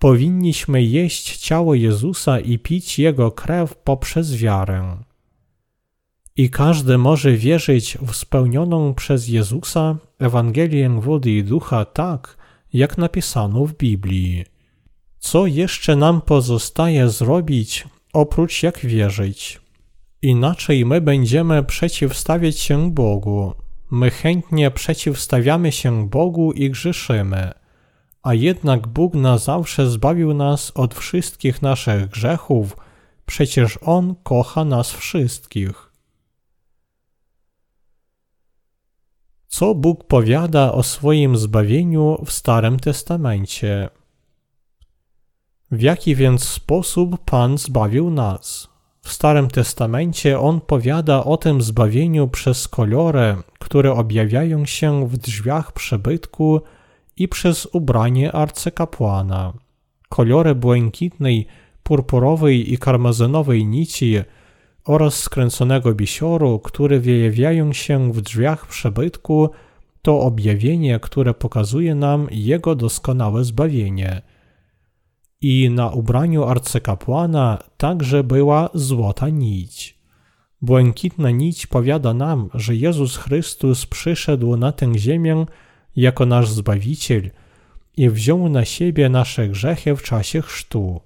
Powinniśmy 0.00 0.82
jeść 0.82 1.36
ciało 1.36 1.74
Jezusa 1.74 2.40
i 2.40 2.58
pić 2.58 2.98
Jego 2.98 3.30
krew 3.30 3.76
poprzez 3.76 4.36
wiarę. 4.36 4.96
I 6.36 6.50
każdy 6.50 6.98
może 6.98 7.32
wierzyć 7.32 7.98
w 8.02 8.14
spełnioną 8.14 8.94
przez 8.94 9.28
Jezusa 9.28 9.96
Ewangelię 10.18 10.88
wody 11.00 11.30
i 11.30 11.44
ducha 11.44 11.84
tak, 11.84 12.36
jak 12.72 12.98
napisano 12.98 13.66
w 13.66 13.76
Biblii. 13.76 14.44
Co 15.18 15.46
jeszcze 15.46 15.96
nam 15.96 16.20
pozostaje 16.20 17.08
zrobić, 17.08 17.84
oprócz 18.12 18.62
jak 18.62 18.78
wierzyć? 18.78 19.60
Inaczej 20.22 20.86
my 20.86 21.00
będziemy 21.00 21.64
przeciwstawiać 21.64 22.58
się 22.58 22.90
Bogu. 22.90 23.52
My 23.90 24.10
chętnie 24.10 24.70
przeciwstawiamy 24.70 25.72
się 25.72 26.08
Bogu 26.08 26.52
i 26.52 26.70
grzeszymy. 26.70 27.59
A 28.22 28.34
jednak 28.34 28.86
Bóg 28.86 29.14
na 29.14 29.38
zawsze 29.38 29.90
zbawił 29.90 30.34
nas 30.34 30.72
od 30.74 30.94
wszystkich 30.94 31.62
naszych 31.62 32.08
grzechów, 32.08 32.76
przecież 33.26 33.78
On 33.82 34.14
kocha 34.22 34.64
nas 34.64 34.92
wszystkich. 34.92 35.90
Co 39.48 39.74
Bóg 39.74 40.04
powiada 40.04 40.72
o 40.72 40.82
swoim 40.82 41.36
zbawieniu 41.36 42.24
w 42.24 42.32
Starym 42.32 42.80
Testamencie? 42.80 43.88
W 45.70 45.80
jaki 45.80 46.14
więc 46.14 46.44
sposób 46.44 47.24
Pan 47.24 47.58
zbawił 47.58 48.10
nas? 48.10 48.68
W 49.00 49.12
Starym 49.12 49.48
Testamencie 49.48 50.40
On 50.40 50.60
powiada 50.60 51.24
o 51.24 51.36
tym 51.36 51.62
zbawieniu 51.62 52.28
przez 52.28 52.68
kolory, 52.68 53.36
które 53.58 53.92
objawiają 53.92 54.66
się 54.66 55.08
w 55.08 55.16
drzwiach 55.16 55.72
przybytku 55.72 56.60
i 57.20 57.28
przez 57.28 57.66
ubranie 57.72 58.32
arcykapłana. 58.32 59.52
Kolory 60.08 60.54
błękitnej, 60.54 61.46
purpurowej 61.82 62.72
i 62.72 62.78
karmazynowej 62.78 63.66
nici– 63.66 64.16
oraz 64.84 65.14
skręconego 65.14 65.94
bisioru, 65.94 66.58
które 66.58 67.00
wyjawiają 67.00 67.72
się 67.72 68.12
w 68.12 68.20
drzwiach 68.20 68.66
przebytku, 68.66 69.50
to 70.02 70.20
objawienie, 70.20 71.00
które 71.00 71.34
pokazuje 71.34 71.94
nam 71.94 72.28
Jego 72.30 72.74
doskonałe 72.74 73.44
zbawienie. 73.44 74.22
I 75.40 75.70
na 75.70 75.90
ubraniu 75.90 76.44
arcykapłana 76.44 77.58
także 77.76 78.24
była 78.24 78.70
złota 78.74 79.28
nić. 79.28 80.00
Błękitna 80.62 81.30
nić 81.30 81.66
powiada 81.66 82.14
nam, 82.14 82.50
że 82.54 82.76
Jezus 82.76 83.16
Chrystus 83.16 83.86
przyszedł 83.86 84.56
na 84.56 84.72
tę 84.72 84.98
ziemię 84.98 85.46
jako 86.00 86.26
nasz 86.26 86.48
Zbawiciel 86.48 87.30
i 87.96 88.10
wziął 88.10 88.48
na 88.48 88.64
siebie 88.64 89.08
nasze 89.08 89.48
grzechy 89.48 89.96
w 89.96 90.02
czasie 90.02 90.42
chrztu. 90.42 91.00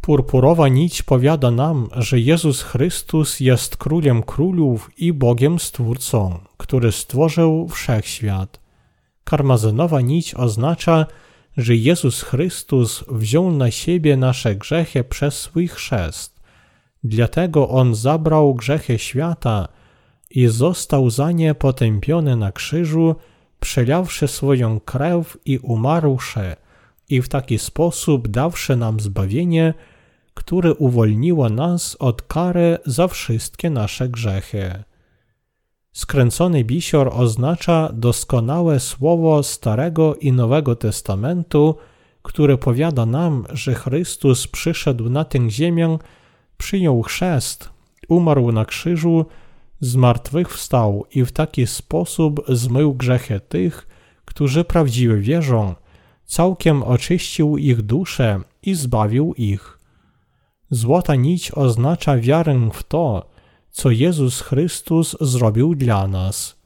Purpurowa 0.00 0.68
nić 0.68 1.02
powiada 1.02 1.50
nam, 1.50 1.88
że 1.96 2.20
Jezus 2.20 2.62
Chrystus 2.62 3.40
jest 3.40 3.76
królem 3.76 4.22
królów 4.22 4.90
i 4.98 5.12
Bogiem 5.12 5.58
Stwórcą, 5.58 6.38
który 6.56 6.92
stworzył 6.92 7.68
wszechświat. 7.68 8.60
Karmazynowa 9.24 10.00
nić 10.00 10.34
oznacza, 10.34 11.06
że 11.56 11.76
Jezus 11.76 12.22
Chrystus 12.22 13.04
wziął 13.08 13.50
na 13.52 13.70
siebie 13.70 14.16
nasze 14.16 14.56
grzechy 14.56 15.04
przez 15.04 15.34
swój 15.40 15.68
chrzest. 15.68 16.40
Dlatego 17.04 17.68
On 17.68 17.94
zabrał 17.94 18.54
grzechy 18.54 18.98
świata 18.98 19.68
i 20.30 20.46
został 20.46 21.10
za 21.10 21.32
nie 21.32 21.54
potępiony 21.54 22.36
na 22.36 22.52
krzyżu, 22.52 23.16
przelawszy 23.64 24.28
swoją 24.28 24.80
krew 24.80 25.38
i 25.44 25.58
umarłszy, 25.58 26.56
i 27.08 27.22
w 27.22 27.28
taki 27.28 27.58
sposób 27.58 28.28
dawszy 28.28 28.76
nam 28.76 29.00
zbawienie, 29.00 29.74
które 30.34 30.74
uwolniło 30.74 31.48
nas 31.48 31.96
od 31.98 32.22
kary 32.22 32.78
za 32.86 33.08
wszystkie 33.08 33.70
nasze 33.70 34.08
grzechy. 34.08 34.84
Skręcony 35.92 36.64
bisior 36.64 37.10
oznacza 37.12 37.90
doskonałe 37.92 38.80
słowo 38.80 39.42
Starego 39.42 40.14
i 40.14 40.32
Nowego 40.32 40.76
Testamentu, 40.76 41.74
które 42.22 42.58
powiada 42.58 43.06
nam, 43.06 43.44
że 43.52 43.74
Chrystus 43.74 44.46
przyszedł 44.46 45.10
na 45.10 45.24
tę 45.24 45.50
ziemię, 45.50 45.98
przyjął 46.56 47.02
chrzest, 47.02 47.70
umarł 48.08 48.52
na 48.52 48.64
krzyżu, 48.64 49.26
zmartwychwstał 49.84 51.06
i 51.10 51.24
w 51.24 51.32
taki 51.32 51.66
sposób 51.66 52.44
zmył 52.48 52.94
grzechy 52.94 53.40
tych, 53.40 53.88
którzy 54.24 54.64
prawdziwie 54.64 55.16
wierzą, 55.16 55.74
całkiem 56.24 56.82
oczyścił 56.82 57.58
ich 57.58 57.82
duszę 57.82 58.40
i 58.62 58.74
zbawił 58.74 59.34
ich. 59.34 59.78
Złota 60.70 61.14
nić 61.14 61.52
oznacza 61.52 62.18
wiarę 62.18 62.70
w 62.72 62.82
to, 62.82 63.30
co 63.70 63.90
Jezus 63.90 64.40
Chrystus 64.40 65.16
zrobił 65.20 65.74
dla 65.74 66.08
nas. 66.08 66.56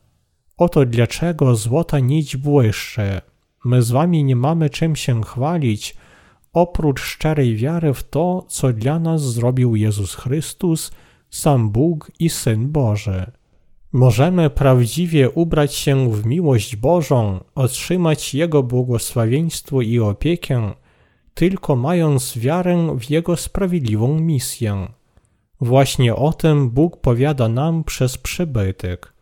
Oto 0.57 0.87
dlaczego 0.87 1.57
złota 1.57 1.99
nić 1.99 2.37
błyszczy. 2.37 3.21
My 3.65 3.83
z 3.83 3.91
wami 3.91 4.25
nie 4.25 4.37
mamy 4.37 4.71
czym 4.71 4.97
się 4.97 5.23
chwalić, 5.23 5.97
oprócz 6.53 7.01
szczerej 7.01 7.57
wiary 7.57 7.95
w 7.95 8.03
to, 8.03 8.45
co 8.49 8.73
dla 8.73 8.99
nas 8.99 9.23
zrobił 9.23 9.77
Jezus 9.77 10.15
Chrystus, 10.15 10.91
sam 11.31 11.71
Bóg 11.71 12.11
i 12.19 12.29
Syn 12.29 12.73
Boży. 12.73 13.31
Możemy 13.93 14.51
prawdziwie 14.51 15.31
ubrać 15.31 15.75
się 15.75 16.13
w 16.13 16.27
miłość 16.27 16.77
Bożą, 16.77 17.45
otrzymać 17.55 18.35
Jego 18.35 18.63
błogosławieństwo 18.63 19.83
i 19.83 19.99
opiekę, 19.99 20.73
tylko 21.35 21.77
mając 21.77 22.39
wiarę 22.39 22.97
w 22.99 23.11
Jego 23.11 23.37
sprawiedliwą 23.37 24.21
misję. 24.21 24.89
Właśnie 25.61 26.15
o 26.15 26.33
tym 26.33 26.71
Bóg 26.71 27.01
powiada 27.01 27.49
nam 27.49 27.85
przez 27.85 28.19
przybytek. 28.19 29.13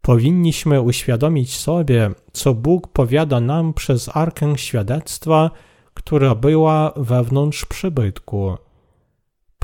Powinniśmy 0.00 0.80
uświadomić 0.80 1.56
sobie, 1.56 2.10
co 2.32 2.54
Bóg 2.54 2.88
powiada 2.88 3.40
nam 3.40 3.74
przez 3.74 4.16
arkę 4.16 4.58
świadectwa, 4.58 5.50
która 5.94 6.34
była 6.34 6.92
wewnątrz 6.96 7.64
przybytku. 7.64 8.56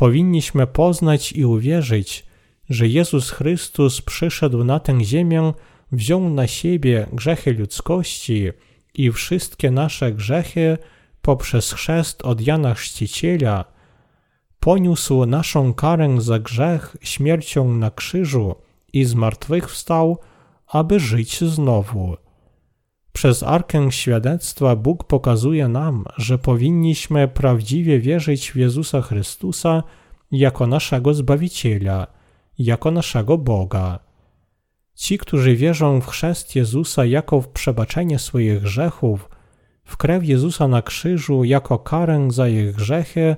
Powinniśmy 0.01 0.67
poznać 0.67 1.33
i 1.33 1.45
uwierzyć, 1.45 2.27
że 2.69 2.89
Jezus 2.89 3.31
Chrystus 3.31 4.01
przyszedł 4.01 4.65
na 4.65 4.81
tę 4.81 5.05
ziemię, 5.05 5.53
wziął 5.93 6.31
na 6.31 6.47
siebie 6.47 7.07
grzechy 7.13 7.53
ludzkości 7.53 8.49
i 8.95 9.13
wszystkie 9.13 9.71
nasze 9.71 10.13
grzechy 10.13 10.79
poprzez 11.23 11.73
chrzest 11.73 12.23
od 12.23 12.41
Jana 12.41 12.75
Chrzciciela– 12.75 13.65
poniósł 14.61 15.27
naszą 15.27 15.75
karę 15.75 16.21
za 16.21 16.39
grzech 16.39 16.97
śmiercią 17.03 17.75
na 17.75 17.91
krzyżu 17.91 18.55
i 18.93 19.05
zmartwychwstał, 19.05 20.19
aby 20.67 21.01
żyć 21.01 21.41
znowu. 21.45 22.17
Przez 23.13 23.43
arkę 23.43 23.93
świadectwa 23.93 24.77
Bóg 24.77 25.05
pokazuje 25.05 25.69
nam, 25.69 26.05
że 26.17 26.39
powinniśmy 26.39 27.29
prawdziwie 27.29 28.01
wierzyć 28.01 28.53
w 28.53 28.57
Jezusa 28.57 29.03
Chrystusa 29.03 29.83
jako 30.31 30.67
naszego 30.67 31.15
Zbawiciela, 31.15 32.07
jako 32.59 32.91
naszego 32.91 33.39
Boga. 33.39 33.99
Ci, 34.95 35.19
którzy 35.19 35.57
wierzą 35.57 36.01
w 36.01 36.07
chrzest 36.07 36.57
Jezusa 36.57 37.05
jako 37.05 37.41
w 37.41 37.49
przebaczenie 37.49 38.19
swoich 38.19 38.63
grzechów, 38.63 39.29
w 39.85 39.97
krew 39.97 40.25
Jezusa 40.25 40.69
na 40.69 40.83
krzyżu 40.83 41.45
jako 41.45 41.79
karę 41.79 42.29
za 42.31 42.49
ich 42.49 42.73
grzechy, 42.73 43.37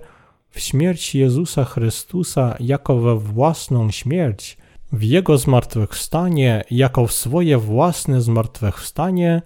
w 0.51 0.61
śmierć 0.61 1.15
Jezusa 1.15 1.65
Chrystusa 1.65 2.57
jako 2.61 2.99
we 2.99 3.17
własną 3.17 3.91
śmierć, 3.91 4.59
w 4.93 5.03
Jego 5.03 5.39
zmartwychwstanie 5.39 6.65
jako 6.71 7.07
w 7.07 7.13
swoje 7.13 7.59
własne 7.59 8.21
zmartwychwstanie, 8.23 9.43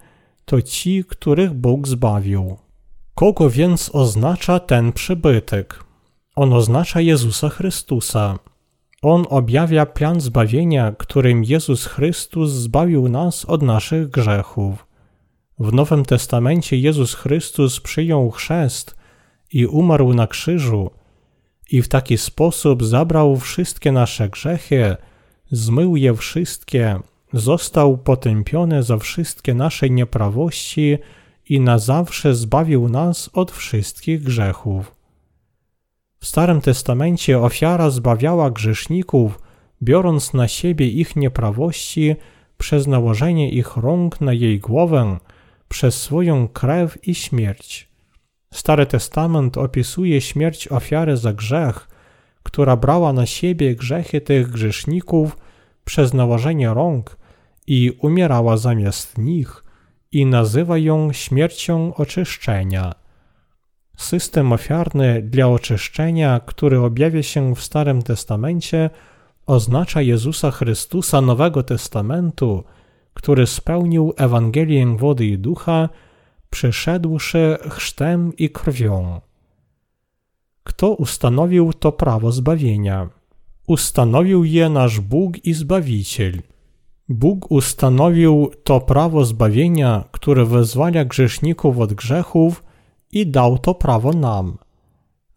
to 0.49 0.61
ci, 0.61 1.03
których 1.07 1.53
Bóg 1.53 1.87
zbawił. 1.87 2.57
Kogo 3.15 3.49
więc 3.49 3.89
oznacza 3.93 4.59
ten 4.59 4.93
przybytek? 4.93 5.83
On 6.35 6.53
oznacza 6.53 7.01
Jezusa 7.01 7.49
Chrystusa. 7.49 8.39
On 9.01 9.25
objawia 9.29 9.85
plan 9.85 10.21
zbawienia, 10.21 10.91
którym 10.97 11.43
Jezus 11.43 11.85
Chrystus 11.85 12.51
zbawił 12.51 13.09
nas 13.09 13.45
od 13.45 13.61
naszych 13.61 14.09
grzechów. 14.09 14.87
W 15.59 15.73
Nowym 15.73 16.05
Testamencie 16.05 16.77
Jezus 16.77 17.13
Chrystus 17.13 17.79
przyjął 17.79 18.31
chrzest 18.31 18.95
i 19.53 19.65
umarł 19.65 20.13
na 20.13 20.27
krzyżu, 20.27 20.91
i 21.71 21.81
w 21.81 21.87
taki 21.87 22.17
sposób 22.17 22.83
zabrał 22.83 23.37
wszystkie 23.37 23.91
nasze 23.91 24.29
grzechy, 24.29 24.95
zmył 25.51 25.95
je 25.95 26.15
wszystkie, 26.15 26.99
został 27.33 27.97
potępiony 27.97 28.83
za 28.83 28.97
wszystkie 28.97 29.53
nasze 29.53 29.89
nieprawości 29.89 30.97
i 31.49 31.59
na 31.59 31.79
zawsze 31.79 32.35
zbawił 32.35 32.89
nas 32.89 33.29
od 33.33 33.51
wszystkich 33.51 34.23
grzechów. 34.23 34.95
W 36.19 36.25
Starym 36.25 36.61
Testamencie 36.61 37.39
ofiara 37.39 37.89
zbawiała 37.89 38.51
grzeszników, 38.51 39.39
biorąc 39.83 40.33
na 40.33 40.47
siebie 40.47 40.87
ich 40.87 41.15
nieprawości 41.15 42.15
przez 42.57 42.87
nałożenie 42.87 43.49
ich 43.49 43.77
rąk 43.77 44.21
na 44.21 44.33
jej 44.33 44.59
głowę, 44.59 45.17
przez 45.69 46.01
swoją 46.01 46.47
krew 46.47 47.07
i 47.07 47.15
śmierć. 47.15 47.87
Stary 48.53 48.85
Testament 48.85 49.57
opisuje 49.57 50.21
śmierć 50.21 50.67
ofiary 50.67 51.17
za 51.17 51.33
grzech, 51.33 51.87
która 52.43 52.75
brała 52.75 53.13
na 53.13 53.25
siebie 53.25 53.75
grzechy 53.75 54.21
tych 54.21 54.49
grzeszników 54.49 55.37
przez 55.85 56.13
nałożenie 56.13 56.73
rąk 56.73 57.16
i 57.67 57.91
umierała 58.01 58.57
zamiast 58.57 59.17
nich 59.17 59.63
i 60.11 60.25
nazywa 60.25 60.77
ją 60.77 61.13
śmiercią 61.13 61.95
oczyszczenia. 61.95 62.95
System 63.97 64.53
ofiarny 64.53 65.21
dla 65.21 65.47
oczyszczenia, 65.47 66.39
który 66.45 66.79
objawia 66.79 67.23
się 67.23 67.55
w 67.55 67.61
Starym 67.61 68.01
Testamencie, 68.01 68.89
oznacza 69.45 70.01
Jezusa 70.01 70.51
Chrystusa 70.51 71.21
Nowego 71.21 71.63
Testamentu, 71.63 72.63
który 73.13 73.47
spełnił 73.47 74.13
Ewangelię 74.17 74.97
wody 74.97 75.25
i 75.25 75.37
ducha 75.37 75.89
przyszedłszy 76.49 77.57
chrztem 77.69 78.37
i 78.37 78.49
krwią. 78.49 79.21
Kto 80.63 80.93
ustanowił 80.93 81.73
to 81.73 81.91
prawo 81.91 82.31
zbawienia? 82.31 83.09
Ustanowił 83.67 84.43
je 84.43 84.69
nasz 84.69 84.99
Bóg 84.99 85.45
i 85.45 85.53
Zbawiciel. 85.53 86.41
Bóg 87.09 87.51
ustanowił 87.51 88.51
to 88.63 88.79
prawo 88.81 89.25
zbawienia, 89.25 90.03
które 90.11 90.45
wyzwania 90.45 91.05
grzeszników 91.05 91.79
od 91.79 91.93
grzechów 91.93 92.63
i 93.11 93.27
dał 93.27 93.57
to 93.57 93.75
prawo 93.75 94.13
nam. 94.13 94.57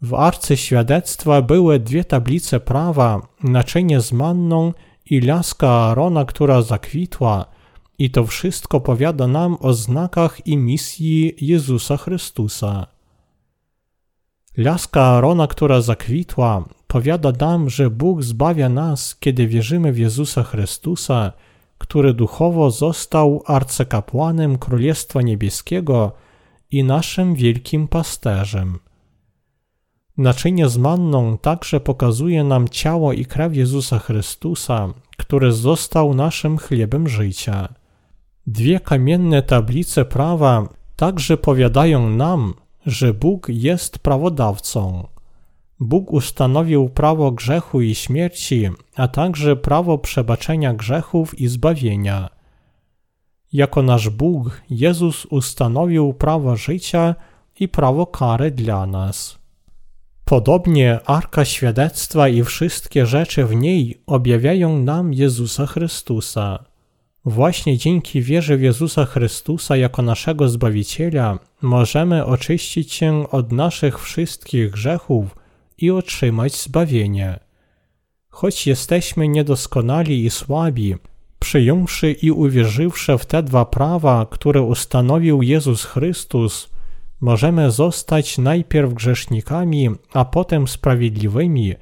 W 0.02 0.14
arce 0.14 0.56
świadectwa 0.56 1.42
były 1.42 1.80
dwie 1.80 2.04
tablice 2.04 2.60
prawa, 2.60 3.26
naczynie 3.44 4.00
z 4.00 4.12
manną 4.12 4.72
i 5.10 5.20
laska 5.20 5.70
Arona, 5.70 6.24
która 6.24 6.62
zakwitła– 6.62 7.44
i 8.00 8.10
to 8.10 8.26
wszystko 8.26 8.80
powiada 8.80 9.26
nam 9.26 9.56
o 9.60 9.74
znakach 9.74 10.46
i 10.46 10.56
misji 10.56 11.34
Jezusa 11.40 11.96
Chrystusa. 11.96 12.86
Laska 14.56 15.02
Arona, 15.02 15.46
która 15.46 15.80
zakwitła, 15.80 16.64
powiada 16.86 17.32
nam, 17.40 17.70
że 17.70 17.90
Bóg 17.90 18.22
zbawia 18.22 18.68
nas, 18.68 19.16
kiedy 19.16 19.46
wierzymy 19.46 19.92
w 19.92 19.98
Jezusa 19.98 20.42
Chrystusa, 20.42 21.32
który 21.90 22.14
duchowo 22.14 22.70
został 22.70 23.42
arcykapłanem 23.46 24.58
Królestwa 24.58 25.22
Niebieskiego 25.22 26.12
i 26.70 26.84
naszym 26.84 27.34
wielkim 27.34 27.88
pasterzem. 27.88 28.78
Naczynie 30.16 30.68
z 30.68 30.76
manną 30.76 31.38
także 31.38 31.80
pokazuje 31.80 32.44
nam 32.44 32.68
ciało 32.68 33.12
i 33.12 33.24
krew 33.24 33.56
Jezusa 33.56 33.98
Chrystusa, 33.98 34.88
który 35.16 35.52
został 35.52 36.14
naszym 36.14 36.58
chlebem 36.58 37.08
życia. 37.08 37.74
Dwie 38.46 38.80
kamienne 38.80 39.42
tablice 39.42 40.04
prawa 40.04 40.68
także 40.96 41.36
powiadają 41.36 42.10
nam, 42.10 42.54
że 42.86 43.14
Bóg 43.14 43.46
jest 43.48 43.98
prawodawcą. 43.98 45.06
Bóg 45.80 46.12
ustanowił 46.12 46.88
prawo 46.88 47.32
grzechu 47.32 47.80
i 47.80 47.94
śmierci, 47.94 48.68
a 48.96 49.08
także 49.08 49.56
prawo 49.56 49.98
przebaczenia 49.98 50.74
grzechów 50.74 51.40
i 51.40 51.48
zbawienia. 51.48 52.28
Jako 53.52 53.82
nasz 53.82 54.08
Bóg, 54.08 54.62
Jezus 54.70 55.26
ustanowił 55.26 56.14
prawo 56.14 56.56
życia 56.56 57.14
i 57.60 57.68
prawo 57.68 58.06
kary 58.06 58.50
dla 58.50 58.86
nas. 58.86 59.38
Podobnie 60.24 61.00
Arka 61.06 61.44
Świadectwa 61.44 62.28
i 62.28 62.44
wszystkie 62.44 63.06
rzeczy 63.06 63.44
w 63.44 63.54
niej 63.56 64.02
objawiają 64.06 64.78
nam 64.78 65.14
Jezusa 65.14 65.66
Chrystusa. 65.66 66.64
Właśnie 67.24 67.78
dzięki 67.78 68.22
wierze 68.22 68.56
w 68.56 68.62
Jezusa 68.62 69.04
Chrystusa 69.04 69.76
jako 69.76 70.02
naszego 70.02 70.48
Zbawiciela 70.48 71.38
możemy 71.62 72.24
oczyścić 72.24 72.92
się 72.92 73.30
od 73.30 73.52
naszych 73.52 74.00
wszystkich 74.00 74.70
grzechów 74.70 75.39
i 75.80 75.90
otrzymać 75.90 76.56
zbawienie. 76.56 77.38
Choć 78.28 78.66
jesteśmy 78.66 79.28
niedoskonali 79.28 80.24
i 80.24 80.30
słabi, 80.30 80.94
przyjąwszy 81.38 82.12
i 82.12 82.30
uwierzywszy 82.30 83.18
w 83.18 83.26
te 83.26 83.42
dwa 83.42 83.64
prawa, 83.64 84.26
które 84.30 84.62
ustanowił 84.62 85.42
Jezus 85.42 85.84
Chrystus, 85.84 86.70
możemy 87.20 87.70
zostać 87.70 88.38
najpierw 88.38 88.94
grzesznikami, 88.94 89.90
a 90.12 90.24
potem 90.24 90.68
sprawiedliwymi, 90.68 91.74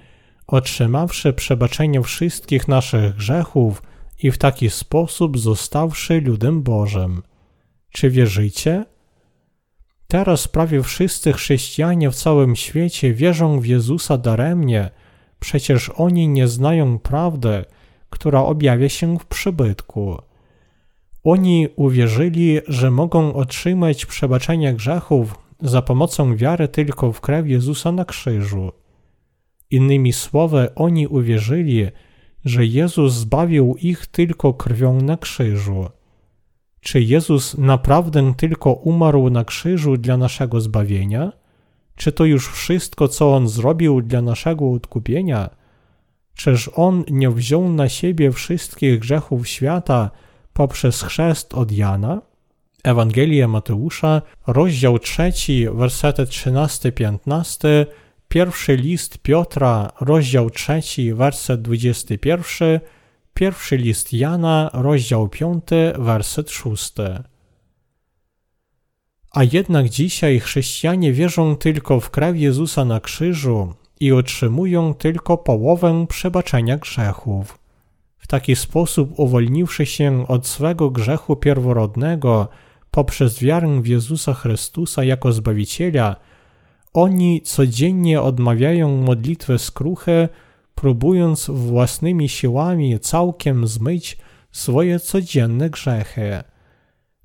otrzymawszy 0.47 1.33
przebaczenie 1.33 2.03
wszystkich 2.03 2.69
naszych 2.69 3.17
grzechów 3.17 3.83
i 4.23 4.31
w 4.31 4.39
taki 4.39 4.71
sposób 4.71 5.39
zostawszy 5.39 6.21
ludem 6.21 6.63
Bożym. 6.63 7.23
Czy 7.91 8.11
wierzycie? 8.11 8.85
Teraz 10.11 10.49
prawie 10.49 10.83
wszyscy 10.83 11.33
chrześcijanie 11.33 12.11
w 12.11 12.15
całym 12.15 12.57
świecie 12.57 13.15
wierzą 13.15 13.61
w 13.61 13.67
Jezusa 13.67 14.19
daremnie, 14.19 14.91
przecież 15.41 15.91
oni 15.95 16.29
nie 16.29 16.49
znają 16.49 16.99
prawdy, 16.99 17.65
która 18.11 18.43
objawia 18.43 18.89
się 18.89 19.19
w 19.19 19.27
przybytku. 19.27 20.17
Oni 21.25 21.69
uwierzyli, 21.77 22.59
że 22.69 22.91
mogą 22.91 23.35
otrzymać 23.35 24.07
przebaczenie 24.07 24.75
grzechów 24.75 25.35
za 25.61 25.83
pomocą 25.83 26.37
wiary 26.37 26.69
tylko 26.69 27.13
w 27.13 27.21
krew 27.21 27.47
Jezusa 27.47 27.93
na 27.93 28.05
krzyżu. 28.05 28.73
Innymi 29.71 30.13
słowy, 30.13 30.69
oni 30.75 31.07
uwierzyli, 31.07 31.87
że 32.45 32.67
Jezus 32.67 33.13
zbawił 33.13 33.77
ich 33.81 34.07
tylko 34.07 34.55
krwią 34.55 35.01
na 35.01 35.17
krzyżu. 35.17 35.87
Czy 36.81 37.01
Jezus 37.01 37.59
naprawdę 37.59 38.35
tylko 38.37 38.73
umarł 38.73 39.31
na 39.31 39.45
krzyżu 39.45 39.97
dla 39.97 40.17
naszego 40.17 40.61
zbawienia? 40.61 41.33
Czy 41.97 42.13
to 42.13 42.25
już 42.25 42.49
wszystko, 42.49 43.09
co 43.09 43.35
On 43.35 43.49
zrobił 43.49 44.03
dla 44.03 44.23
naszego 44.23 44.73
odkupienia? 44.73 45.51
Czyż 46.35 46.71
On 46.75 47.05
nie 47.11 47.31
wziął 47.31 47.69
na 47.73 47.89
siebie 47.89 48.33
wszystkich 48.33 48.99
grzechów 48.99 49.49
świata 49.49 50.11
poprzez 50.53 51.03
chrzest 51.03 51.55
od 51.55 51.73
Jana? 51.73 52.23
Ewangelia 52.85 53.49
Mateusza, 53.49 54.23
rozdział 54.47 54.99
3, 54.99 55.33
wersety 55.73 56.23
13-15, 56.25 57.87
pierwszy 58.29 58.77
list 58.77 59.19
Piotra, 59.19 59.93
rozdział 60.01 60.51
3, 60.51 60.81
werset 61.15 61.63
21, 61.63 62.81
pierwszy 63.39 63.77
list 63.77 64.13
Jana, 64.13 64.71
rozdział 64.73 65.29
5, 65.29 65.63
werset 65.99 66.51
6. 66.51 66.95
A 69.31 69.45
jednak 69.45 69.89
dzisiaj 69.89 70.41
chrześcijanie 70.41 71.13
wierzą 71.13 71.57
tylko 71.57 72.01
w 72.01 72.11
krew 72.11 72.37
Jezusa 72.37 72.85
na 72.85 73.01
krzyżu 73.01 73.75
i 74.01 74.13
otrzymują 74.13 74.95
tylko 74.95 75.39
połowę 75.39 76.07
przebaczenia 76.09 76.79
grzechów. 76.79 77.59
W 78.19 78.27
taki 78.27 78.57
sposób 78.57 79.19
uwolniwszy 79.19 79.87
się 79.87 80.27
od 80.29 80.47
swego 80.47 80.91
grzechu 80.91 81.37
pierworodnego 81.37 82.49
poprzez 82.91 83.41
wiarę 83.41 83.83
w 83.83 83.87
Jezusa 83.87 84.35
Chrystusa 84.35 85.05
jako 85.05 85.33
Zbawiciela, 85.33 86.17
oni 86.93 87.43
codziennie 87.43 88.23
odmawiają 88.23 88.97
modlitwę 88.97 89.59
skruchy, 89.59 90.29
próbując 90.81 91.51
własnymi 91.51 92.29
siłami 92.29 93.01
całkiem 93.01 93.67
zmyć 93.67 94.19
swoje 94.53 95.01
codzienne 95.01 95.71
grzechy. 95.71 96.43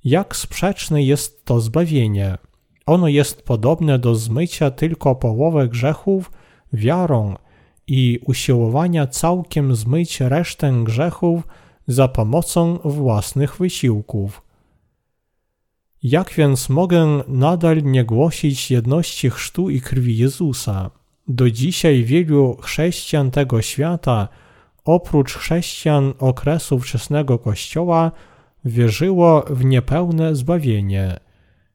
Jak 0.03 0.35
sprzeczne 0.35 1.03
jest 1.03 1.45
to 1.45 1.61
zbawienie? 1.61 2.37
Ono 2.85 3.07
jest 3.07 3.41
podobne 3.41 3.99
do 3.99 4.15
zmycia 4.15 4.71
tylko 4.71 5.15
połowy 5.15 5.67
grzechów 5.67 6.31
wiarą 6.73 7.35
i 7.87 8.19
usiłowania 8.25 9.07
całkiem 9.07 9.75
zmyć 9.75 10.21
resztę 10.21 10.73
grzechów 10.83 11.47
za 11.87 12.07
pomocą 12.07 12.77
własnych 12.85 13.57
wysiłków. 13.57 14.41
Jak 16.03 16.33
więc 16.33 16.69
mogę 16.69 17.23
nadal 17.27 17.83
nie 17.83 18.05
głosić 18.05 18.71
jedności 18.71 19.29
chrztu 19.29 19.69
i 19.69 19.81
krwi 19.81 20.17
Jezusa? 20.17 21.02
Do 21.27 21.51
dzisiaj 21.51 22.03
wielu 22.03 22.57
chrześcijan 22.61 23.31
tego 23.31 23.61
świata, 23.61 24.27
oprócz 24.85 25.33
chrześcijan 25.33 26.13
okresu 26.19 26.79
wczesnego 26.79 27.39
Kościoła, 27.39 28.11
wierzyło 28.65 29.45
w 29.49 29.65
niepełne 29.65 30.35
zbawienie. 30.35 31.19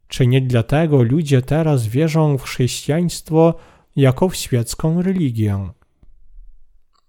Czy 0.08 0.26
nie 0.26 0.40
dlatego 0.40 1.02
ludzie 1.02 1.42
teraz 1.42 1.86
wierzą 1.86 2.38
w 2.38 2.42
chrześcijaństwo 2.42 3.54
jako 3.96 4.28
w 4.28 4.36
świecką 4.36 5.02
religię? 5.02 5.68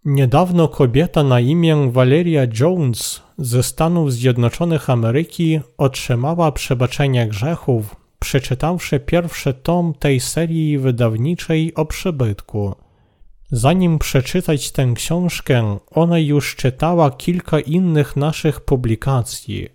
Niedawno 0.06 0.68
kobieta 0.68 1.24
na 1.24 1.40
imię 1.40 1.92
Valeria 1.92 2.42
Jones 2.60 3.22
ze 3.38 3.64
Stanów 3.64 4.14
Zjednoczonych 4.14 4.90
Ameryki 4.90 5.60
otrzymała 5.78 6.52
przebaczenie 6.52 7.28
grzechów, 7.28 7.96
przeczytawszy 8.20 9.00
pierwszy 9.00 9.54
tom 9.54 9.94
tej 10.00 10.20
serii 10.20 10.78
wydawniczej 10.78 11.76
o 11.76 11.86
przybytku. 11.86 12.76
Zanim 13.52 14.00
przeczytać 14.00 14.72
tę 14.72 14.94
książkę, 14.96 15.78
ona 15.92 16.20
już 16.20 16.56
czytała 16.56 17.12
kilka 17.12 17.60
innych 17.60 18.16
naszych 18.16 18.62
publikacji. 18.62 19.70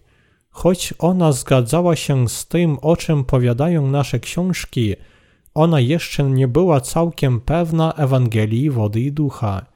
Choć 0.51 0.95
ona 0.99 1.33
zgadzała 1.33 1.97
się 1.97 2.29
z 2.29 2.47
tym, 2.47 2.79
o 2.83 2.97
czym 2.97 3.25
powiadają 3.25 3.87
nasze 3.87 4.21
książki, 4.21 4.95
ona 5.55 5.81
jeszcze 5.81 6.23
nie 6.23 6.49
była 6.49 6.81
całkiem 6.81 7.41
pewna 7.41 7.93
Ewangelii 7.93 8.71
wody 8.71 9.01
i 9.01 9.13
ducha. 9.13 9.67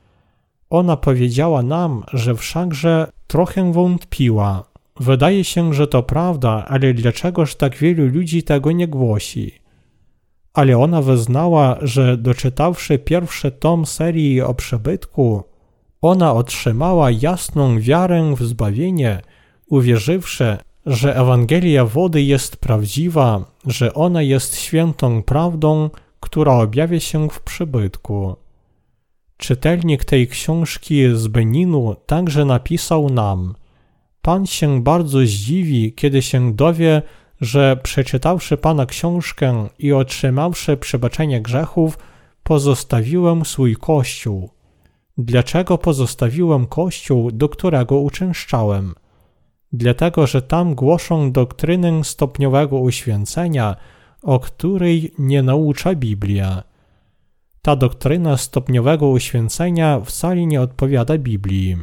Ona 0.71 0.97
powiedziała 0.97 1.63
nam, 1.63 2.05
że 2.13 2.35
wszakże 2.35 3.13
trochę 3.27 3.73
wątpiła. 3.73 4.65
Wydaje 5.01 5.45
się, 5.45 5.75
że 5.75 5.87
to 5.87 6.03
prawda, 6.03 6.65
ale 6.69 6.95
dlaczegoż 6.95 7.55
tak 7.55 7.77
wielu 7.77 8.07
ludzi 8.07 8.43
tego 8.43 8.73
nie 8.73 8.89
głosi? 8.89 9.53
Ale 10.55 10.79
ona 10.79 11.03
wyznała, 11.03 11.79
że 11.83 12.17
doczytawszy 12.17 12.99
pierwszy 12.99 13.51
tom 13.51 13.87
serii 13.87 14.41
o 14.41 14.55
przebytku, 14.55 15.43
ona 16.03 16.33
otrzymała 16.35 17.11
jasną 17.11 17.81
wiarę 17.81 18.35
w 18.37 18.43
zbawienie, 18.45 19.23
uwierzywszy, 19.69 20.57
że 20.87 21.17
Ewangelia 21.17 21.85
wody 21.85 22.23
jest 22.23 22.57
prawdziwa, 22.57 23.45
że 23.67 23.95
ona 23.95 24.23
jest 24.23 24.57
świętą 24.57 25.23
prawdą, 25.23 25.91
która 26.21 26.53
objawia 26.53 27.01
się 27.01 27.29
w 27.29 27.41
przybytku. 27.41 28.37
Czytelnik 29.37 30.05
tej 30.05 30.29
książki 30.29 31.03
z 31.15 31.29
Beninu 31.29 31.97
także 32.07 32.45
napisał 32.45 33.11
nam: 33.11 33.55
Pan 34.23 34.47
się 34.47 34.83
bardzo 34.83 35.19
zdziwi, 35.19 35.93
kiedy 35.93 36.23
się 36.23 36.55
dowie, 36.55 37.03
że 37.41 37.77
przeczytawszy 37.83 38.57
Pana 38.57 38.87
książkę 38.87 39.69
i 39.79 39.93
otrzymawszy 39.93 40.77
przebaczenie 40.77 41.43
grzechów, 41.43 41.99
pozostawiłem 42.43 43.45
swój 43.45 43.77
kościół. 43.77 44.51
Dlaczego 45.19 45.79
pozostawiłem 45.79 46.67
kościół, 46.67 47.31
do 47.33 47.49
którego 47.49 47.99
uczęszczałem? 47.99 48.95
Dlatego, 49.73 50.27
że 50.27 50.43
tam 50.43 50.75
głoszą 50.75 51.33
doktrynę 51.33 52.05
stopniowego 52.05 52.79
uświęcenia, 52.79 53.77
o 54.23 54.41
której 54.41 55.13
nie 55.19 55.43
naucza 55.43 55.95
Biblia. 55.95 56.63
Ta 57.63 57.77
doktryna 57.77 58.37
stopniowego 58.37 59.09
uświęcenia 59.09 60.01
wcale 60.01 60.47
nie 60.47 60.61
odpowiada 60.61 61.19
Biblii. 61.19 61.77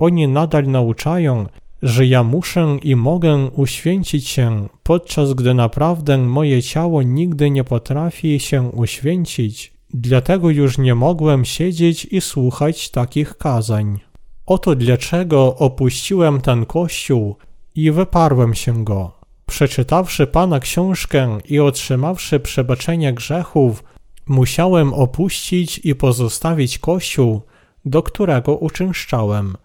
Oni 0.00 0.28
nadal 0.28 0.66
nauczają, 0.66 1.46
że 1.82 2.06
ja 2.06 2.22
muszę 2.22 2.78
i 2.82 2.96
mogę 2.96 3.46
uświęcić 3.46 4.28
się, 4.28 4.68
podczas 4.82 5.34
gdy 5.34 5.54
naprawdę 5.54 6.18
moje 6.18 6.62
ciało 6.62 7.02
nigdy 7.02 7.50
nie 7.50 7.64
potrafi 7.64 8.40
się 8.40 8.62
uświęcić, 8.62 9.72
dlatego 9.94 10.50
już 10.50 10.78
nie 10.78 10.94
mogłem 10.94 11.44
siedzieć 11.44 12.04
i 12.04 12.20
słuchać 12.20 12.90
takich 12.90 13.36
kazań. 13.36 14.00
Oto 14.46 14.74
dlaczego 14.74 15.56
opuściłem 15.56 16.40
ten 16.40 16.66
kościół 16.66 17.36
i 17.74 17.90
wyparłem 17.90 18.54
się 18.54 18.84
go. 18.84 19.12
Przeczytawszy 19.46 20.26
Pana 20.26 20.60
książkę 20.60 21.38
i 21.48 21.60
otrzymawszy 21.60 22.40
przebaczenie 22.40 23.12
grzechów, 23.12 23.84
musiałem 24.26 24.94
opuścić 24.94 25.80
i 25.84 25.94
pozostawić 25.94 26.78
kościół, 26.78 27.40
do 27.84 28.02
którego 28.02 28.56
uczęszczałem. 28.56 29.56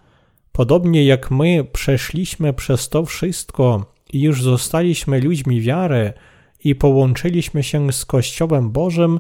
Podobnie 0.55 1.05
jak 1.05 1.31
my 1.31 1.63
przeszliśmy 1.63 2.53
przez 2.53 2.89
to 2.89 3.05
wszystko 3.05 3.93
i 4.13 4.21
już 4.21 4.43
zostaliśmy 4.43 5.21
ludźmi 5.21 5.61
wiary 5.61 6.13
i 6.63 6.75
połączyliśmy 6.75 7.63
się 7.63 7.93
z 7.93 8.05
Kościołem 8.05 8.71
Bożym, 8.71 9.19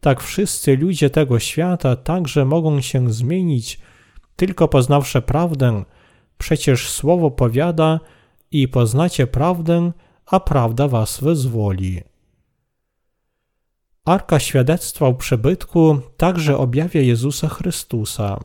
tak 0.00 0.22
wszyscy 0.22 0.76
ludzie 0.76 1.10
tego 1.10 1.38
świata 1.38 1.96
także 1.96 2.44
mogą 2.44 2.80
się 2.80 3.12
zmienić, 3.12 3.78
tylko 4.36 4.68
poznawszy 4.68 5.22
prawdę. 5.22 5.84
Przecież 6.38 6.88
Słowo 6.88 7.30
powiada 7.30 8.00
i 8.50 8.68
poznacie 8.68 9.26
prawdę, 9.26 9.92
a 10.26 10.40
prawda 10.40 10.88
was 10.88 11.20
wyzwoli. 11.20 12.00
Arka 14.04 14.38
świadectwa 14.38 15.06
o 15.06 15.14
przybytku 15.14 15.98
także 16.16 16.58
objawia 16.58 17.00
Jezusa 17.00 17.48
Chrystusa. 17.48 18.40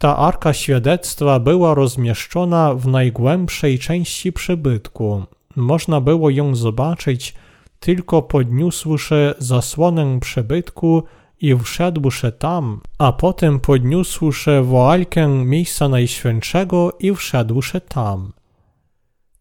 Ta 0.00 0.16
arka 0.16 0.52
świadectwa 0.52 1.40
była 1.40 1.74
rozmieszczona 1.74 2.74
w 2.74 2.86
najgłębszej 2.86 3.78
części 3.78 4.32
przybytku. 4.32 5.22
Można 5.56 6.00
było 6.00 6.30
ją 6.30 6.56
zobaczyć 6.56 7.34
tylko 7.80 8.22
podniósłszy 8.22 9.34
zasłonę 9.38 10.20
przybytku 10.20 11.02
i 11.40 11.56
wszedłszy 11.56 12.32
tam, 12.32 12.80
a 12.98 13.12
potem 13.12 13.60
podniósłszy 13.60 14.62
woalkę 14.62 15.28
miejsca 15.28 15.88
najświętszego 15.88 16.96
i 17.00 17.14
wszedłszy 17.14 17.80
tam. 17.80 18.32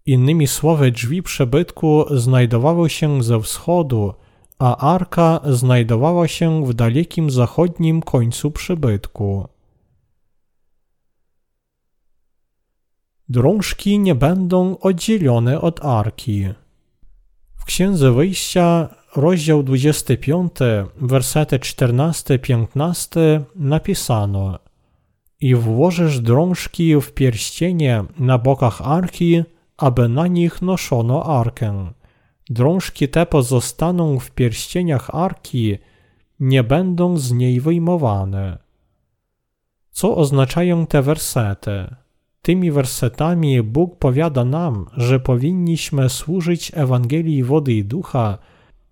Innymi 0.05 0.47
słowy, 0.47 0.91
drzwi 0.91 1.23
przybytku 1.23 2.05
znajdowały 2.11 2.89
się 2.89 3.23
ze 3.23 3.41
wschodu, 3.41 4.13
a 4.59 4.93
arka 4.93 5.39
znajdowała 5.45 6.27
się 6.27 6.65
w 6.65 6.73
dalekim 6.73 7.31
zachodnim 7.31 8.01
końcu 8.01 8.51
przybytku. 8.51 9.47
Drążki 13.29 13.99
nie 13.99 14.15
będą 14.15 14.77
oddzielone 14.77 15.61
od 15.61 15.85
arki. 15.85 16.47
W 17.55 17.65
Księdze 17.65 18.11
Wyjścia, 18.11 18.89
rozdział 19.15 19.63
25, 19.63 20.51
wersety 21.01 21.59
14-15 21.59 23.41
napisano 23.55 24.59
I 25.39 25.55
włożysz 25.55 26.19
drążki 26.19 27.01
w 27.01 27.11
pierścienie 27.11 28.03
na 28.19 28.37
bokach 28.37 28.81
arki, 28.81 29.43
aby 29.77 30.09
na 30.09 30.27
nich 30.27 30.61
noszono 30.61 31.39
arkę. 31.39 31.91
Drążki 32.49 33.09
te 33.09 33.25
pozostaną 33.25 34.19
w 34.19 34.31
pierścieniach 34.31 35.15
arki, 35.15 35.77
nie 36.39 36.63
będą 36.63 37.17
z 37.17 37.31
niej 37.31 37.61
wyjmowane. 37.61 38.57
Co 39.91 40.17
oznaczają 40.17 40.87
te 40.87 41.01
wersety? 41.01 41.95
Tymi 42.49 42.71
wersetami 42.71 43.63
Bóg 43.63 43.95
powiada 43.99 44.45
nam, 44.45 44.85
że 44.97 45.19
powinniśmy 45.19 46.09
służyć 46.09 46.71
Ewangelii 46.75 47.43
wody 47.43 47.73
i 47.73 47.83
ducha, 47.83 48.37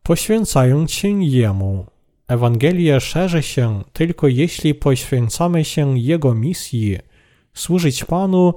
poświęcając 0.04 0.92
się 0.92 1.24
Jemu. 1.24 1.86
Ewangelia 2.28 3.00
szerzy 3.00 3.44
się 3.44 3.84
tylko 3.94 4.28
jeśli 4.28 4.76
poświęcamy 4.76 5.66
się 5.66 6.00
Jego 6.00 6.36
misji. 6.36 6.98
Służyć 7.54 8.04
Panu, 8.04 8.54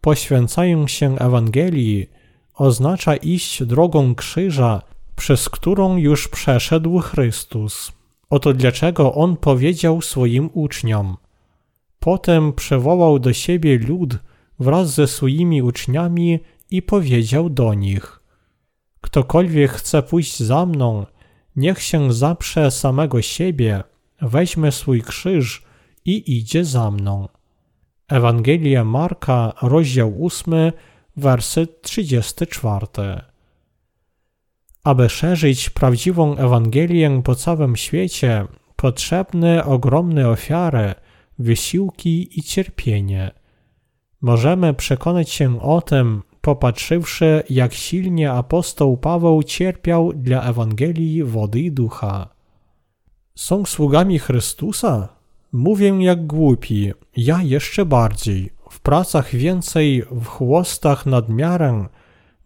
poświęcając 0.00 0.90
się 0.90 1.18
Ewangelii, 1.18 2.10
oznacza 2.54 3.16
iść 3.16 3.64
drogą 3.64 4.14
krzyża, 4.14 4.82
przez 5.16 5.48
którą 5.48 5.96
już 5.96 6.28
przeszedł 6.28 6.98
Chrystus. 6.98 7.92
Oto 8.30 8.52
dlaczego 8.52 9.14
On 9.14 9.36
powiedział 9.36 10.02
swoim 10.02 10.50
uczniom. 10.52 11.16
Potem 11.98 12.52
przywołał 12.52 13.18
do 13.18 13.32
siebie 13.32 13.78
lud, 13.78 14.18
wraz 14.62 14.94
ze 14.94 15.06
swoimi 15.06 15.62
uczniami 15.62 16.40
i 16.70 16.82
powiedział 16.82 17.50
do 17.50 17.74
nich: 17.74 18.20
Ktokolwiek 19.00 19.70
chce 19.72 20.02
pójść 20.02 20.42
za 20.42 20.66
mną, 20.66 21.06
niech 21.56 21.82
się 21.82 22.12
zaprze 22.12 22.70
samego 22.70 23.22
siebie, 23.22 23.82
weźmie 24.22 24.72
swój 24.72 25.02
krzyż 25.02 25.62
i 26.04 26.38
idzie 26.38 26.64
za 26.64 26.90
mną. 26.90 27.28
Ewangelia 28.08 28.84
Marka, 28.84 29.52
rozdział 29.62 30.26
8, 30.26 30.54
werset 31.16 31.82
34. 31.82 32.86
Aby 34.84 35.08
szerzyć 35.08 35.70
prawdziwą 35.70 36.36
Ewangelię 36.36 37.22
po 37.24 37.34
całym 37.34 37.76
świecie, 37.76 38.46
potrzebne 38.76 39.64
ogromne 39.64 40.28
ofiary, 40.28 40.94
wysiłki 41.38 42.38
i 42.38 42.42
cierpienie– 42.42 43.30
Możemy 44.22 44.74
przekonać 44.74 45.30
się 45.30 45.60
o 45.60 45.80
tym, 45.80 46.22
popatrzywszy, 46.40 47.42
jak 47.50 47.74
silnie 47.74 48.32
apostoł 48.32 48.96
Paweł 48.96 49.42
cierpiał 49.42 50.12
dla 50.12 50.42
Ewangelii 50.42 51.24
wody 51.24 51.60
i 51.60 51.72
ducha. 51.72 52.28
Są 53.34 53.64
sługami 53.64 54.18
Chrystusa? 54.18 55.08
Mówię 55.52 55.88
jak 55.88 56.26
głupi, 56.26 56.92
ja 57.16 57.42
jeszcze 57.42 57.84
bardziej. 57.84 58.50
W 58.70 58.80
pracach 58.80 59.30
więcej, 59.36 60.02
w 60.10 60.26
chłostach 60.26 61.06
nadmiarem, 61.06 61.88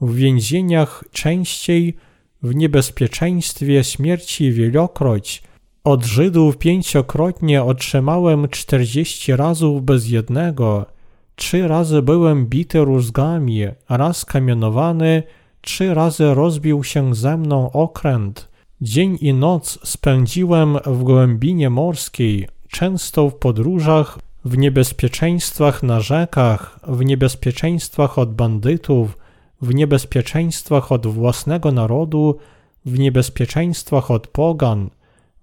w 0.00 0.14
więzieniach 0.14 1.04
częściej, 1.12 1.96
w 2.42 2.54
niebezpieczeństwie 2.54 3.84
śmierci 3.84 4.52
wielokroć. 4.52 5.42
Od 5.84 6.04
Żydów 6.04 6.58
pięciokrotnie 6.58 7.62
otrzymałem 7.62 8.48
czterdzieści 8.48 9.36
razów 9.36 9.82
bez 9.82 10.08
jednego– 10.08 10.86
Trzy 11.36 11.68
razy 11.68 12.02
byłem 12.02 12.46
bity 12.46 12.84
rózgami, 12.84 13.66
raz 13.88 14.24
kamienowany, 14.24 15.22
trzy 15.60 15.94
razy 15.94 16.34
rozbił 16.34 16.84
się 16.84 17.14
ze 17.14 17.36
mną 17.36 17.72
okręt. 17.72 18.48
Dzień 18.80 19.18
i 19.20 19.34
noc 19.34 19.78
spędziłem 19.84 20.78
w 20.86 21.02
głębinie 21.02 21.70
morskiej, 21.70 22.48
często 22.68 23.30
w 23.30 23.34
podróżach, 23.34 24.18
w 24.44 24.58
niebezpieczeństwach 24.58 25.82
na 25.82 26.00
rzekach, 26.00 26.80
w 26.88 27.04
niebezpieczeństwach 27.04 28.18
od 28.18 28.34
bandytów, 28.34 29.18
w 29.62 29.74
niebezpieczeństwach 29.74 30.92
od 30.92 31.06
własnego 31.06 31.72
narodu, 31.72 32.38
w 32.86 32.98
niebezpieczeństwach 32.98 34.10
od 34.10 34.26
pogan, 34.26 34.90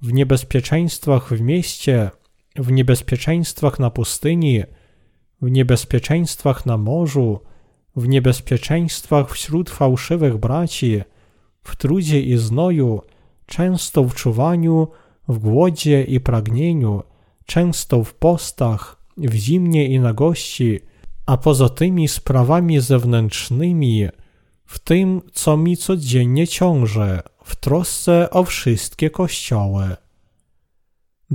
w 0.02 0.14
niebezpieczeństwach 0.14 1.34
w 1.34 1.42
mieście, 1.42 2.12
w 2.56 2.72
niebezpieczeństwach 2.72 3.80
na 3.80 3.90
pustyni, 3.90 4.64
w 5.44 5.52
niebezpieczeństwach 5.52 6.66
na 6.66 6.78
morzu, 6.78 7.40
w 7.96 8.08
niebezpieczeństwach 8.08 9.32
wśród 9.32 9.70
fałszywych 9.70 10.38
braci, 10.38 11.02
w 11.64 11.76
trudzie 11.76 12.22
i 12.22 12.38
znoju, 12.38 13.02
często 13.46 14.04
w 14.04 14.16
czuwaniu, 14.16 14.88
w 15.28 15.40
głodzie 15.40 16.04
i 16.04 16.20
pragnieniu, 16.20 17.04
często 17.46 18.04
w 18.04 18.14
postach, 18.14 18.98
w 19.18 19.34
zimnie 19.34 19.88
i 19.88 20.00
nagości, 20.00 20.80
a 21.26 21.38
poza 21.38 21.70
tymi 21.70 22.08
sprawami 22.08 22.80
zewnętrznymi, 22.80 24.08
w 24.66 24.80
tym, 24.80 25.22
co 25.34 25.58
mi 25.58 25.78
codziennie 25.78 26.48
ciąży, 26.48 27.20
w 27.44 27.56
trosce 27.56 28.30
o 28.30 28.44
wszystkie 28.44 29.10
kościoły. 29.10 29.96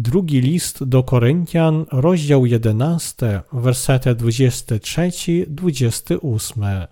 Drugi 0.00 0.40
list 0.40 0.84
do 0.84 1.02
Koryntian, 1.02 1.86
rozdział 1.92 2.46
11, 2.46 3.40
wersety 3.52 4.14
23-28. 4.14 6.86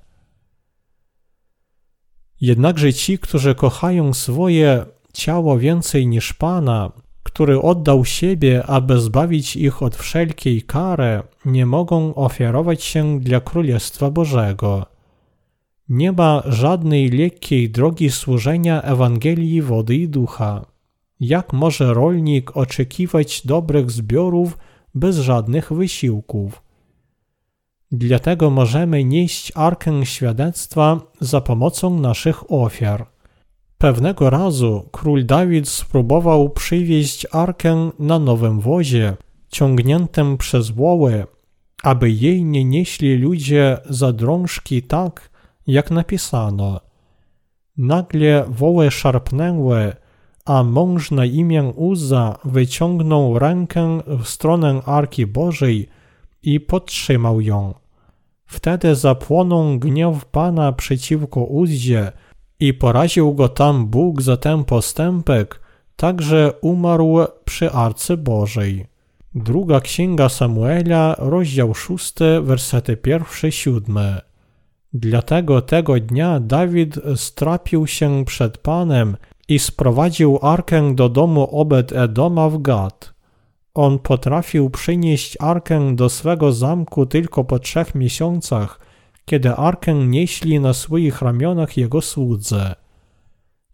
Jednakże 2.40 2.92
ci, 2.92 3.18
którzy 3.18 3.54
kochają 3.54 4.14
swoje 4.14 4.84
ciało 5.12 5.58
więcej 5.58 6.06
niż 6.06 6.32
Pana, 6.32 6.92
który 7.22 7.60
oddał 7.60 8.04
siebie, 8.04 8.66
aby 8.66 9.00
zbawić 9.00 9.56
ich 9.56 9.82
od 9.82 9.96
wszelkiej 9.96 10.62
kary, 10.62 11.22
nie 11.44 11.66
mogą 11.66 12.14
ofiarować 12.14 12.84
się 12.84 13.20
dla 13.20 13.40
Królestwa 13.40 14.10
Bożego. 14.10 14.86
Nie 15.88 16.12
ma 16.12 16.42
żadnej 16.46 17.08
lekkiej 17.08 17.70
drogi 17.70 18.10
służenia 18.10 18.82
Ewangelii 18.82 19.62
wody 19.62 19.94
i 19.94 20.08
ducha. 20.08 20.75
Jak 21.20 21.52
może 21.52 21.94
rolnik 21.94 22.56
oczekiwać 22.56 23.46
dobrych 23.46 23.90
zbiorów 23.90 24.58
bez 24.94 25.16
żadnych 25.16 25.72
wysiłków? 25.72 26.62
Dlatego 27.92 28.50
możemy 28.50 29.04
nieść 29.04 29.52
arkę 29.54 30.06
świadectwa 30.06 31.00
za 31.20 31.40
pomocą 31.40 32.00
naszych 32.00 32.52
ofiar. 32.52 33.06
Pewnego 33.78 34.30
razu 34.30 34.88
król 34.92 35.26
Dawid 35.26 35.68
spróbował 35.68 36.50
przywieźć 36.50 37.26
arkę 37.32 37.90
na 37.98 38.18
nowym 38.18 38.60
wozie, 38.60 39.16
ciągniętym 39.48 40.38
przez 40.38 40.70
woły, 40.70 41.26
aby 41.82 42.10
jej 42.10 42.44
nie 42.44 42.64
nieśli 42.64 43.18
ludzie 43.18 43.78
za 43.90 44.12
drążki 44.12 44.82
tak, 44.82 45.30
jak 45.66 45.90
napisano. 45.90 46.80
Nagle 47.76 48.44
woły 48.48 48.90
szarpnęły, 48.90 49.92
a 50.46 50.62
mąż 50.62 51.10
na 51.10 51.24
imię 51.24 51.62
Uza 51.62 52.38
wyciągnął 52.44 53.38
rękę 53.38 54.00
w 54.06 54.28
stronę 54.28 54.80
Arki 54.86 55.26
Bożej 55.26 55.88
i 56.42 56.60
podtrzymał 56.60 57.40
ją. 57.40 57.74
Wtedy 58.46 58.94
zapłonął 58.94 59.78
gniew 59.78 60.24
Pana 60.24 60.72
przeciwko 60.72 61.40
Uzzie 61.44 62.12
i 62.60 62.74
poraził 62.74 63.34
go 63.34 63.48
tam 63.48 63.86
Bóg 63.86 64.22
za 64.22 64.36
ten 64.36 64.64
postępek, 64.64 65.60
tak 65.96 66.22
że 66.22 66.52
umarł 66.60 67.18
przy 67.44 67.70
Arce 67.72 68.16
Bożej. 68.16 68.86
Druga 69.34 69.80
Księga 69.80 70.28
Samuela, 70.28 71.16
rozdział 71.18 71.74
6, 71.74 72.14
wersety 72.42 72.96
pierwsze, 72.96 73.52
siódme. 73.52 74.20
Dlatego 74.92 75.62
tego 75.62 76.00
dnia 76.00 76.40
Dawid 76.40 76.98
strapił 77.16 77.86
się 77.86 78.24
przed 78.24 78.58
Panem 78.58 79.16
i 79.48 79.58
sprowadził 79.58 80.38
arkę 80.42 80.94
do 80.94 81.08
domu 81.08 81.48
Obed-Edoma 81.52 82.50
w 82.50 82.62
Gad. 82.62 83.14
On 83.74 83.98
potrafił 83.98 84.70
przynieść 84.70 85.36
arkę 85.40 85.96
do 85.96 86.08
swego 86.08 86.52
zamku 86.52 87.06
tylko 87.06 87.44
po 87.44 87.58
trzech 87.58 87.94
miesiącach, 87.94 88.80
kiedy 89.24 89.54
arkę 89.54 89.94
nieśli 89.94 90.60
na 90.60 90.74
swoich 90.74 91.22
ramionach 91.22 91.76
jego 91.76 92.00
słudze. 92.00 92.74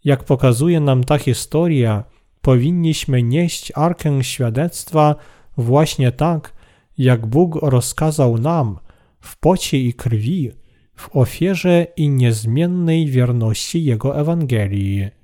Jak 0.03 0.23
pokazuje 0.23 0.79
nam 0.79 1.03
ta 1.03 1.17
historia, 1.17 2.03
powinniśmy 2.41 3.23
nieść 3.23 3.71
arkę 3.75 4.23
świadectwa 4.23 5.15
właśnie 5.57 6.11
tak, 6.11 6.53
jak 6.97 7.25
Bóg 7.25 7.55
rozkazał 7.55 8.37
nam, 8.37 8.79
w 9.19 9.37
pocie 9.39 9.79
i 9.79 9.93
krwi, 9.93 10.51
w 10.95 11.15
ofierze 11.15 11.87
i 11.97 12.09
niezmiennej 12.09 13.07
wierności 13.07 13.83
Jego 13.83 14.19
Ewangelii. 14.19 15.22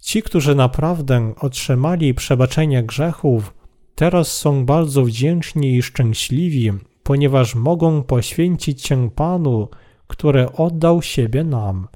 Ci, 0.00 0.22
którzy 0.22 0.54
naprawdę 0.54 1.34
otrzymali 1.40 2.14
przebaczenie 2.14 2.82
grzechów, 2.82 3.54
teraz 3.94 4.38
są 4.38 4.66
bardzo 4.66 5.04
wdzięczni 5.04 5.76
i 5.76 5.82
szczęśliwi, 5.82 6.72
ponieważ 7.02 7.54
mogą 7.54 8.02
poświęcić 8.02 8.86
się 8.86 9.10
Panu, 9.10 9.68
który 10.06 10.52
oddał 10.52 11.02
siebie 11.02 11.44
nam. 11.44 11.88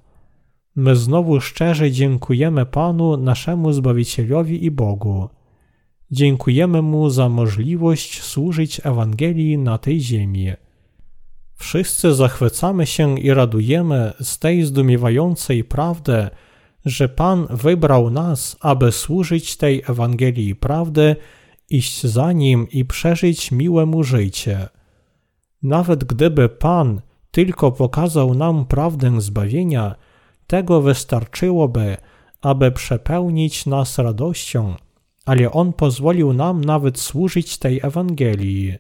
My 0.77 0.97
znowu 0.97 1.41
szczerze 1.41 1.91
dziękujemy 1.91 2.67
Panu, 2.67 3.17
naszemu 3.17 3.73
Zbawicielowi 3.73 4.65
i 4.65 4.71
Bogu. 4.71 5.29
Dziękujemy 6.11 6.83
Mu 6.83 7.11
za 7.11 7.29
możliwość 7.29 8.23
służyć 8.23 8.81
Ewangelii 8.85 9.59
na 9.59 9.79
tej 9.79 10.01
ziemi. 10.01 10.53
Wszyscy 11.55 12.15
zachwycamy 12.15 12.87
się 12.87 13.21
i 13.21 13.35
radujemy 13.35 14.13
z 14.21 14.39
tej 14.39 14.63
zdumiewającej 14.63 15.65
prawdy, 15.65 16.31
że 16.85 17.09
Pan 17.09 17.47
wybrał 17.51 18.11
nas, 18.11 18.57
aby 18.61 18.93
służyć 18.93 19.57
tej 19.57 19.83
Ewangelii 19.89 20.55
prawdy, 20.55 21.17
iść 21.71 22.07
za 22.07 22.33
Nim 22.33 22.67
i 22.71 22.85
przeżyć 22.85 23.53
miłe 23.53 23.87
mu 23.87 24.03
życie. 24.03 24.69
Nawet 25.63 26.05
gdyby 26.05 26.49
Pan 26.49 27.01
tylko 27.31 27.73
pokazał 27.73 28.35
nam 28.35 28.65
prawdę 28.65 29.21
zbawienia, 29.21 29.95
tego 30.47 30.81
wystarczyłoby, 30.81 31.97
aby 32.41 32.73
przepełnić 32.73 33.67
nas 33.67 33.99
radością, 33.99 34.75
ale 35.25 35.53
On 35.53 35.73
pozwolił 35.73 36.33
nam 36.33 36.65
nawet 36.65 37.01
służyć 37.01 37.59
tej 37.59 37.81
Ewangelii. 37.83 38.75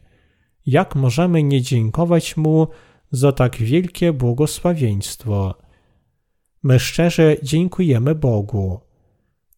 Jak 0.66 0.94
możemy 0.96 1.42
nie 1.42 1.62
dziękować 1.62 2.36
Mu 2.36 2.68
za 3.10 3.32
tak 3.32 3.56
wielkie 3.56 4.12
błogosławieństwo? 4.12 5.54
My 6.64 6.78
szczerze 6.78 7.36
dziękujemy 7.42 8.14
Bogu. 8.14 8.80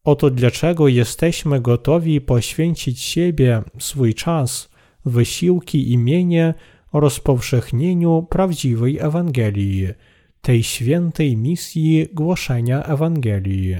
Oto 0.05 0.31
dlaczego 0.31 0.89
jesteśmy 0.89 1.61
gotowi 1.61 2.21
poświęcić 2.21 3.01
siebie, 3.01 3.63
swój 3.79 4.15
czas, 4.15 4.71
wysiłki 5.05 5.93
i 5.93 5.99
mienie 5.99 6.55
rozpowszechnieniu 6.93 8.27
prawdziwej 8.31 8.99
Ewangelii, 8.99 9.89
tej 10.41 10.63
świętej 10.63 11.37
misji 11.37 12.09
głoszenia 12.13 12.83
Ewangelii. 12.83 13.77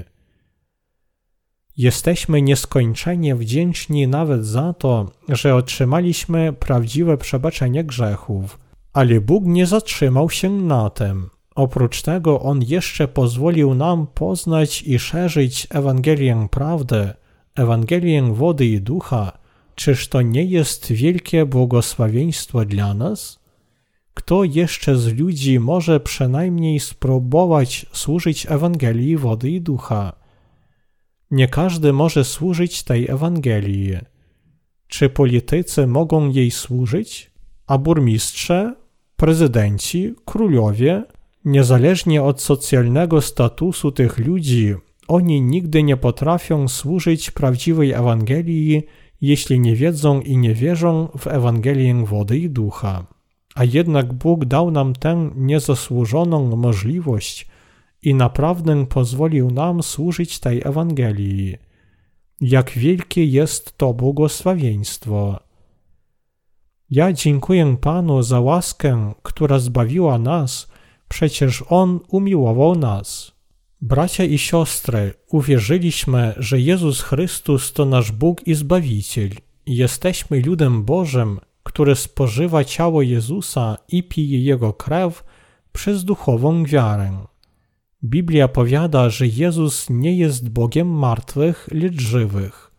Jesteśmy 1.77 2.41
nieskończenie 2.41 3.35
wdzięczni 3.35 4.07
nawet 4.07 4.45
za 4.45 4.73
to, 4.73 5.11
że 5.29 5.55
otrzymaliśmy 5.55 6.53
prawdziwe 6.53 7.17
przebaczenie 7.17 7.83
grzechów, 7.83 8.59
ale 8.93 9.21
Bóg 9.21 9.45
nie 9.45 9.65
zatrzymał 9.65 10.29
się 10.29 10.49
na 10.49 10.89
tym. 10.89 11.36
Oprócz 11.57 12.01
tego 12.01 12.41
On 12.41 12.61
jeszcze 12.61 13.07
pozwolił 13.07 13.73
nam 13.73 14.07
poznać 14.07 14.81
i 14.81 14.99
szerzyć 14.99 15.67
Ewangelię 15.69 16.47
prawdy, 16.51 17.13
Ewangelię 17.55 18.33
wody 18.33 18.65
i 18.65 18.81
ducha. 18.81 19.37
Czyż 19.75 20.07
to 20.07 20.21
nie 20.21 20.43
jest 20.43 20.91
wielkie 20.91 21.45
błogosławieństwo 21.45 22.65
dla 22.65 22.93
nas? 22.93 23.39
Kto 24.13 24.43
jeszcze 24.43 24.97
z 24.97 25.13
ludzi 25.13 25.59
może 25.59 25.99
przynajmniej 25.99 26.79
spróbować 26.79 27.85
służyć 27.93 28.45
Ewangelii 28.49 29.17
wody 29.17 29.49
i 29.51 29.61
ducha? 29.61 30.13
Nie 31.31 31.47
każdy 31.47 31.93
może 31.93 32.23
służyć 32.23 32.83
tej 32.83 33.09
Ewangelii. 33.09 33.97
Czy 34.87 35.09
politycy 35.09 35.87
mogą 35.87 36.29
jej 36.29 36.51
służyć? 36.51 37.31
A 37.67 37.77
burmistrze, 37.77 38.75
prezydenci, 39.15 40.13
królowie, 40.25 41.03
Niezależnie 41.47 42.23
od 42.23 42.41
socjalnego 42.41 43.21
statusu 43.21 43.91
tych 43.91 44.17
ludzi, 44.17 44.75
oni 45.07 45.41
nigdy 45.41 45.83
nie 45.83 45.97
potrafią 45.97 46.67
służyć 46.67 47.31
prawdziwej 47.31 47.91
Ewangelii, 47.91 48.83
jeśli 49.21 49.59
nie 49.59 49.75
wiedzą 49.75 50.21
i 50.21 50.37
nie 50.37 50.53
wierzą 50.53 51.07
w 51.17 51.27
Ewangelię 51.27 52.05
wody 52.05 52.37
i 52.39 52.49
ducha. 52.49 53.05
A 53.55 53.63
jednak 53.63 54.13
Bóg 54.13 54.45
dał 54.45 54.71
nam 54.71 54.93
tę 54.93 55.29
niezasłużoną 55.35 56.55
możliwość 56.55 57.47
i 58.03 58.15
naprawdę 58.15 58.85
pozwolił 58.85 59.51
nam 59.51 59.83
służyć 59.83 60.39
tej 60.39 60.61
Ewangelii. 60.65 61.55
Jak 62.41 62.71
wielkie 62.71 63.25
jest 63.25 63.77
to 63.77 63.93
błogosławieństwo! 63.93 65.39
Ja 66.89 67.13
dziękuję 67.13 67.77
Panu 67.81 68.23
za 68.23 68.39
łaskę, 68.39 69.13
która 69.23 69.59
zbawiła 69.59 70.17
nas 70.17 70.76
Przecież 71.07 71.63
On 71.69 71.99
umiłował 72.07 72.75
nas. 72.75 73.31
Bracia 73.81 74.23
i 74.23 74.37
siostry, 74.37 75.13
uwierzyliśmy, 75.31 76.33
że 76.37 76.59
Jezus 76.59 77.01
Chrystus 77.01 77.73
to 77.73 77.85
nasz 77.85 78.11
Bóg 78.11 78.47
i 78.47 78.53
Zbawiciel. 78.53 79.29
Jesteśmy 79.65 80.41
ludem 80.41 80.83
Bożym, 80.83 81.39
który 81.63 81.95
spożywa 81.95 82.63
ciało 82.63 83.01
Jezusa 83.01 83.77
i 83.87 84.03
pije 84.03 84.39
Jego 84.39 84.73
krew 84.73 85.23
przez 85.73 86.03
duchową 86.03 86.63
wiarę. 86.63 87.25
Biblia 88.03 88.47
powiada, 88.47 89.09
że 89.09 89.27
Jezus 89.27 89.89
nie 89.89 90.17
jest 90.17 90.49
Bogiem 90.49 90.87
martwych, 90.87 91.67
lecz 91.71 92.01
żywych. 92.01 92.71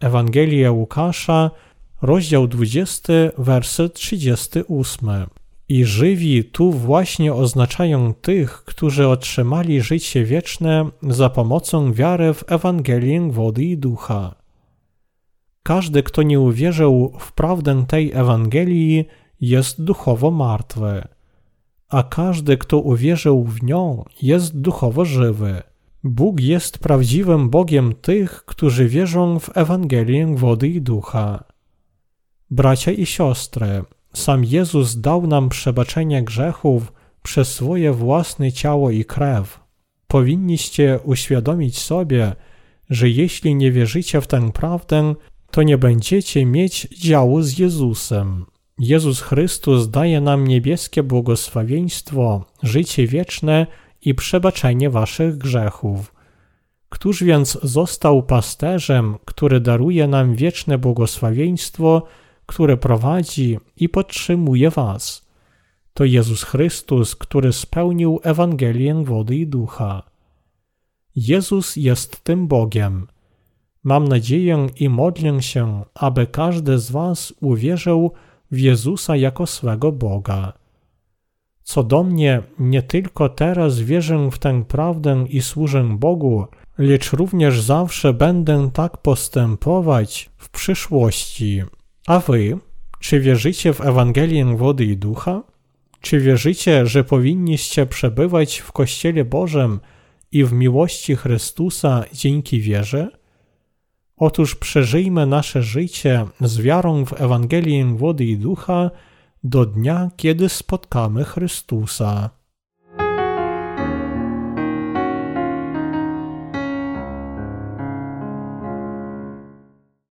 Ewangelia 0.00 0.72
Łukasza, 0.72 1.50
rozdział 2.02 2.48
20, 2.48 3.12
werset 3.38 3.94
38. 3.94 5.08
I 5.70 5.84
żywi 5.84 6.44
tu 6.44 6.72
właśnie 6.72 7.34
oznaczają 7.34 8.14
tych, 8.14 8.64
którzy 8.64 9.08
otrzymali 9.08 9.80
życie 9.80 10.24
wieczne 10.24 10.90
za 11.02 11.30
pomocą 11.30 11.92
wiary 11.92 12.34
w 12.34 12.44
Ewangelię 12.52 13.30
wody 13.30 13.64
i 13.64 13.78
ducha. 13.78 14.34
Każdy, 15.62 16.02
kto 16.02 16.22
nie 16.22 16.40
uwierzył 16.40 17.12
w 17.18 17.32
prawdę 17.32 17.84
tej 17.88 18.12
Ewangelii, 18.12 19.04
jest 19.40 19.84
duchowo 19.84 20.30
martwy, 20.30 21.08
a 21.88 22.02
każdy, 22.02 22.56
kto 22.56 22.78
uwierzył 22.78 23.44
w 23.44 23.62
nią, 23.62 24.04
jest 24.22 24.60
duchowo 24.60 25.04
żywy. 25.04 25.62
Bóg 26.04 26.40
jest 26.40 26.78
prawdziwym 26.78 27.50
Bogiem 27.50 27.94
tych, 27.94 28.44
którzy 28.44 28.88
wierzą 28.88 29.38
w 29.38 29.56
Ewangelię 29.56 30.36
wody 30.36 30.68
i 30.68 30.80
ducha. 30.80 31.44
Bracia 32.50 32.90
i 32.92 33.06
siostry, 33.06 33.84
sam 34.12 34.44
Jezus 34.44 35.00
dał 35.00 35.26
nam 35.26 35.48
przebaczenie 35.48 36.22
grzechów 36.22 36.92
przez 37.22 37.54
swoje 37.54 37.92
własne 37.92 38.52
ciało 38.52 38.90
i 38.90 39.04
krew. 39.04 39.60
Powinniście 40.06 40.98
uświadomić 41.04 41.78
sobie, 41.78 42.32
że 42.90 43.08
jeśli 43.08 43.54
nie 43.54 43.72
wierzycie 43.72 44.20
w 44.20 44.26
tę 44.26 44.52
prawdę, 44.52 45.14
to 45.50 45.62
nie 45.62 45.78
będziecie 45.78 46.46
mieć 46.46 46.88
działu 46.98 47.42
z 47.42 47.58
Jezusem. 47.58 48.46
Jezus 48.78 49.20
Chrystus 49.20 49.90
daje 49.90 50.20
nam 50.20 50.46
niebieskie 50.46 51.02
błogosławieństwo, 51.02 52.44
życie 52.62 53.06
wieczne 53.06 53.66
i 54.02 54.14
przebaczenie 54.14 54.90
waszych 54.90 55.38
grzechów. 55.38 56.14
Któż 56.88 57.24
więc 57.24 57.58
został 57.62 58.22
pasterzem, 58.22 59.16
który 59.24 59.60
daruje 59.60 60.08
nam 60.08 60.34
wieczne 60.34 60.78
błogosławieństwo 60.78 62.06
które 62.50 62.76
prowadzi 62.76 63.58
i 63.76 63.88
podtrzymuje 63.88 64.70
Was. 64.70 65.26
To 65.94 66.04
Jezus 66.04 66.42
Chrystus, 66.42 67.16
który 67.16 67.52
spełnił 67.52 68.20
Ewangelię 68.22 68.94
wody 69.04 69.36
i 69.36 69.46
ducha. 69.46 70.02
Jezus 71.16 71.76
jest 71.76 72.24
tym 72.24 72.48
Bogiem. 72.48 73.06
Mam 73.84 74.08
nadzieję 74.08 74.66
i 74.76 74.88
modlę 74.88 75.42
się, 75.42 75.84
aby 75.94 76.26
każdy 76.26 76.78
z 76.78 76.90
Was 76.90 77.34
uwierzył 77.40 78.12
w 78.50 78.58
Jezusa 78.58 79.16
jako 79.16 79.46
swego 79.46 79.92
Boga. 79.92 80.52
Co 81.62 81.82
do 81.82 82.02
mnie, 82.02 82.42
nie 82.58 82.82
tylko 82.82 83.28
teraz 83.28 83.80
wierzę 83.80 84.30
w 84.30 84.38
tę 84.38 84.64
prawdę 84.64 85.24
i 85.28 85.42
służę 85.42 85.96
Bogu, 85.98 86.46
lecz 86.78 87.12
również 87.12 87.62
zawsze 87.62 88.12
będę 88.12 88.70
tak 88.72 88.96
postępować 88.96 90.30
w 90.36 90.48
przyszłości. 90.48 91.62
A 92.10 92.18
wy, 92.18 92.58
czy 93.00 93.20
wierzycie 93.20 93.72
w 93.72 93.80
Ewangelię 93.80 94.56
wody 94.56 94.84
i 94.84 94.96
ducha? 94.96 95.42
Czy 96.00 96.20
wierzycie, 96.20 96.86
że 96.86 97.04
powinniście 97.04 97.86
przebywać 97.86 98.58
w 98.58 98.72
Kościele 98.72 99.24
Bożym 99.24 99.80
i 100.32 100.44
w 100.44 100.52
miłości 100.52 101.16
Chrystusa 101.16 102.04
dzięki 102.12 102.60
wierze? 102.60 103.08
Otóż 104.16 104.54
przeżyjmy 104.54 105.26
nasze 105.26 105.62
życie 105.62 106.26
z 106.40 106.60
wiarą 106.60 107.04
w 107.04 107.20
Ewangelię 107.20 107.84
wody 107.84 108.24
i 108.24 108.36
ducha 108.36 108.90
do 109.44 109.66
dnia, 109.66 110.10
kiedy 110.16 110.48
spotkamy 110.48 111.24
Chrystusa. 111.24 112.30